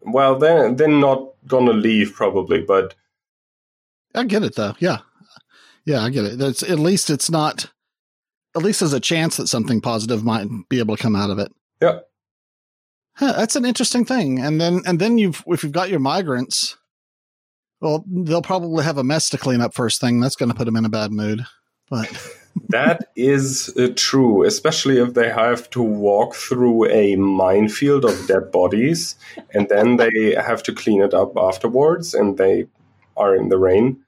well, 0.01 0.37
then 0.39 0.77
they're 0.77 0.89
not 0.89 1.29
gonna 1.47 1.73
leave 1.73 2.13
probably. 2.15 2.63
But 2.63 2.95
I 4.15 4.25
get 4.25 4.43
it 4.43 4.57
though. 4.57 4.75
Yeah, 4.79 4.99
yeah, 5.85 6.03
I 6.03 6.11
get 6.11 6.25
it. 6.25 6.41
It's, 6.41 6.63
at 6.63 6.79
least 6.79 7.11
it's 7.11 7.31
not. 7.31 7.71
At 8.55 8.63
least 8.63 8.81
there's 8.81 8.93
a 8.93 9.01
chance 9.01 9.39
that 9.39 9.47
something 9.47 9.81
positive 9.81 10.25
might 10.25 10.47
be 10.69 10.79
able 10.79 10.97
to 10.97 11.03
come 11.03 11.17
out 11.17 11.31
of 11.31 11.39
it. 11.39 11.51
yeah, 11.81 12.01
Huh, 13.15 13.33
that's 13.33 13.57
an 13.57 13.65
interesting 13.65 14.05
thing. 14.05 14.39
And 14.39 14.61
then 14.61 14.83
and 14.87 14.99
then 14.99 15.19
you've 15.19 15.43
if 15.47 15.63
you've 15.63 15.73
got 15.73 15.91
your 15.91 16.01
migrants, 16.01 16.77
well, 17.81 18.05
they'll 18.07 18.43
probably 18.43 18.85
have 18.85 18.99
a 18.99 19.05
mess 19.05 19.29
to 19.31 19.39
clean 19.39 19.61
up 19.61 19.75
first 19.75 20.01
thing. 20.01 20.21
That's 20.21 20.37
going 20.37 20.49
to 20.49 20.55
put 20.55 20.65
them 20.65 20.77
in 20.77 20.85
a 20.85 20.91
bad 20.91 21.13
mood. 21.13 21.45
But 21.91 22.09
that 22.69 23.11
is 23.17 23.73
uh, 23.79 23.89
true, 23.97 24.45
especially 24.45 24.99
if 24.99 25.15
they 25.15 25.31
have 25.31 25.71
to 25.71 25.83
walk 25.83 26.35
through 26.35 26.87
a 26.91 27.17
minefield 27.17 28.05
of 28.05 28.27
dead 28.27 28.51
bodies, 28.51 29.17
and 29.55 29.69
then 29.69 29.97
they 29.97 30.35
have 30.35 30.63
to 30.65 30.75
clean 30.75 31.03
it 31.03 31.15
up 31.15 31.37
afterwards, 31.37 32.15
and 32.15 32.39
they 32.39 32.67
are 33.17 33.35
in 33.35 33.49
the 33.49 33.59
rain. 33.59 34.03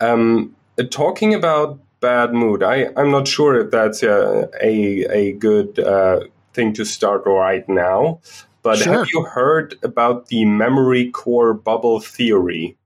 Um, 0.00 0.56
uh, 0.78 0.84
talking 0.90 1.34
about 1.34 1.78
bad 2.00 2.32
mood, 2.32 2.62
I 2.62 2.88
I'm 2.96 3.10
not 3.10 3.28
sure 3.28 3.58
if 3.60 3.70
that's 3.70 4.02
a 4.02 4.48
a, 4.62 5.04
a 5.10 5.32
good 5.32 5.78
uh, 5.78 6.20
thing 6.54 6.72
to 6.74 6.84
start 6.84 7.22
right 7.26 7.68
now. 7.68 8.20
But 8.62 8.78
Sure. 8.78 8.98
have 8.98 9.08
you 9.12 9.22
heard 9.22 9.76
about 9.82 10.26
the 10.26 10.44
memory 10.44 11.10
core 11.10 11.54
bubble 11.54 11.98
theory? 12.00 12.76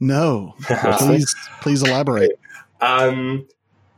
no, 0.00 0.54
please 0.98 1.34
please 1.60 1.82
elaborate. 1.82 2.39
Um, 2.80 3.46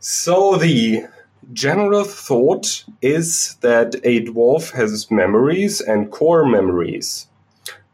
so 0.01 0.57
the 0.57 1.05
general 1.53 2.05
thought 2.05 2.85
is 3.01 3.57
that 3.61 3.95
a 4.05 4.25
dwarf 4.25 4.73
has 4.73 5.11
memories 5.11 5.81
and 5.81 6.11
core 6.11 6.45
memories. 6.47 7.27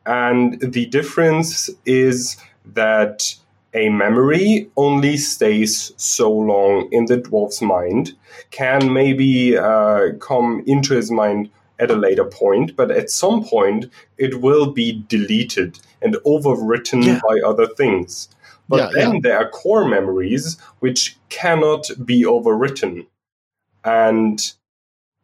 And 0.06 0.60
the 0.60 0.86
difference 0.86 1.68
is 1.84 2.36
that 2.64 3.34
a 3.74 3.90
memory 3.90 4.70
only 4.76 5.16
stays 5.18 5.92
so 5.96 6.32
long 6.32 6.88
in 6.90 7.04
the 7.06 7.18
dwarf's 7.18 7.60
mind, 7.60 8.12
can 8.50 8.92
maybe 8.92 9.56
uh, 9.56 10.12
come 10.20 10.62
into 10.66 10.94
his 10.94 11.10
mind 11.10 11.50
at 11.78 11.90
a 11.90 11.94
later 11.96 12.24
point, 12.24 12.74
but 12.76 12.90
at 12.90 13.10
some 13.10 13.44
point 13.44 13.86
it 14.16 14.40
will 14.40 14.72
be 14.72 15.04
deleted 15.08 15.78
and 16.02 16.16
overwritten 16.26 17.04
Yeah. 17.04 17.20
by 17.22 17.40
other 17.46 17.66
things. 17.66 18.28
But 18.68 18.92
Yeah, 18.94 19.02
then 19.04 19.20
there 19.22 19.38
are 19.38 19.48
core 19.48 19.88
memories 19.88 20.58
which 20.80 21.16
cannot 21.30 21.86
be 22.04 22.24
overwritten. 22.24 23.06
And 23.84 24.40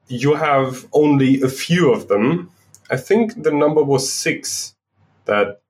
you 0.08 0.34
have 0.34 0.86
only 0.92 1.42
a 1.42 1.48
few 1.48 1.92
of 1.92 2.08
them. 2.08 2.50
I 2.90 2.96
think 2.96 3.42
the 3.42 3.52
number 3.52 3.82
was 3.82 4.10
six. 4.12 4.74
That 5.26 5.60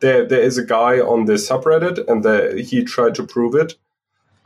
there, 0.00 0.26
there 0.26 0.40
is 0.42 0.58
a 0.58 0.64
guy 0.64 0.98
on 0.98 1.26
the 1.26 1.34
subreddit, 1.34 2.06
and 2.08 2.22
the, 2.22 2.62
he 2.66 2.82
tried 2.84 3.14
to 3.16 3.22
prove 3.22 3.54
it. 3.54 3.74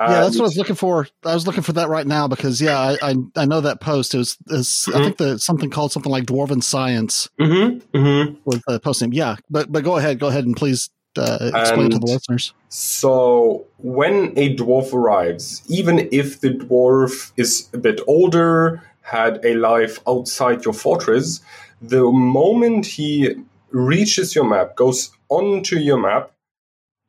yeah, 0.01 0.21
that's 0.21 0.37
what 0.37 0.43
I 0.45 0.49
was 0.49 0.57
looking 0.57 0.75
for. 0.77 1.09
I 1.25 1.35
was 1.35 1.47
looking 1.47 1.63
for 1.63 1.73
that 1.75 1.89
right 1.89 2.07
now 2.07 2.29
because 2.29 2.61
yeah, 2.61 2.79
I 2.79 2.97
I, 3.03 3.15
I 3.37 3.45
know 3.47 3.61
that 3.61 3.81
post. 3.81 4.15
It 4.15 4.19
was, 4.19 4.37
it 4.49 4.53
was- 4.53 4.89
I 4.95 5.03
think 5.03 5.17
the 5.17 5.39
something 5.39 5.71
called 5.71 5.91
something 5.93 6.13
like 6.13 6.25
Dwarven 6.27 6.63
Science 6.63 7.29
Mhm, 7.41 7.83
mhm. 7.95 8.37
was 8.45 8.61
the 8.69 8.79
post 8.81 9.01
name. 9.03 9.13
Yeah, 9.13 9.37
but 9.51 9.71
but 9.73 9.83
go 9.85 9.97
ahead, 9.97 10.19
go 10.21 10.29
ahead 10.29 10.45
and 10.45 10.57
please 10.57 10.91
uh, 11.17 11.39
explain 11.55 11.91
to 11.91 11.97
And- 11.97 12.03
the 12.03 12.07
listeners. 12.07 12.53
So, 12.69 13.67
when 13.79 14.33
a 14.37 14.55
dwarf 14.57 14.93
arrives, 14.93 15.63
even 15.69 16.09
if 16.13 16.41
the 16.41 16.51
dwarf 16.51 17.33
is 17.37 17.69
a 17.73 17.79
bit 17.79 18.01
older, 18.07 18.83
had 19.03 19.41
a 19.45 19.55
life 19.55 20.01
outside 20.07 20.65
your 20.65 20.75
fortress, 20.75 21.41
the 21.81 22.11
moment 22.13 22.85
he 22.85 23.35
reaches 23.71 24.35
your 24.35 24.45
map, 24.45 24.77
goes 24.77 25.11
onto 25.31 25.77
your 25.77 25.99
map, 25.99 26.33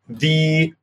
the 0.07 0.73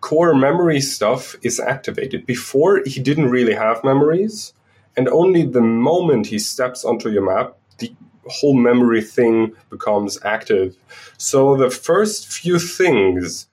core 0.00 0.34
memory 0.34 0.80
stuff 0.80 1.36
is 1.42 1.60
activated. 1.60 2.26
Before, 2.26 2.82
he 2.84 3.00
didn't 3.00 3.30
really 3.30 3.54
have 3.54 3.84
memories, 3.84 4.52
and 4.96 5.08
only 5.08 5.44
the 5.44 5.60
moment 5.60 6.26
he 6.26 6.38
steps 6.38 6.84
onto 6.84 7.08
your 7.08 7.24
map, 7.24 7.56
the 7.78 7.94
whole 8.28 8.54
memory 8.54 9.02
thing 9.02 9.54
becomes 9.70 10.18
active. 10.24 10.76
So, 11.18 11.56
the 11.56 11.70
first 11.70 12.32
few 12.32 12.58
things 12.58 13.48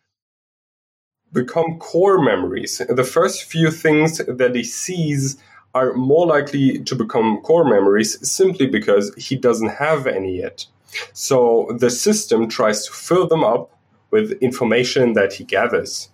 become 1.33 1.79
core 1.79 2.21
memories. 2.21 2.81
The 2.89 3.03
first 3.03 3.43
few 3.43 3.71
things 3.71 4.17
that 4.17 4.55
he 4.55 4.63
sees 4.63 5.37
are 5.73 5.93
more 5.93 6.25
likely 6.27 6.79
to 6.79 6.95
become 6.95 7.41
core 7.41 7.63
memories 7.63 8.29
simply 8.29 8.67
because 8.67 9.13
he 9.15 9.37
doesn't 9.37 9.69
have 9.69 10.05
any 10.05 10.37
yet. 10.37 10.65
So 11.13 11.75
the 11.79 11.89
system 11.89 12.49
tries 12.49 12.85
to 12.85 12.91
fill 12.91 13.27
them 13.27 13.43
up 13.43 13.71
with 14.11 14.33
information 14.41 15.13
that 15.13 15.33
he 15.33 15.45
gathers. 15.45 16.09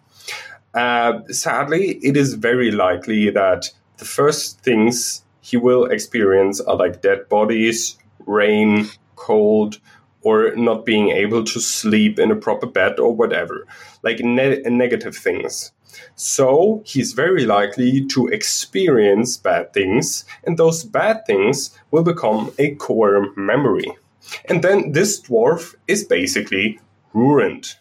Uh, 0.74 1.22
sadly, 1.30 1.94
it 2.04 2.16
is 2.16 2.36
very 2.36 2.70
likely 2.70 3.32
that 3.32 3.72
the 3.98 4.06
first 4.06 4.62
things 4.62 5.24
he 5.42 5.58
will 5.58 5.86
experience 5.86 6.62
are 6.62 6.76
like 6.76 7.02
dead 7.02 7.28
bodies, 7.30 7.98
rain, 8.28 8.90
cold, 9.16 9.80
or 10.22 10.56
not 10.56 10.86
being 10.86 11.10
able 11.10 11.44
to 11.44 11.60
sleep 11.60 12.20
in 12.20 12.32
a 12.32 12.36
proper 12.36 12.68
bed 12.68 13.00
or 13.00 13.16
whatever, 13.16 13.66
like 14.04 14.20
ne- 14.20 14.62
negative 14.64 15.16
things. 15.16 15.72
So 16.16 16.84
he's 16.86 17.14
very 17.14 17.46
likely 17.46 18.06
to 18.08 18.28
experience 18.28 19.38
bad 19.38 19.74
things, 19.74 20.26
and 20.44 20.58
those 20.58 20.84
bad 20.84 21.26
things 21.26 21.78
will 21.92 22.04
become 22.04 22.52
a 22.60 22.76
core 22.76 23.34
memory. 23.36 23.98
And 24.46 24.64
then 24.64 24.92
this 24.92 25.22
dwarf 25.22 25.76
is 25.88 26.04
basically 26.04 26.80
ruined. 27.14 27.76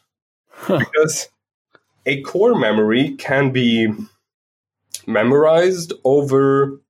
Because 0.69 1.29
a 2.07 2.23
core 2.23 2.55
memory 2.55 3.17
can 3.17 3.51
be 3.51 3.93
memorized 5.07 5.93
over 6.05 6.81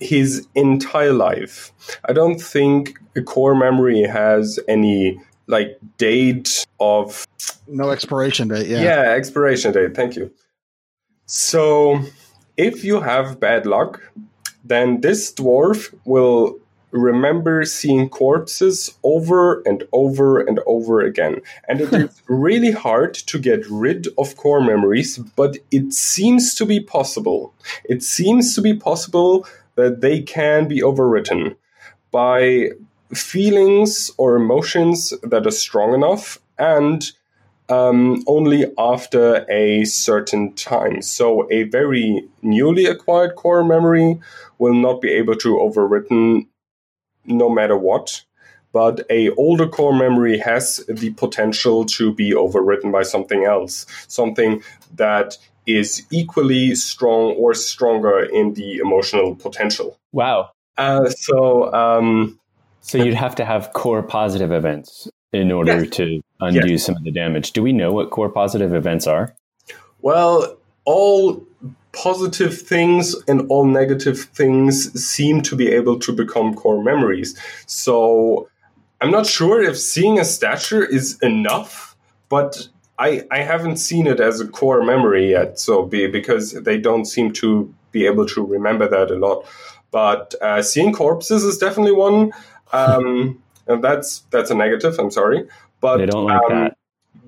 his 0.00 0.46
entire 0.54 1.12
life. 1.12 1.72
I 2.08 2.12
don't 2.12 2.40
think 2.40 2.98
a 3.16 3.22
core 3.22 3.54
memory 3.54 4.02
has 4.02 4.58
any 4.68 5.20
like 5.46 5.78
date 5.98 6.66
of 6.78 7.26
No 7.66 7.90
expiration 7.90 8.48
date. 8.48 8.66
Yeah. 8.66 8.82
yeah, 8.82 9.00
expiration 9.12 9.72
date. 9.72 9.94
Thank 9.94 10.16
you. 10.16 10.30
So, 11.26 12.00
if 12.56 12.84
you 12.84 13.00
have 13.00 13.38
bad 13.38 13.66
luck, 13.66 14.00
then 14.64 15.00
this 15.00 15.32
dwarf 15.32 15.94
will 16.04 16.58
remember 16.92 17.64
seeing 17.64 18.08
corpses 18.08 18.98
over 19.02 19.60
and 19.62 19.84
over 19.92 20.40
and 20.40 20.60
over 20.66 21.00
again. 21.00 21.40
And 21.68 21.80
it 21.80 21.92
is 21.92 22.22
really 22.28 22.72
hard 22.72 23.14
to 23.14 23.38
get 23.38 23.64
rid 23.70 24.08
of 24.18 24.36
core 24.36 24.60
memories, 24.60 25.18
but 25.18 25.56
it 25.70 25.92
seems 25.92 26.54
to 26.56 26.66
be 26.66 26.80
possible. 26.80 27.54
It 27.84 28.02
seems 28.02 28.54
to 28.54 28.60
be 28.60 28.74
possible 28.74 29.46
that 29.76 30.00
they 30.00 30.20
can 30.22 30.68
be 30.68 30.80
overwritten 30.82 31.56
by 32.10 32.70
feelings 33.14 34.10
or 34.18 34.36
emotions 34.36 35.12
that 35.22 35.46
are 35.46 35.50
strong 35.50 35.94
enough 35.94 36.38
and 36.58 37.12
um, 37.68 38.24
only 38.26 38.66
after 38.78 39.46
a 39.50 39.84
certain 39.84 40.52
time. 40.54 41.02
So, 41.02 41.46
a 41.52 41.64
very 41.64 42.28
newly 42.42 42.86
acquired 42.86 43.36
core 43.36 43.64
memory 43.64 44.20
will 44.58 44.74
not 44.74 45.00
be 45.00 45.10
able 45.10 45.36
to 45.36 45.56
overwritten 45.56 46.46
no 47.26 47.48
matter 47.48 47.76
what. 47.76 48.24
but 48.72 49.00
a 49.10 49.30
older 49.30 49.66
core 49.68 49.94
memory 49.94 50.38
has 50.38 50.84
the 50.88 51.10
potential 51.10 51.84
to 51.84 52.14
be 52.14 52.32
overwritten 52.32 52.92
by 52.92 53.02
something 53.02 53.44
else, 53.44 53.86
something 54.08 54.62
that 54.94 55.36
is 55.76 56.06
equally 56.10 56.74
strong 56.74 57.32
or 57.32 57.54
stronger 57.54 58.20
in 58.22 58.54
the 58.54 58.78
emotional 58.78 59.34
potential. 59.34 59.98
Wow. 60.12 60.50
Uh, 60.76 61.10
so, 61.10 61.72
um, 61.74 62.38
so 62.80 62.98
you'd 62.98 63.14
have 63.14 63.34
to 63.36 63.44
have 63.44 63.72
core 63.72 64.02
positive 64.02 64.52
events 64.52 65.08
in 65.32 65.52
order 65.52 65.84
yes. 65.84 65.90
to 65.96 66.20
undo 66.40 66.72
yes. 66.72 66.84
some 66.84 66.96
of 66.96 67.04
the 67.04 67.12
damage. 67.12 67.52
Do 67.52 67.62
we 67.62 67.72
know 67.72 67.92
what 67.92 68.10
core 68.10 68.30
positive 68.30 68.74
events 68.74 69.06
are? 69.06 69.34
Well, 70.00 70.56
all 70.84 71.44
positive 71.92 72.58
things 72.60 73.14
and 73.28 73.46
all 73.50 73.64
negative 73.64 74.20
things 74.20 74.92
seem 75.02 75.42
to 75.42 75.56
be 75.56 75.68
able 75.68 75.98
to 75.98 76.12
become 76.12 76.54
core 76.54 76.82
memories. 76.82 77.38
So 77.66 78.48
I'm 79.00 79.10
not 79.10 79.26
sure 79.26 79.62
if 79.62 79.78
seeing 79.78 80.18
a 80.18 80.24
stature 80.24 80.84
is 80.84 81.18
enough, 81.20 81.96
but 82.28 82.68
I, 83.00 83.22
I 83.30 83.38
haven't 83.38 83.78
seen 83.78 84.06
it 84.06 84.20
as 84.20 84.40
a 84.40 84.46
core 84.46 84.84
memory 84.84 85.30
yet. 85.30 85.58
So 85.58 85.84
be, 85.84 86.06
because 86.06 86.52
they 86.52 86.78
don't 86.78 87.06
seem 87.06 87.32
to 87.34 87.74
be 87.92 88.06
able 88.06 88.26
to 88.26 88.44
remember 88.44 88.86
that 88.86 89.10
a 89.10 89.16
lot. 89.16 89.46
But 89.90 90.34
uh, 90.42 90.62
seeing 90.62 90.92
corpses 90.92 91.42
is 91.42 91.56
definitely 91.56 91.92
one. 91.92 92.32
Um, 92.72 93.42
and 93.66 93.82
that's 93.82 94.20
that's 94.30 94.50
a 94.50 94.54
negative. 94.54 94.98
I'm 94.98 95.10
sorry, 95.10 95.48
but 95.80 95.96
they 95.96 96.06
don't 96.06 96.26
like 96.26 96.42
um, 96.42 96.58
that. 96.58 96.76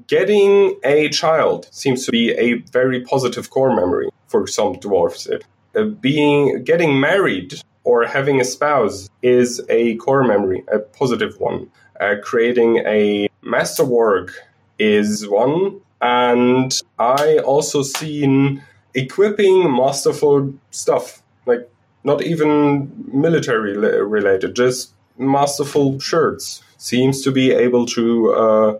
Getting 0.06 0.78
a 0.84 1.08
child 1.08 1.68
seems 1.70 2.04
to 2.06 2.12
be 2.12 2.32
a 2.32 2.54
very 2.72 3.00
positive 3.00 3.50
core 3.50 3.74
memory 3.74 4.10
for 4.26 4.46
some 4.46 4.74
dwarfs. 4.74 5.28
Uh, 5.74 5.84
being 5.84 6.62
getting 6.64 7.00
married 7.00 7.54
or 7.84 8.04
having 8.04 8.40
a 8.40 8.44
spouse 8.44 9.08
is 9.22 9.60
a 9.68 9.96
core 9.96 10.22
memory, 10.22 10.64
a 10.72 10.78
positive 10.80 11.40
one. 11.40 11.70
Uh, 12.00 12.16
creating 12.22 12.78
a 12.78 13.28
masterwork 13.42 14.32
is 14.78 15.26
one, 15.28 15.80
and 16.00 16.78
I 16.98 17.38
also 17.38 17.82
seen 17.82 18.62
equipping 18.94 19.74
masterful 19.74 20.54
stuff, 20.70 21.22
like 21.46 21.68
not 22.04 22.22
even 22.22 22.90
military 23.12 23.76
related, 23.76 24.56
just 24.56 24.92
masterful 25.18 25.98
shirts 26.00 26.62
seems 26.78 27.22
to 27.22 27.30
be 27.30 27.52
able 27.52 27.86
to 27.86 28.32
uh, 28.32 28.78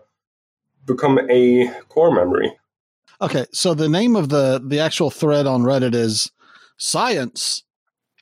become 0.87 1.21
a 1.31 1.69
core 1.89 2.13
memory. 2.13 2.53
Okay, 3.21 3.47
so 3.53 3.75
the 3.75 3.89
name 3.89 4.17
of 4.17 4.29
the 4.29 4.61
the 4.65 4.81
actual 4.81 5.11
thread 5.11 5.47
on 5.47 5.63
Reddit 5.63 5.95
is 5.95 6.33
science 6.77 7.63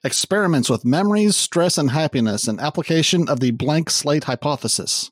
experiments 0.05 0.69
with 0.69 0.85
memories, 0.85 1.37
stress, 1.37 1.79
and 1.79 1.91
happiness, 1.91 2.49
an 2.49 2.61
application 2.61 3.29
of 3.29 3.41
the 3.41 3.51
blank 3.51 3.91
slate 3.91 4.25
hypothesis. 4.25 5.11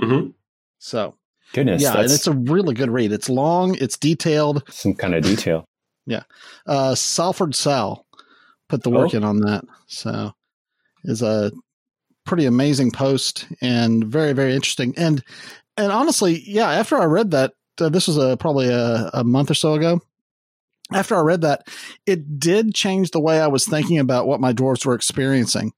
Mm-hmm. 0.00 0.30
So, 0.78 1.16
goodness, 1.54 1.82
yeah, 1.82 1.94
and 1.94 2.04
it's 2.04 2.26
a 2.26 2.32
really 2.32 2.74
good 2.74 2.90
read. 2.90 3.12
It's 3.12 3.30
long, 3.30 3.76
it's 3.76 3.96
detailed, 3.96 4.64
some 4.68 4.94
kind 4.94 5.14
of 5.14 5.22
detail. 5.22 5.64
yeah, 6.06 6.24
uh, 6.66 6.94
Salford 6.94 7.54
Sal 7.54 8.04
put 8.68 8.82
the 8.82 8.90
work 8.90 9.14
oh. 9.14 9.16
in 9.16 9.24
on 9.24 9.40
that. 9.40 9.64
So, 9.86 10.32
is 11.04 11.22
a 11.22 11.52
pretty 12.26 12.46
amazing 12.46 12.90
post 12.90 13.46
and 13.60 14.04
very 14.04 14.32
very 14.32 14.54
interesting. 14.54 14.94
And 14.96 15.22
and 15.76 15.92
honestly, 15.92 16.42
yeah, 16.46 16.70
after 16.70 16.96
I 16.96 17.04
read 17.04 17.30
that, 17.32 17.52
uh, 17.80 17.88
this 17.88 18.06
was 18.06 18.16
a 18.16 18.36
probably 18.36 18.68
a, 18.68 19.10
a 19.14 19.24
month 19.24 19.50
or 19.50 19.54
so 19.54 19.74
ago. 19.74 20.00
After 20.92 21.16
I 21.16 21.20
read 21.20 21.40
that, 21.40 21.66
it 22.06 22.38
did 22.38 22.74
change 22.74 23.10
the 23.10 23.20
way 23.20 23.40
I 23.40 23.46
was 23.46 23.66
thinking 23.66 23.98
about 23.98 24.26
what 24.26 24.40
my 24.40 24.52
dwarves 24.52 24.84
were 24.84 24.94
experiencing, 24.94 25.72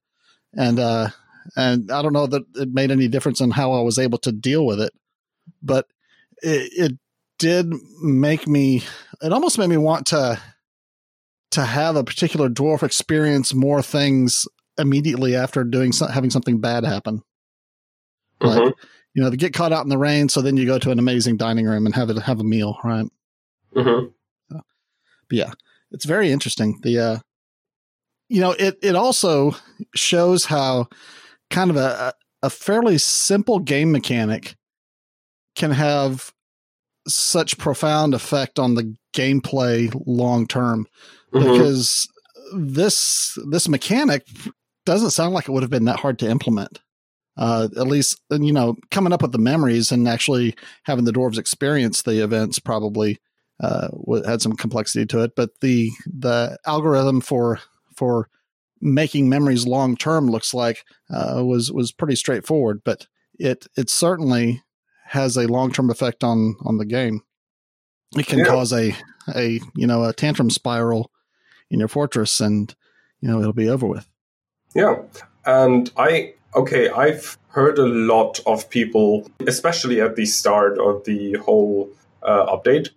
and 0.53 0.79
uh, 0.79 1.09
and 1.57 1.91
I 1.91 2.03
don't 2.03 2.12
know 2.12 2.27
that 2.27 2.43
it 2.57 2.72
made 2.72 2.91
any 2.91 3.09
difference 3.09 3.41
in 3.41 3.53
how 3.53 3.72
I 3.72 3.83
was 3.83 3.99
able 3.99 4.18
to 4.18 4.33
deal 4.33 4.66
with 4.66 4.81
it, 4.81 4.93
but 5.62 5.86
it, 6.42 6.72
it 6.92 6.99
did 7.38 7.72
make 8.03 8.47
me. 8.47 8.82
It 9.22 9.32
almost 9.32 9.59
made 9.59 9.68
me 9.68 9.76
want 9.76 10.07
to 10.09 10.40
to 11.53 11.64
have 11.64 11.97
a 11.97 12.05
particular 12.05 12.49
dwarf 12.49 12.82
experience 12.82 13.55
more 13.55 13.82
things 13.82 14.47
immediately 14.78 15.34
after 15.34 15.64
doing 15.64 15.92
having 16.12 16.30
something 16.30 16.61
bad 16.61 16.84
happen. 16.84 17.22
Mm-hmm. 18.40 18.47
Like 18.49 18.74
you 19.14 19.22
know, 19.22 19.30
to 19.30 19.36
get 19.36 19.55
caught 19.55 19.72
out 19.72 19.84
in 19.84 19.88
the 19.88 19.97
rain, 19.97 20.28
so 20.28 20.42
then 20.42 20.59
you 20.59 20.66
go 20.66 20.78
to 20.78 20.90
an 20.90 20.99
amazing 20.99 21.38
dining 21.38 21.66
room 21.66 21.86
and 21.86 21.94
have 21.94 22.11
it 22.11 22.18
have 22.18 22.40
a 22.40 22.44
meal, 22.44 22.78
right? 22.84 23.07
Mm-hmm. 23.74 24.09
So, 24.53 24.61
yeah, 25.30 25.53
it's 25.90 26.05
very 26.05 26.30
interesting. 26.30 26.78
The 26.82 26.99
uh, 26.99 27.18
you 28.28 28.40
know, 28.40 28.53
it 28.53 28.78
it 28.82 28.94
also 28.94 29.57
shows 29.94 30.44
how 30.44 30.88
kind 31.51 31.70
of 31.70 31.76
a 31.76 32.12
a 32.42 32.51
fairly 32.51 32.99
simple 32.99 33.59
game 33.59 33.90
mechanic 33.90 34.57
can 35.57 35.72
have 35.72 36.32
such 37.09 37.59
profound 37.59 38.14
effect 38.14 38.59
on 38.59 38.74
the 38.74 38.94
gameplay 39.14 39.92
long 40.07 40.46
term 40.46 40.86
mm-hmm. 41.32 41.50
because 41.50 42.09
this 42.54 43.38
this 43.48 43.68
mechanic 43.68 44.26
doesn't 44.84 45.11
sound 45.11 45.34
like 45.34 45.48
it 45.48 45.52
would 45.52 45.62
have 45.62 45.70
been 45.70 45.86
that 45.86 46.00
hard 46.00 46.18
to 46.20 46.30
implement. 46.30 46.80
Uh, 47.36 47.68
at 47.76 47.86
least, 47.86 48.18
you 48.30 48.52
know, 48.52 48.76
coming 48.90 49.12
up 49.12 49.20
with 49.20 49.32
the 49.32 49.38
memories 49.38 49.92
and 49.92 50.09
actually 50.09 50.54
having 50.84 51.04
the 51.04 51.12
dwarves 51.12 51.36
experience 51.36 52.00
the 52.00 52.24
events 52.24 52.59
probably 52.59 53.18
uh, 53.62 53.88
had 54.24 54.40
some 54.40 54.57
complexity 54.57 55.04
to 55.04 55.22
it. 55.22 55.32
But 55.36 55.61
the 55.61 55.90
the 56.07 56.59
algorithm 56.66 57.20
for 57.20 57.61
for 57.94 58.28
making 58.80 59.28
memories 59.28 59.66
long 59.66 59.96
term 59.96 60.28
looks 60.30 60.54
like 60.54 60.84
uh, 61.12 61.42
was 61.44 61.70
was 61.70 61.92
pretty 61.92 62.16
straightforward. 62.16 62.80
But 62.84 63.07
it 63.38 63.66
it 63.76 63.90
certainly 63.90 64.62
has 65.16 65.36
a 65.36 65.48
long 65.48 65.72
term 65.72 65.90
effect 65.90 66.22
on 66.22 66.56
on 66.64 66.78
the 66.78 66.86
game. 66.86 67.22
It 68.16 68.26
can 68.26 68.40
yeah. 68.40 68.44
cause 68.44 68.72
a 68.72 68.94
a 69.34 69.60
you 69.74 69.86
know 69.86 70.04
a 70.04 70.12
tantrum 70.12 70.50
spiral 70.50 71.10
in 71.70 71.80
your 71.80 71.88
fortress, 71.88 72.40
and 72.40 72.74
you 73.20 73.28
know 73.28 73.40
it'll 73.40 73.52
be 73.52 73.68
over 73.68 73.86
with. 73.86 74.08
Yeah. 74.74 74.96
And 75.46 75.90
I, 75.96 76.34
okay, 76.54 76.90
I've 76.90 77.38
heard 77.48 77.78
a 77.78 77.86
lot 77.86 78.40
of 78.46 78.68
people, 78.68 79.30
especially 79.46 80.00
at 80.02 80.16
the 80.16 80.26
start 80.26 80.78
of 80.78 81.04
the 81.04 81.34
whole 81.34 81.90
uh, 82.22 82.54
update, 82.54 82.90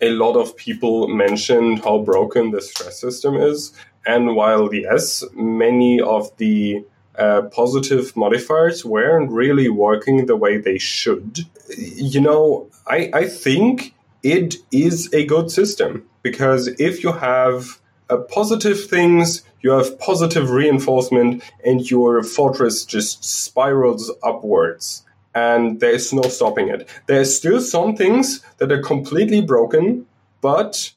a 0.00 0.10
lot 0.10 0.36
of 0.36 0.56
people 0.56 1.08
mentioned 1.08 1.82
how 1.84 1.98
broken 1.98 2.50
the 2.50 2.60
stress 2.60 3.00
system 3.00 3.36
is. 3.36 3.72
And 4.06 4.34
while, 4.34 4.74
yes, 4.74 5.24
many 5.34 6.00
of 6.00 6.36
the 6.36 6.84
uh, 7.18 7.42
positive 7.42 8.16
modifiers 8.16 8.84
weren't 8.84 9.30
really 9.30 9.68
working 9.68 10.26
the 10.26 10.36
way 10.36 10.58
they 10.58 10.78
should, 10.78 11.40
you 11.76 12.20
know, 12.20 12.68
I, 12.86 13.10
I 13.12 13.26
think 13.26 13.94
it 14.22 14.56
is 14.72 15.12
a 15.12 15.24
good 15.26 15.50
system 15.50 16.08
because 16.22 16.68
if 16.78 17.02
you 17.02 17.12
have 17.12 17.80
uh, 18.10 18.16
positive 18.16 18.88
things, 18.88 19.42
you 19.60 19.70
have 19.70 19.98
positive 19.98 20.50
reinforcement, 20.50 21.42
and 21.64 21.88
your 21.90 22.22
fortress 22.22 22.84
just 22.84 23.24
spirals 23.24 24.10
upwards. 24.22 25.04
And 25.34 25.78
there's 25.78 26.12
no 26.12 26.22
stopping 26.22 26.68
it. 26.68 26.88
There's 27.06 27.36
still 27.36 27.60
some 27.60 27.94
things 27.94 28.44
that 28.58 28.72
are 28.72 28.82
completely 28.82 29.40
broken, 29.40 30.06
but 30.40 30.92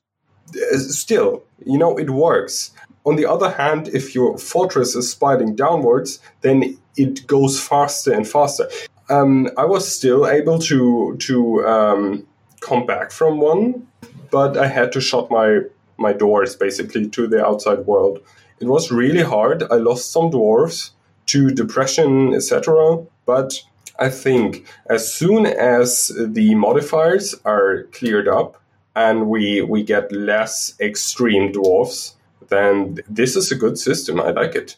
uh, 0.49 0.77
still, 0.77 1.43
you 1.63 1.77
know, 1.77 1.97
it 1.97 2.09
works. 2.09 2.71
On 3.05 3.15
the 3.15 3.25
other 3.25 3.49
hand, 3.49 3.89
if 3.89 4.15
your 4.15 4.37
fortress 4.37 4.95
is 4.95 5.11
spiraling 5.11 5.55
downwards, 5.55 6.19
then 6.41 6.77
it 6.95 7.27
goes 7.27 7.59
faster 7.59 8.13
and 8.13 8.27
faster. 8.27 8.69
Um, 9.09 9.49
I 9.57 9.65
was 9.65 9.87
still 9.87 10.27
able 10.27 10.59
to 10.59 11.17
to 11.17 11.67
um, 11.67 12.27
come 12.61 12.85
back 12.85 13.11
from 13.11 13.39
one, 13.39 13.87
but 14.31 14.57
I 14.57 14.67
had 14.67 14.91
to 14.93 15.01
shut 15.01 15.29
my 15.29 15.61
my 15.97 16.13
doors 16.13 16.55
basically 16.55 17.09
to 17.09 17.27
the 17.27 17.45
outside 17.45 17.79
world. 17.85 18.19
It 18.59 18.67
was 18.67 18.91
really 18.91 19.23
hard. 19.23 19.63
I 19.69 19.75
lost 19.75 20.11
some 20.11 20.31
dwarves 20.31 20.91
to 21.27 21.51
depression, 21.51 22.33
etc. 22.33 23.05
But 23.25 23.61
I 23.99 24.09
think 24.09 24.65
as 24.89 25.13
soon 25.13 25.45
as 25.45 26.11
the 26.17 26.55
modifiers 26.55 27.35
are 27.45 27.83
cleared 27.91 28.27
up 28.27 28.61
and 28.95 29.27
we 29.27 29.61
we 29.61 29.83
get 29.83 30.11
less 30.11 30.73
extreme 30.79 31.51
dwarfs, 31.51 32.15
then 32.49 32.99
this 33.09 33.35
is 33.35 33.51
a 33.51 33.55
good 33.55 33.77
system. 33.77 34.19
I 34.19 34.31
like 34.31 34.55
it. 34.55 34.77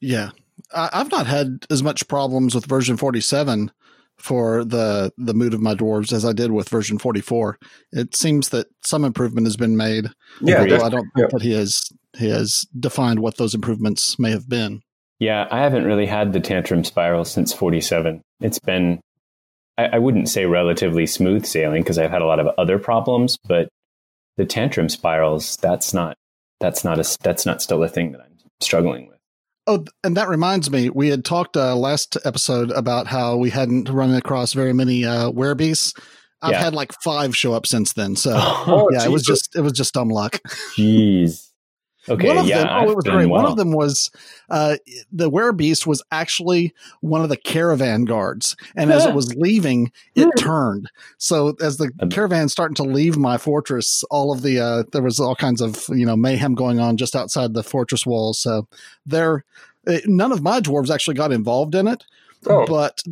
Yeah, 0.00 0.30
I've 0.72 1.10
not 1.10 1.26
had 1.26 1.66
as 1.70 1.82
much 1.82 2.08
problems 2.08 2.54
with 2.54 2.66
version 2.66 2.96
forty 2.96 3.20
seven 3.20 3.70
for 4.18 4.64
the 4.64 5.12
the 5.18 5.34
mood 5.34 5.54
of 5.54 5.60
my 5.60 5.74
dwarves 5.74 6.12
as 6.12 6.24
I 6.24 6.32
did 6.32 6.52
with 6.52 6.68
version 6.68 6.98
44. 6.98 7.58
It 7.92 8.14
seems 8.14 8.50
that 8.50 8.68
some 8.84 9.04
improvement 9.04 9.46
has 9.46 9.56
been 9.56 9.76
made. 9.76 10.10
Yeah, 10.40 10.60
although 10.60 10.84
I 10.84 10.88
don't 10.88 11.08
think 11.14 11.18
yeah. 11.18 11.26
that 11.30 11.42
he 11.42 11.52
has 11.52 11.90
he 12.16 12.28
has 12.28 12.64
defined 12.78 13.20
what 13.20 13.36
those 13.36 13.54
improvements 13.54 14.18
may 14.18 14.30
have 14.30 14.48
been. 14.48 14.82
Yeah, 15.18 15.46
I 15.50 15.60
haven't 15.60 15.84
really 15.84 16.06
had 16.06 16.32
the 16.32 16.40
tantrum 16.40 16.84
spiral 16.84 17.24
since 17.24 17.52
47. 17.52 18.22
It's 18.40 18.58
been 18.58 19.00
I, 19.78 19.86
I 19.86 19.98
wouldn't 19.98 20.28
say 20.28 20.46
relatively 20.46 21.06
smooth 21.06 21.44
sailing 21.44 21.82
because 21.82 21.98
I've 21.98 22.10
had 22.10 22.22
a 22.22 22.26
lot 22.26 22.40
of 22.40 22.48
other 22.58 22.78
problems, 22.78 23.38
but 23.46 23.68
the 24.36 24.44
tantrum 24.44 24.88
spirals 24.88 25.56
that's 25.56 25.94
not 25.94 26.16
that's 26.64 26.82
not 26.82 26.98
a 26.98 27.18
that's 27.22 27.44
not 27.44 27.60
still 27.60 27.82
a 27.82 27.88
thing 27.88 28.12
that 28.12 28.22
I'm 28.22 28.32
struggling 28.62 29.08
with. 29.08 29.18
Oh, 29.66 29.84
and 30.02 30.16
that 30.16 30.28
reminds 30.28 30.70
me, 30.70 30.88
we 30.88 31.08
had 31.08 31.22
talked 31.24 31.56
uh, 31.58 31.76
last 31.76 32.16
episode 32.24 32.70
about 32.70 33.06
how 33.06 33.36
we 33.36 33.50
hadn't 33.50 33.88
run 33.90 34.14
across 34.14 34.54
very 34.54 34.72
many 34.72 35.04
uh, 35.04 35.30
werebeasts. 35.30 35.94
I've 36.40 36.52
Yeah. 36.52 36.60
had 36.64 36.74
like 36.74 36.92
five 37.02 37.36
show 37.36 37.52
up 37.52 37.66
since 37.66 37.92
then. 37.92 38.16
So 38.16 38.32
Oh, 38.36 38.88
yeah, 38.92 39.04
it 39.04 39.10
was 39.10 39.22
just 39.24 39.54
it 39.54 39.60
was 39.60 39.72
just 39.74 39.92
dumb 39.92 40.08
luck. 40.08 40.40
Jeez. 40.76 41.43
Okay, 42.08 42.28
one 42.28 42.38
of 42.38 42.46
yeah, 42.46 42.58
them, 42.58 42.68
oh, 42.70 42.90
it 42.90 42.96
was 42.96 43.04
great. 43.04 43.26
One 43.26 43.46
of 43.46 43.56
them 43.56 43.72
was 43.72 44.10
uh, 44.50 44.76
the 45.12 45.30
werebeast 45.30 45.86
was 45.86 46.02
actually 46.10 46.74
one 47.00 47.22
of 47.22 47.28
the 47.28 47.36
caravan 47.36 48.04
guards, 48.04 48.56
and 48.76 48.92
as 48.92 49.06
it 49.06 49.14
was 49.14 49.34
leaving, 49.34 49.90
it 50.14 50.28
turned. 50.38 50.90
So 51.18 51.56
as 51.62 51.78
the 51.78 51.90
caravan 52.10 52.48
starting 52.48 52.74
to 52.76 52.82
leave 52.82 53.16
my 53.16 53.38
fortress, 53.38 54.04
all 54.10 54.32
of 54.32 54.42
the 54.42 54.60
uh, 54.60 54.82
there 54.92 55.02
was 55.02 55.18
all 55.18 55.36
kinds 55.36 55.60
of 55.60 55.86
you 55.88 56.04
know 56.04 56.16
mayhem 56.16 56.54
going 56.54 56.80
on 56.80 56.96
just 56.96 57.16
outside 57.16 57.54
the 57.54 57.62
fortress 57.62 58.04
walls. 58.04 58.38
So 58.38 58.68
there, 59.06 59.44
uh, 59.86 59.98
none 60.06 60.32
of 60.32 60.42
my 60.42 60.60
dwarves 60.60 60.90
actually 60.90 61.14
got 61.14 61.32
involved 61.32 61.74
in 61.74 61.88
it, 61.88 62.04
Oh, 62.46 62.66
but 62.66 63.02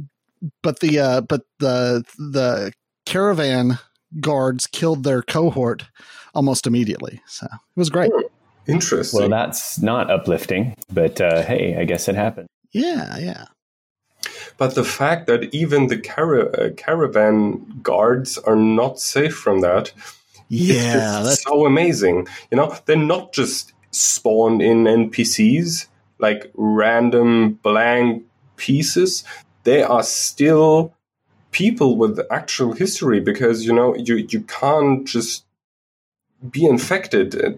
but 0.62 0.80
the 0.80 0.98
uh, 0.98 1.20
but 1.22 1.42
the 1.58 2.04
the 2.18 2.72
caravan 3.06 3.78
guards 4.20 4.66
killed 4.66 5.04
their 5.04 5.22
cohort 5.22 5.86
almost 6.34 6.66
immediately. 6.66 7.20
So 7.26 7.46
it 7.46 7.76
was 7.76 7.90
great. 7.90 8.12
Interesting. 8.66 9.20
Well, 9.20 9.28
that's 9.28 9.80
not 9.80 10.10
uplifting, 10.10 10.74
but 10.92 11.20
uh, 11.20 11.42
hey, 11.42 11.76
I 11.78 11.84
guess 11.84 12.08
it 12.08 12.14
happened. 12.14 12.48
Yeah, 12.72 13.18
yeah. 13.18 13.44
But 14.56 14.74
the 14.74 14.84
fact 14.84 15.26
that 15.26 15.52
even 15.54 15.88
the 15.88 15.98
cara- 15.98 16.50
uh, 16.52 16.70
caravan 16.76 17.80
guards 17.82 18.38
are 18.38 18.56
not 18.56 19.00
safe 19.00 19.34
from 19.34 19.60
that 19.60 19.92
Yeah, 20.48 21.22
that's 21.22 21.42
so 21.44 21.64
amazing. 21.64 22.28
You 22.50 22.58
know, 22.58 22.76
they're 22.84 22.96
not 22.96 23.32
just 23.32 23.72
spawned 23.90 24.60
in 24.60 24.84
NPCs 24.84 25.86
like 26.18 26.50
random 26.54 27.54
blank 27.62 28.24
pieces. 28.56 29.24
They 29.64 29.82
are 29.82 30.02
still 30.02 30.92
people 31.50 31.96
with 31.96 32.20
actual 32.30 32.72
history 32.72 33.18
because 33.20 33.64
you 33.64 33.72
know 33.72 33.94
you 33.96 34.16
you 34.16 34.42
can't 34.42 35.06
just 35.06 35.44
be 36.50 36.66
infected. 36.66 37.34
Uh, 37.34 37.52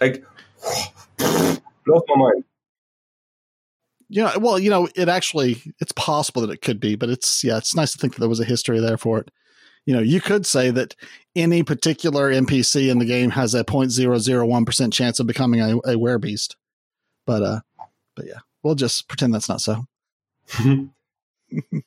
Like 0.00 0.24
blows 1.84 2.02
my 2.08 2.16
mind. 2.16 2.44
Yeah, 4.08 4.36
well, 4.36 4.58
you 4.58 4.70
know, 4.70 4.88
it 4.94 5.08
actually 5.08 5.62
it's 5.80 5.92
possible 5.92 6.42
that 6.42 6.50
it 6.52 6.62
could 6.62 6.78
be, 6.78 6.94
but 6.94 7.08
it's 7.08 7.42
yeah, 7.42 7.56
it's 7.56 7.74
nice 7.74 7.92
to 7.92 7.98
think 7.98 8.14
that 8.14 8.20
there 8.20 8.28
was 8.28 8.40
a 8.40 8.44
history 8.44 8.78
there 8.78 8.98
for 8.98 9.18
it. 9.18 9.30
You 9.84 9.94
know, 9.94 10.00
you 10.00 10.20
could 10.20 10.46
say 10.46 10.70
that 10.70 10.94
any 11.34 11.62
particular 11.62 12.32
NPC 12.32 12.90
in 12.90 12.98
the 12.98 13.04
game 13.04 13.30
has 13.30 13.54
a 13.54 13.64
0.001% 13.64 14.92
chance 14.92 15.20
of 15.20 15.26
becoming 15.26 15.60
a, 15.60 15.76
a 15.78 15.94
werebeast. 15.96 16.54
But 17.24 17.42
uh 17.42 17.60
but 18.14 18.26
yeah, 18.26 18.40
we'll 18.62 18.74
just 18.76 19.08
pretend 19.08 19.34
that's 19.34 19.48
not 19.48 19.60
so. 19.60 19.84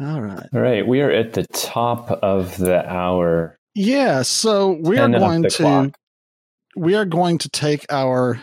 All 0.00 0.22
right. 0.22 0.46
All 0.54 0.60
right, 0.60 0.86
we 0.86 1.00
are 1.00 1.10
at 1.10 1.32
the 1.32 1.46
top 1.48 2.10
of 2.10 2.56
the 2.56 2.88
hour. 2.88 3.57
Yeah, 3.74 4.22
so 4.22 4.72
we 4.82 4.98
are 4.98 5.08
going 5.08 5.42
to 5.44 5.50
clock. 5.50 5.96
we 6.76 6.94
are 6.94 7.04
going 7.04 7.38
to 7.38 7.48
take 7.48 7.86
our 7.90 8.40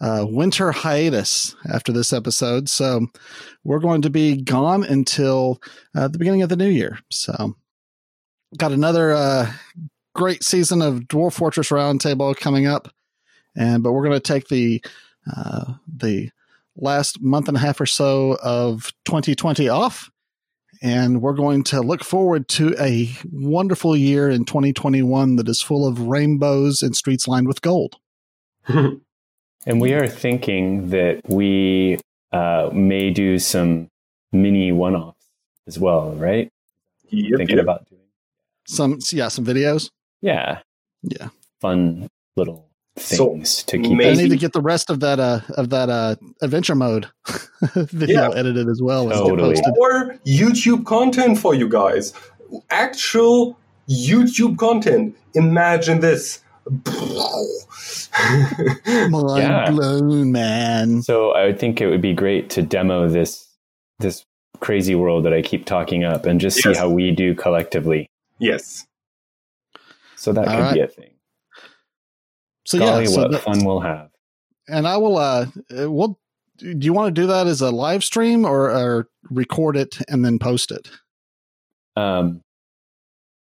uh, 0.00 0.24
winter 0.28 0.72
hiatus 0.72 1.56
after 1.72 1.90
this 1.92 2.12
episode. 2.12 2.68
So 2.68 3.06
we're 3.64 3.78
going 3.78 4.02
to 4.02 4.10
be 4.10 4.36
gone 4.36 4.84
until 4.84 5.60
uh, 5.96 6.08
the 6.08 6.18
beginning 6.18 6.42
of 6.42 6.48
the 6.48 6.56
new 6.56 6.68
year. 6.68 6.98
So 7.10 7.56
got 8.56 8.72
another 8.72 9.12
uh, 9.12 9.52
great 10.14 10.44
season 10.44 10.82
of 10.82 11.00
Dwarf 11.00 11.32
Fortress 11.34 11.70
Roundtable 11.70 12.36
coming 12.36 12.66
up, 12.66 12.88
and 13.56 13.82
but 13.82 13.92
we're 13.92 14.04
going 14.04 14.20
to 14.20 14.20
take 14.20 14.48
the 14.48 14.82
uh, 15.34 15.74
the 15.86 16.30
last 16.76 17.20
month 17.20 17.48
and 17.48 17.56
a 17.56 17.60
half 17.60 17.80
or 17.80 17.86
so 17.86 18.38
of 18.42 18.92
2020 19.04 19.68
off. 19.68 20.10
And 20.80 21.20
we're 21.20 21.32
going 21.32 21.64
to 21.64 21.80
look 21.80 22.04
forward 22.04 22.48
to 22.50 22.74
a 22.78 23.10
wonderful 23.32 23.96
year 23.96 24.30
in 24.30 24.44
2021 24.44 25.36
that 25.36 25.48
is 25.48 25.60
full 25.60 25.86
of 25.86 26.00
rainbows 26.00 26.82
and 26.82 26.96
streets 26.96 27.26
lined 27.26 27.48
with 27.48 27.62
gold. 27.62 27.96
And 29.66 29.80
we 29.80 29.92
are 29.92 30.06
thinking 30.08 30.90
that 30.90 31.20
we 31.28 31.98
uh, 32.32 32.70
may 32.72 33.10
do 33.10 33.38
some 33.38 33.90
mini 34.32 34.72
one 34.72 34.94
offs 34.94 35.26
as 35.66 35.78
well, 35.78 36.12
right? 36.12 36.50
Yep, 37.10 37.38
Thinking 37.38 37.56
yep. 37.56 37.64
about 37.64 37.88
doing. 37.90 38.00
Some, 38.66 38.98
yeah, 39.12 39.28
some 39.28 39.44
videos. 39.44 39.90
Yeah. 40.22 40.60
Yeah. 41.02 41.28
Fun 41.60 42.08
little 42.36 42.67
So, 43.00 43.30
things 43.32 43.62
to 43.64 43.78
keep. 43.78 43.96
maybe- 43.96 44.10
I 44.10 44.14
need 44.22 44.30
to 44.30 44.36
get 44.36 44.52
the 44.52 44.60
rest 44.60 44.90
of 44.90 45.00
that 45.00 45.18
uh 45.20 45.40
of 45.56 45.70
that 45.70 45.88
uh 45.90 46.16
adventure 46.42 46.74
mode 46.74 47.06
video 47.74 48.30
Yeah. 48.30 48.36
edited 48.38 48.68
as 48.68 48.80
well 48.82 49.08
Totally. 49.10 49.54
posted. 49.54 49.74
Or 49.78 50.14
YouTube 50.26 50.84
content 50.86 51.38
for 51.38 51.54
you 51.54 51.68
guys. 51.68 52.12
Actual 52.70 53.58
YouTube 53.88 54.56
content. 54.58 55.14
Imagine 55.34 56.00
this. 56.00 56.40
Mind 59.10 59.38
Yeah. 59.42 59.70
blown, 59.70 60.32
man. 60.32 61.02
So 61.02 61.30
I 61.32 61.46
would 61.46 61.58
think 61.58 61.80
it 61.80 61.88
would 61.88 62.00
be 62.02 62.12
great 62.14 62.50
to 62.50 62.62
demo 62.62 63.08
this 63.08 63.46
this 63.98 64.24
crazy 64.60 64.94
world 64.94 65.24
that 65.24 65.32
I 65.32 65.42
keep 65.42 65.64
talking 65.66 66.04
up 66.04 66.26
and 66.26 66.40
just 66.40 66.58
see 66.62 66.74
how 66.74 66.88
we 66.88 67.10
do 67.10 67.34
collectively. 67.34 68.08
yes. 68.38 68.84
So 70.16 70.32
that 70.32 70.48
All 70.48 70.56
could 70.56 70.62
right. 70.62 70.74
be 70.74 70.80
a 70.80 70.88
thing. 70.88 71.10
So 72.68 72.78
Golly, 72.78 73.04
yeah, 73.04 73.08
so 73.10 73.22
what 73.22 73.30
that- 73.32 73.42
fun 73.44 73.64
we'll 73.64 73.80
have. 73.80 74.10
and 74.68 74.86
I 74.86 74.98
will 74.98 75.16
uh 75.16 75.46
uh, 75.74 75.90
we'll 75.90 76.18
do 76.58 76.76
you 76.82 76.92
want 76.92 77.14
to 77.14 77.18
do 77.22 77.26
that 77.28 77.46
as 77.46 77.62
a 77.62 77.70
live 77.70 78.04
stream 78.04 78.44
or, 78.44 78.68
or 78.70 79.08
record 79.30 79.74
it 79.76 79.96
and 80.08 80.22
then 80.24 80.38
post 80.38 80.70
it? 80.70 80.90
Um, 81.96 82.42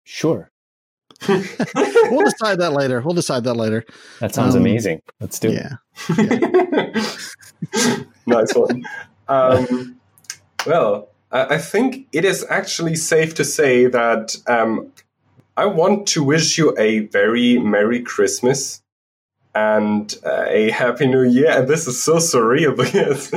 sure, 0.05 0.51
we'll 1.29 2.25
decide 2.25 2.59
that 2.61 2.73
later. 2.75 3.01
We'll 3.01 3.15
decide 3.15 3.45
that 3.45 3.55
later. 3.55 3.87
that 4.21 4.35
sounds 4.35 4.55
Um, 4.55 4.61
amazing. 4.61 5.01
Let's 5.19 5.39
do 5.39 5.49
it. 5.49 5.55
Yeah. 5.55 5.77
nice 8.27 8.53
one. 8.55 8.85
Um, 9.29 9.99
well, 10.67 11.09
I, 11.33 11.55
I 11.55 11.59
think 11.59 12.07
it 12.13 12.25
is 12.27 12.45
actually 12.51 12.97
safe 12.97 13.35
to 13.37 13.45
say 13.45 13.87
that 13.87 14.37
um, 14.47 14.93
I 15.57 15.65
want 15.67 16.07
to 16.09 16.23
wish 16.23 16.59
you 16.59 16.75
a 16.79 16.99
very 17.07 17.59
Merry 17.59 18.01
Christmas 18.03 18.83
and 19.57 20.15
uh, 20.25 20.45
a 20.49 20.71
Happy 20.71 21.07
New 21.07 21.23
Year. 21.23 21.51
And 21.51 21.67
this 21.67 21.87
is 21.87 22.01
so 22.01 22.17
surreal 22.17 22.77
because, 22.83 23.31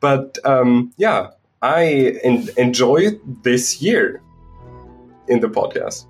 but 0.00 0.38
um, 0.44 0.92
yeah, 0.98 1.30
I 1.62 2.18
en- 2.22 2.48
enjoyed 2.58 3.18
this 3.42 3.80
year 3.80 4.22
in 5.26 5.40
the 5.40 5.48
podcast. 5.48 6.06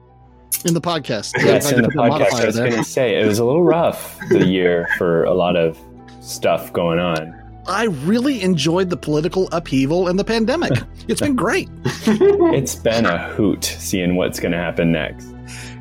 In 0.65 0.75
the 0.75 0.81
podcast. 0.81 1.35
Yes, 1.39 1.71
if 1.71 1.79
in 1.79 1.83
the 1.83 1.89
could 1.89 1.97
put 1.97 2.07
a 2.07 2.11
podcast. 2.11 2.41
I 2.41 2.47
was 2.47 2.57
going 2.57 2.73
to 2.73 2.85
say 2.85 3.21
it 3.21 3.27
was 3.27 3.39
a 3.39 3.45
little 3.45 3.63
rough 3.63 4.19
the 4.31 4.45
year 4.45 4.89
for 4.99 5.23
a 5.25 5.35
lot 5.35 5.55
of 5.55 5.79
stuff 6.21 6.73
going 6.73 6.99
on. 6.99 7.33
I 7.69 7.85
really 7.85 8.43
enjoyed 8.43 8.91
the 8.91 8.97
political 8.97 9.49
upheaval 9.53 10.09
and 10.09 10.19
the 10.19 10.25
pandemic. 10.25 10.73
It's 11.09 11.21
been 11.21 11.37
great. 11.37 11.69
It's 12.57 12.77
been 12.77 13.07
a 13.07 13.19
hoot 13.35 13.65
seeing 13.65 14.15
what's 14.17 14.41
going 14.41 14.53
to 14.53 14.59
happen 14.59 14.93
next. 14.93 15.36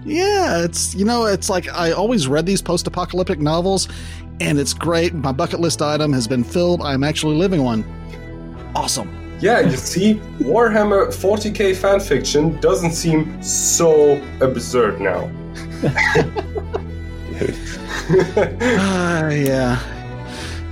Yeah, 0.06 0.64
it's 0.64 0.94
you 0.94 1.04
know, 1.04 1.26
it's 1.26 1.50
like 1.50 1.68
I 1.70 1.92
always 1.92 2.28
read 2.28 2.46
these 2.46 2.62
post-apocalyptic 2.62 3.40
novels, 3.40 3.88
and 4.40 4.60
it's 4.60 4.74
great. 4.74 5.14
My 5.14 5.32
bucket 5.32 5.60
list 5.60 5.82
item 5.82 6.14
has 6.14 6.28
been 6.28 6.44
filled. 6.44 6.82
I'm 6.82 7.04
actually 7.04 7.36
living 7.36 7.64
one. 7.64 7.84
Awesome. 8.76 9.10
Yeah, 9.40 9.60
you 9.62 9.76
see, 9.76 10.16
Warhammer 10.40 11.08
40k 11.08 11.76
fanfiction 11.76 12.62
doesn't 12.62 12.92
seem 12.92 13.42
so 13.44 14.22
absurd 14.42 15.02
now. 15.02 15.30
Ah, 18.08 19.30
yeah. 19.30 19.80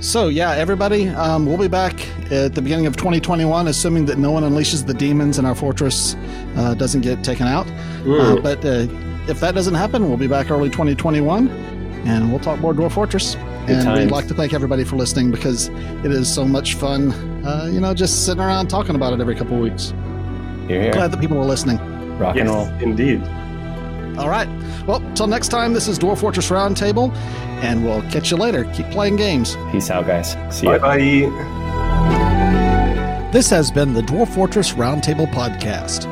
So 0.00 0.28
yeah, 0.28 0.52
everybody, 0.52 1.08
um, 1.08 1.46
we'll 1.46 1.58
be 1.58 1.68
back 1.68 1.94
at 2.30 2.54
the 2.54 2.62
beginning 2.62 2.86
of 2.86 2.96
2021, 2.96 3.68
assuming 3.68 4.06
that 4.06 4.18
no 4.18 4.30
one 4.30 4.42
unleashes 4.44 4.86
the 4.86 4.94
demons 4.94 5.38
and 5.38 5.46
our 5.46 5.54
fortress 5.54 6.14
uh, 6.56 6.74
doesn't 6.74 7.00
get 7.00 7.24
taken 7.24 7.46
out. 7.46 7.66
Uh, 8.06 8.36
but 8.40 8.64
uh, 8.64 8.86
if 9.28 9.40
that 9.40 9.54
doesn't 9.54 9.74
happen, 9.74 10.08
we'll 10.08 10.18
be 10.18 10.26
back 10.28 10.50
early 10.50 10.70
2021, 10.70 11.48
and 12.06 12.30
we'll 12.30 12.40
talk 12.40 12.60
more 12.60 12.74
Dwarf 12.74 12.92
Fortress. 12.92 13.34
and 13.66 13.82
times. 13.82 14.00
we'd 14.00 14.10
like 14.10 14.26
to 14.28 14.34
thank 14.34 14.52
everybody 14.52 14.84
for 14.84 14.96
listening 14.96 15.30
because 15.30 15.68
it 16.04 16.12
is 16.12 16.32
so 16.32 16.44
much 16.44 16.74
fun. 16.74 17.12
Uh, 17.46 17.68
you 17.72 17.80
know, 17.80 17.94
just 17.94 18.26
sitting 18.26 18.42
around 18.42 18.68
talking 18.68 18.94
about 18.94 19.12
it 19.14 19.20
every 19.20 19.34
couple 19.34 19.54
of 19.54 19.60
weeks. 19.60 19.94
You're 20.68 20.82
here. 20.82 20.92
Glad 20.92 21.12
that 21.12 21.20
people 21.20 21.38
are 21.38 21.44
listening. 21.46 21.78
Rock 22.18 22.36
and 22.36 22.48
roll. 22.48 22.66
indeed. 22.80 23.22
All 24.18 24.28
right. 24.28 24.48
Well, 24.86 25.00
till 25.14 25.26
next 25.26 25.48
time, 25.48 25.72
this 25.72 25.88
is 25.88 25.98
Dwarf 25.98 26.18
Fortress 26.18 26.50
Roundtable, 26.50 27.12
and 27.64 27.84
we'll 27.84 28.02
catch 28.10 28.30
you 28.30 28.36
later. 28.36 28.64
Keep 28.72 28.90
playing 28.90 29.16
games. 29.16 29.56
Peace 29.72 29.90
out, 29.90 30.06
guys. 30.06 30.36
See 30.50 30.66
you. 30.66 30.78
Bye 30.78 31.24
bye. 31.24 33.30
This 33.32 33.48
has 33.50 33.70
been 33.72 33.94
the 33.94 34.02
Dwarf 34.02 34.32
Fortress 34.34 34.74
Roundtable 34.74 35.26
Podcast. 35.32 36.04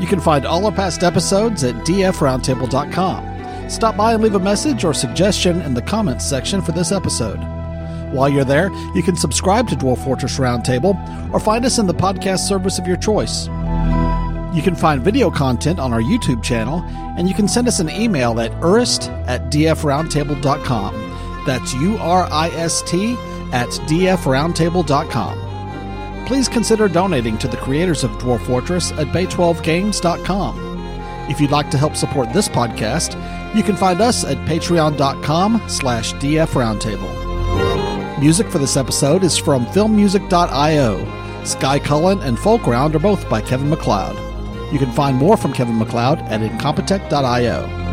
You 0.00 0.06
can 0.06 0.20
find 0.20 0.44
all 0.44 0.66
our 0.66 0.72
past 0.72 1.02
episodes 1.02 1.64
at 1.64 1.74
dfroundtable.com. 1.86 3.70
Stop 3.70 3.96
by 3.96 4.14
and 4.14 4.22
leave 4.22 4.34
a 4.34 4.40
message 4.40 4.84
or 4.84 4.94
suggestion 4.94 5.60
in 5.62 5.74
the 5.74 5.82
comments 5.82 6.24
section 6.24 6.62
for 6.62 6.72
this 6.72 6.92
episode. 6.92 7.38
While 8.12 8.28
you're 8.28 8.44
there, 8.44 8.70
you 8.94 9.02
can 9.02 9.16
subscribe 9.16 9.68
to 9.68 9.76
Dwarf 9.76 10.04
Fortress 10.04 10.38
Roundtable 10.38 10.94
or 11.32 11.40
find 11.40 11.64
us 11.64 11.78
in 11.78 11.86
the 11.86 11.94
podcast 11.94 12.46
service 12.46 12.78
of 12.78 12.86
your 12.86 12.96
choice. 12.96 13.48
You 14.54 14.62
can 14.62 14.76
find 14.76 15.02
video 15.02 15.30
content 15.30 15.78
on 15.78 15.92
our 15.92 16.00
YouTube 16.00 16.42
channel, 16.42 16.82
and 17.18 17.28
you 17.28 17.34
can 17.34 17.48
send 17.48 17.68
us 17.68 17.78
an 17.78 17.90
email 17.90 18.40
at 18.40 18.52
urist 18.52 19.08
at 19.26 19.50
dfroundtable.com. 19.50 21.44
That's 21.44 21.74
U 21.74 21.98
R 21.98 22.26
I 22.30 22.48
S 22.50 22.82
T 22.82 23.14
at 23.52 23.68
dfroundtable.com. 23.68 25.45
Please 26.26 26.48
consider 26.48 26.88
donating 26.88 27.38
to 27.38 27.48
the 27.48 27.56
creators 27.56 28.04
of 28.04 28.10
Dwarf 28.12 28.44
Fortress 28.46 28.92
at 28.92 29.08
bay12games.com. 29.08 30.66
If 31.30 31.40
you'd 31.40 31.50
like 31.50 31.70
to 31.70 31.78
help 31.78 31.96
support 31.96 32.32
this 32.32 32.48
podcast, 32.48 33.14
you 33.54 33.62
can 33.62 33.76
find 33.76 34.00
us 34.00 34.24
at 34.24 34.36
patreon.com 34.48 35.62
slash 35.68 36.12
dfroundtable. 36.14 38.20
Music 38.20 38.50
for 38.50 38.58
this 38.58 38.76
episode 38.76 39.22
is 39.22 39.38
from 39.38 39.66
filmmusic.io. 39.66 41.44
Skye 41.44 41.78
Cuillin 41.78 42.22
and 42.22 42.36
Folkround 42.36 42.94
are 42.94 42.98
both 42.98 43.28
by 43.28 43.40
Kevin 43.40 43.70
MacLeod. 43.70 44.16
You 44.72 44.78
can 44.78 44.90
find 44.90 45.16
more 45.16 45.36
from 45.36 45.52
Kevin 45.52 45.78
MacLeod 45.78 46.20
at 46.22 46.40
incompetech.io. 46.40 47.85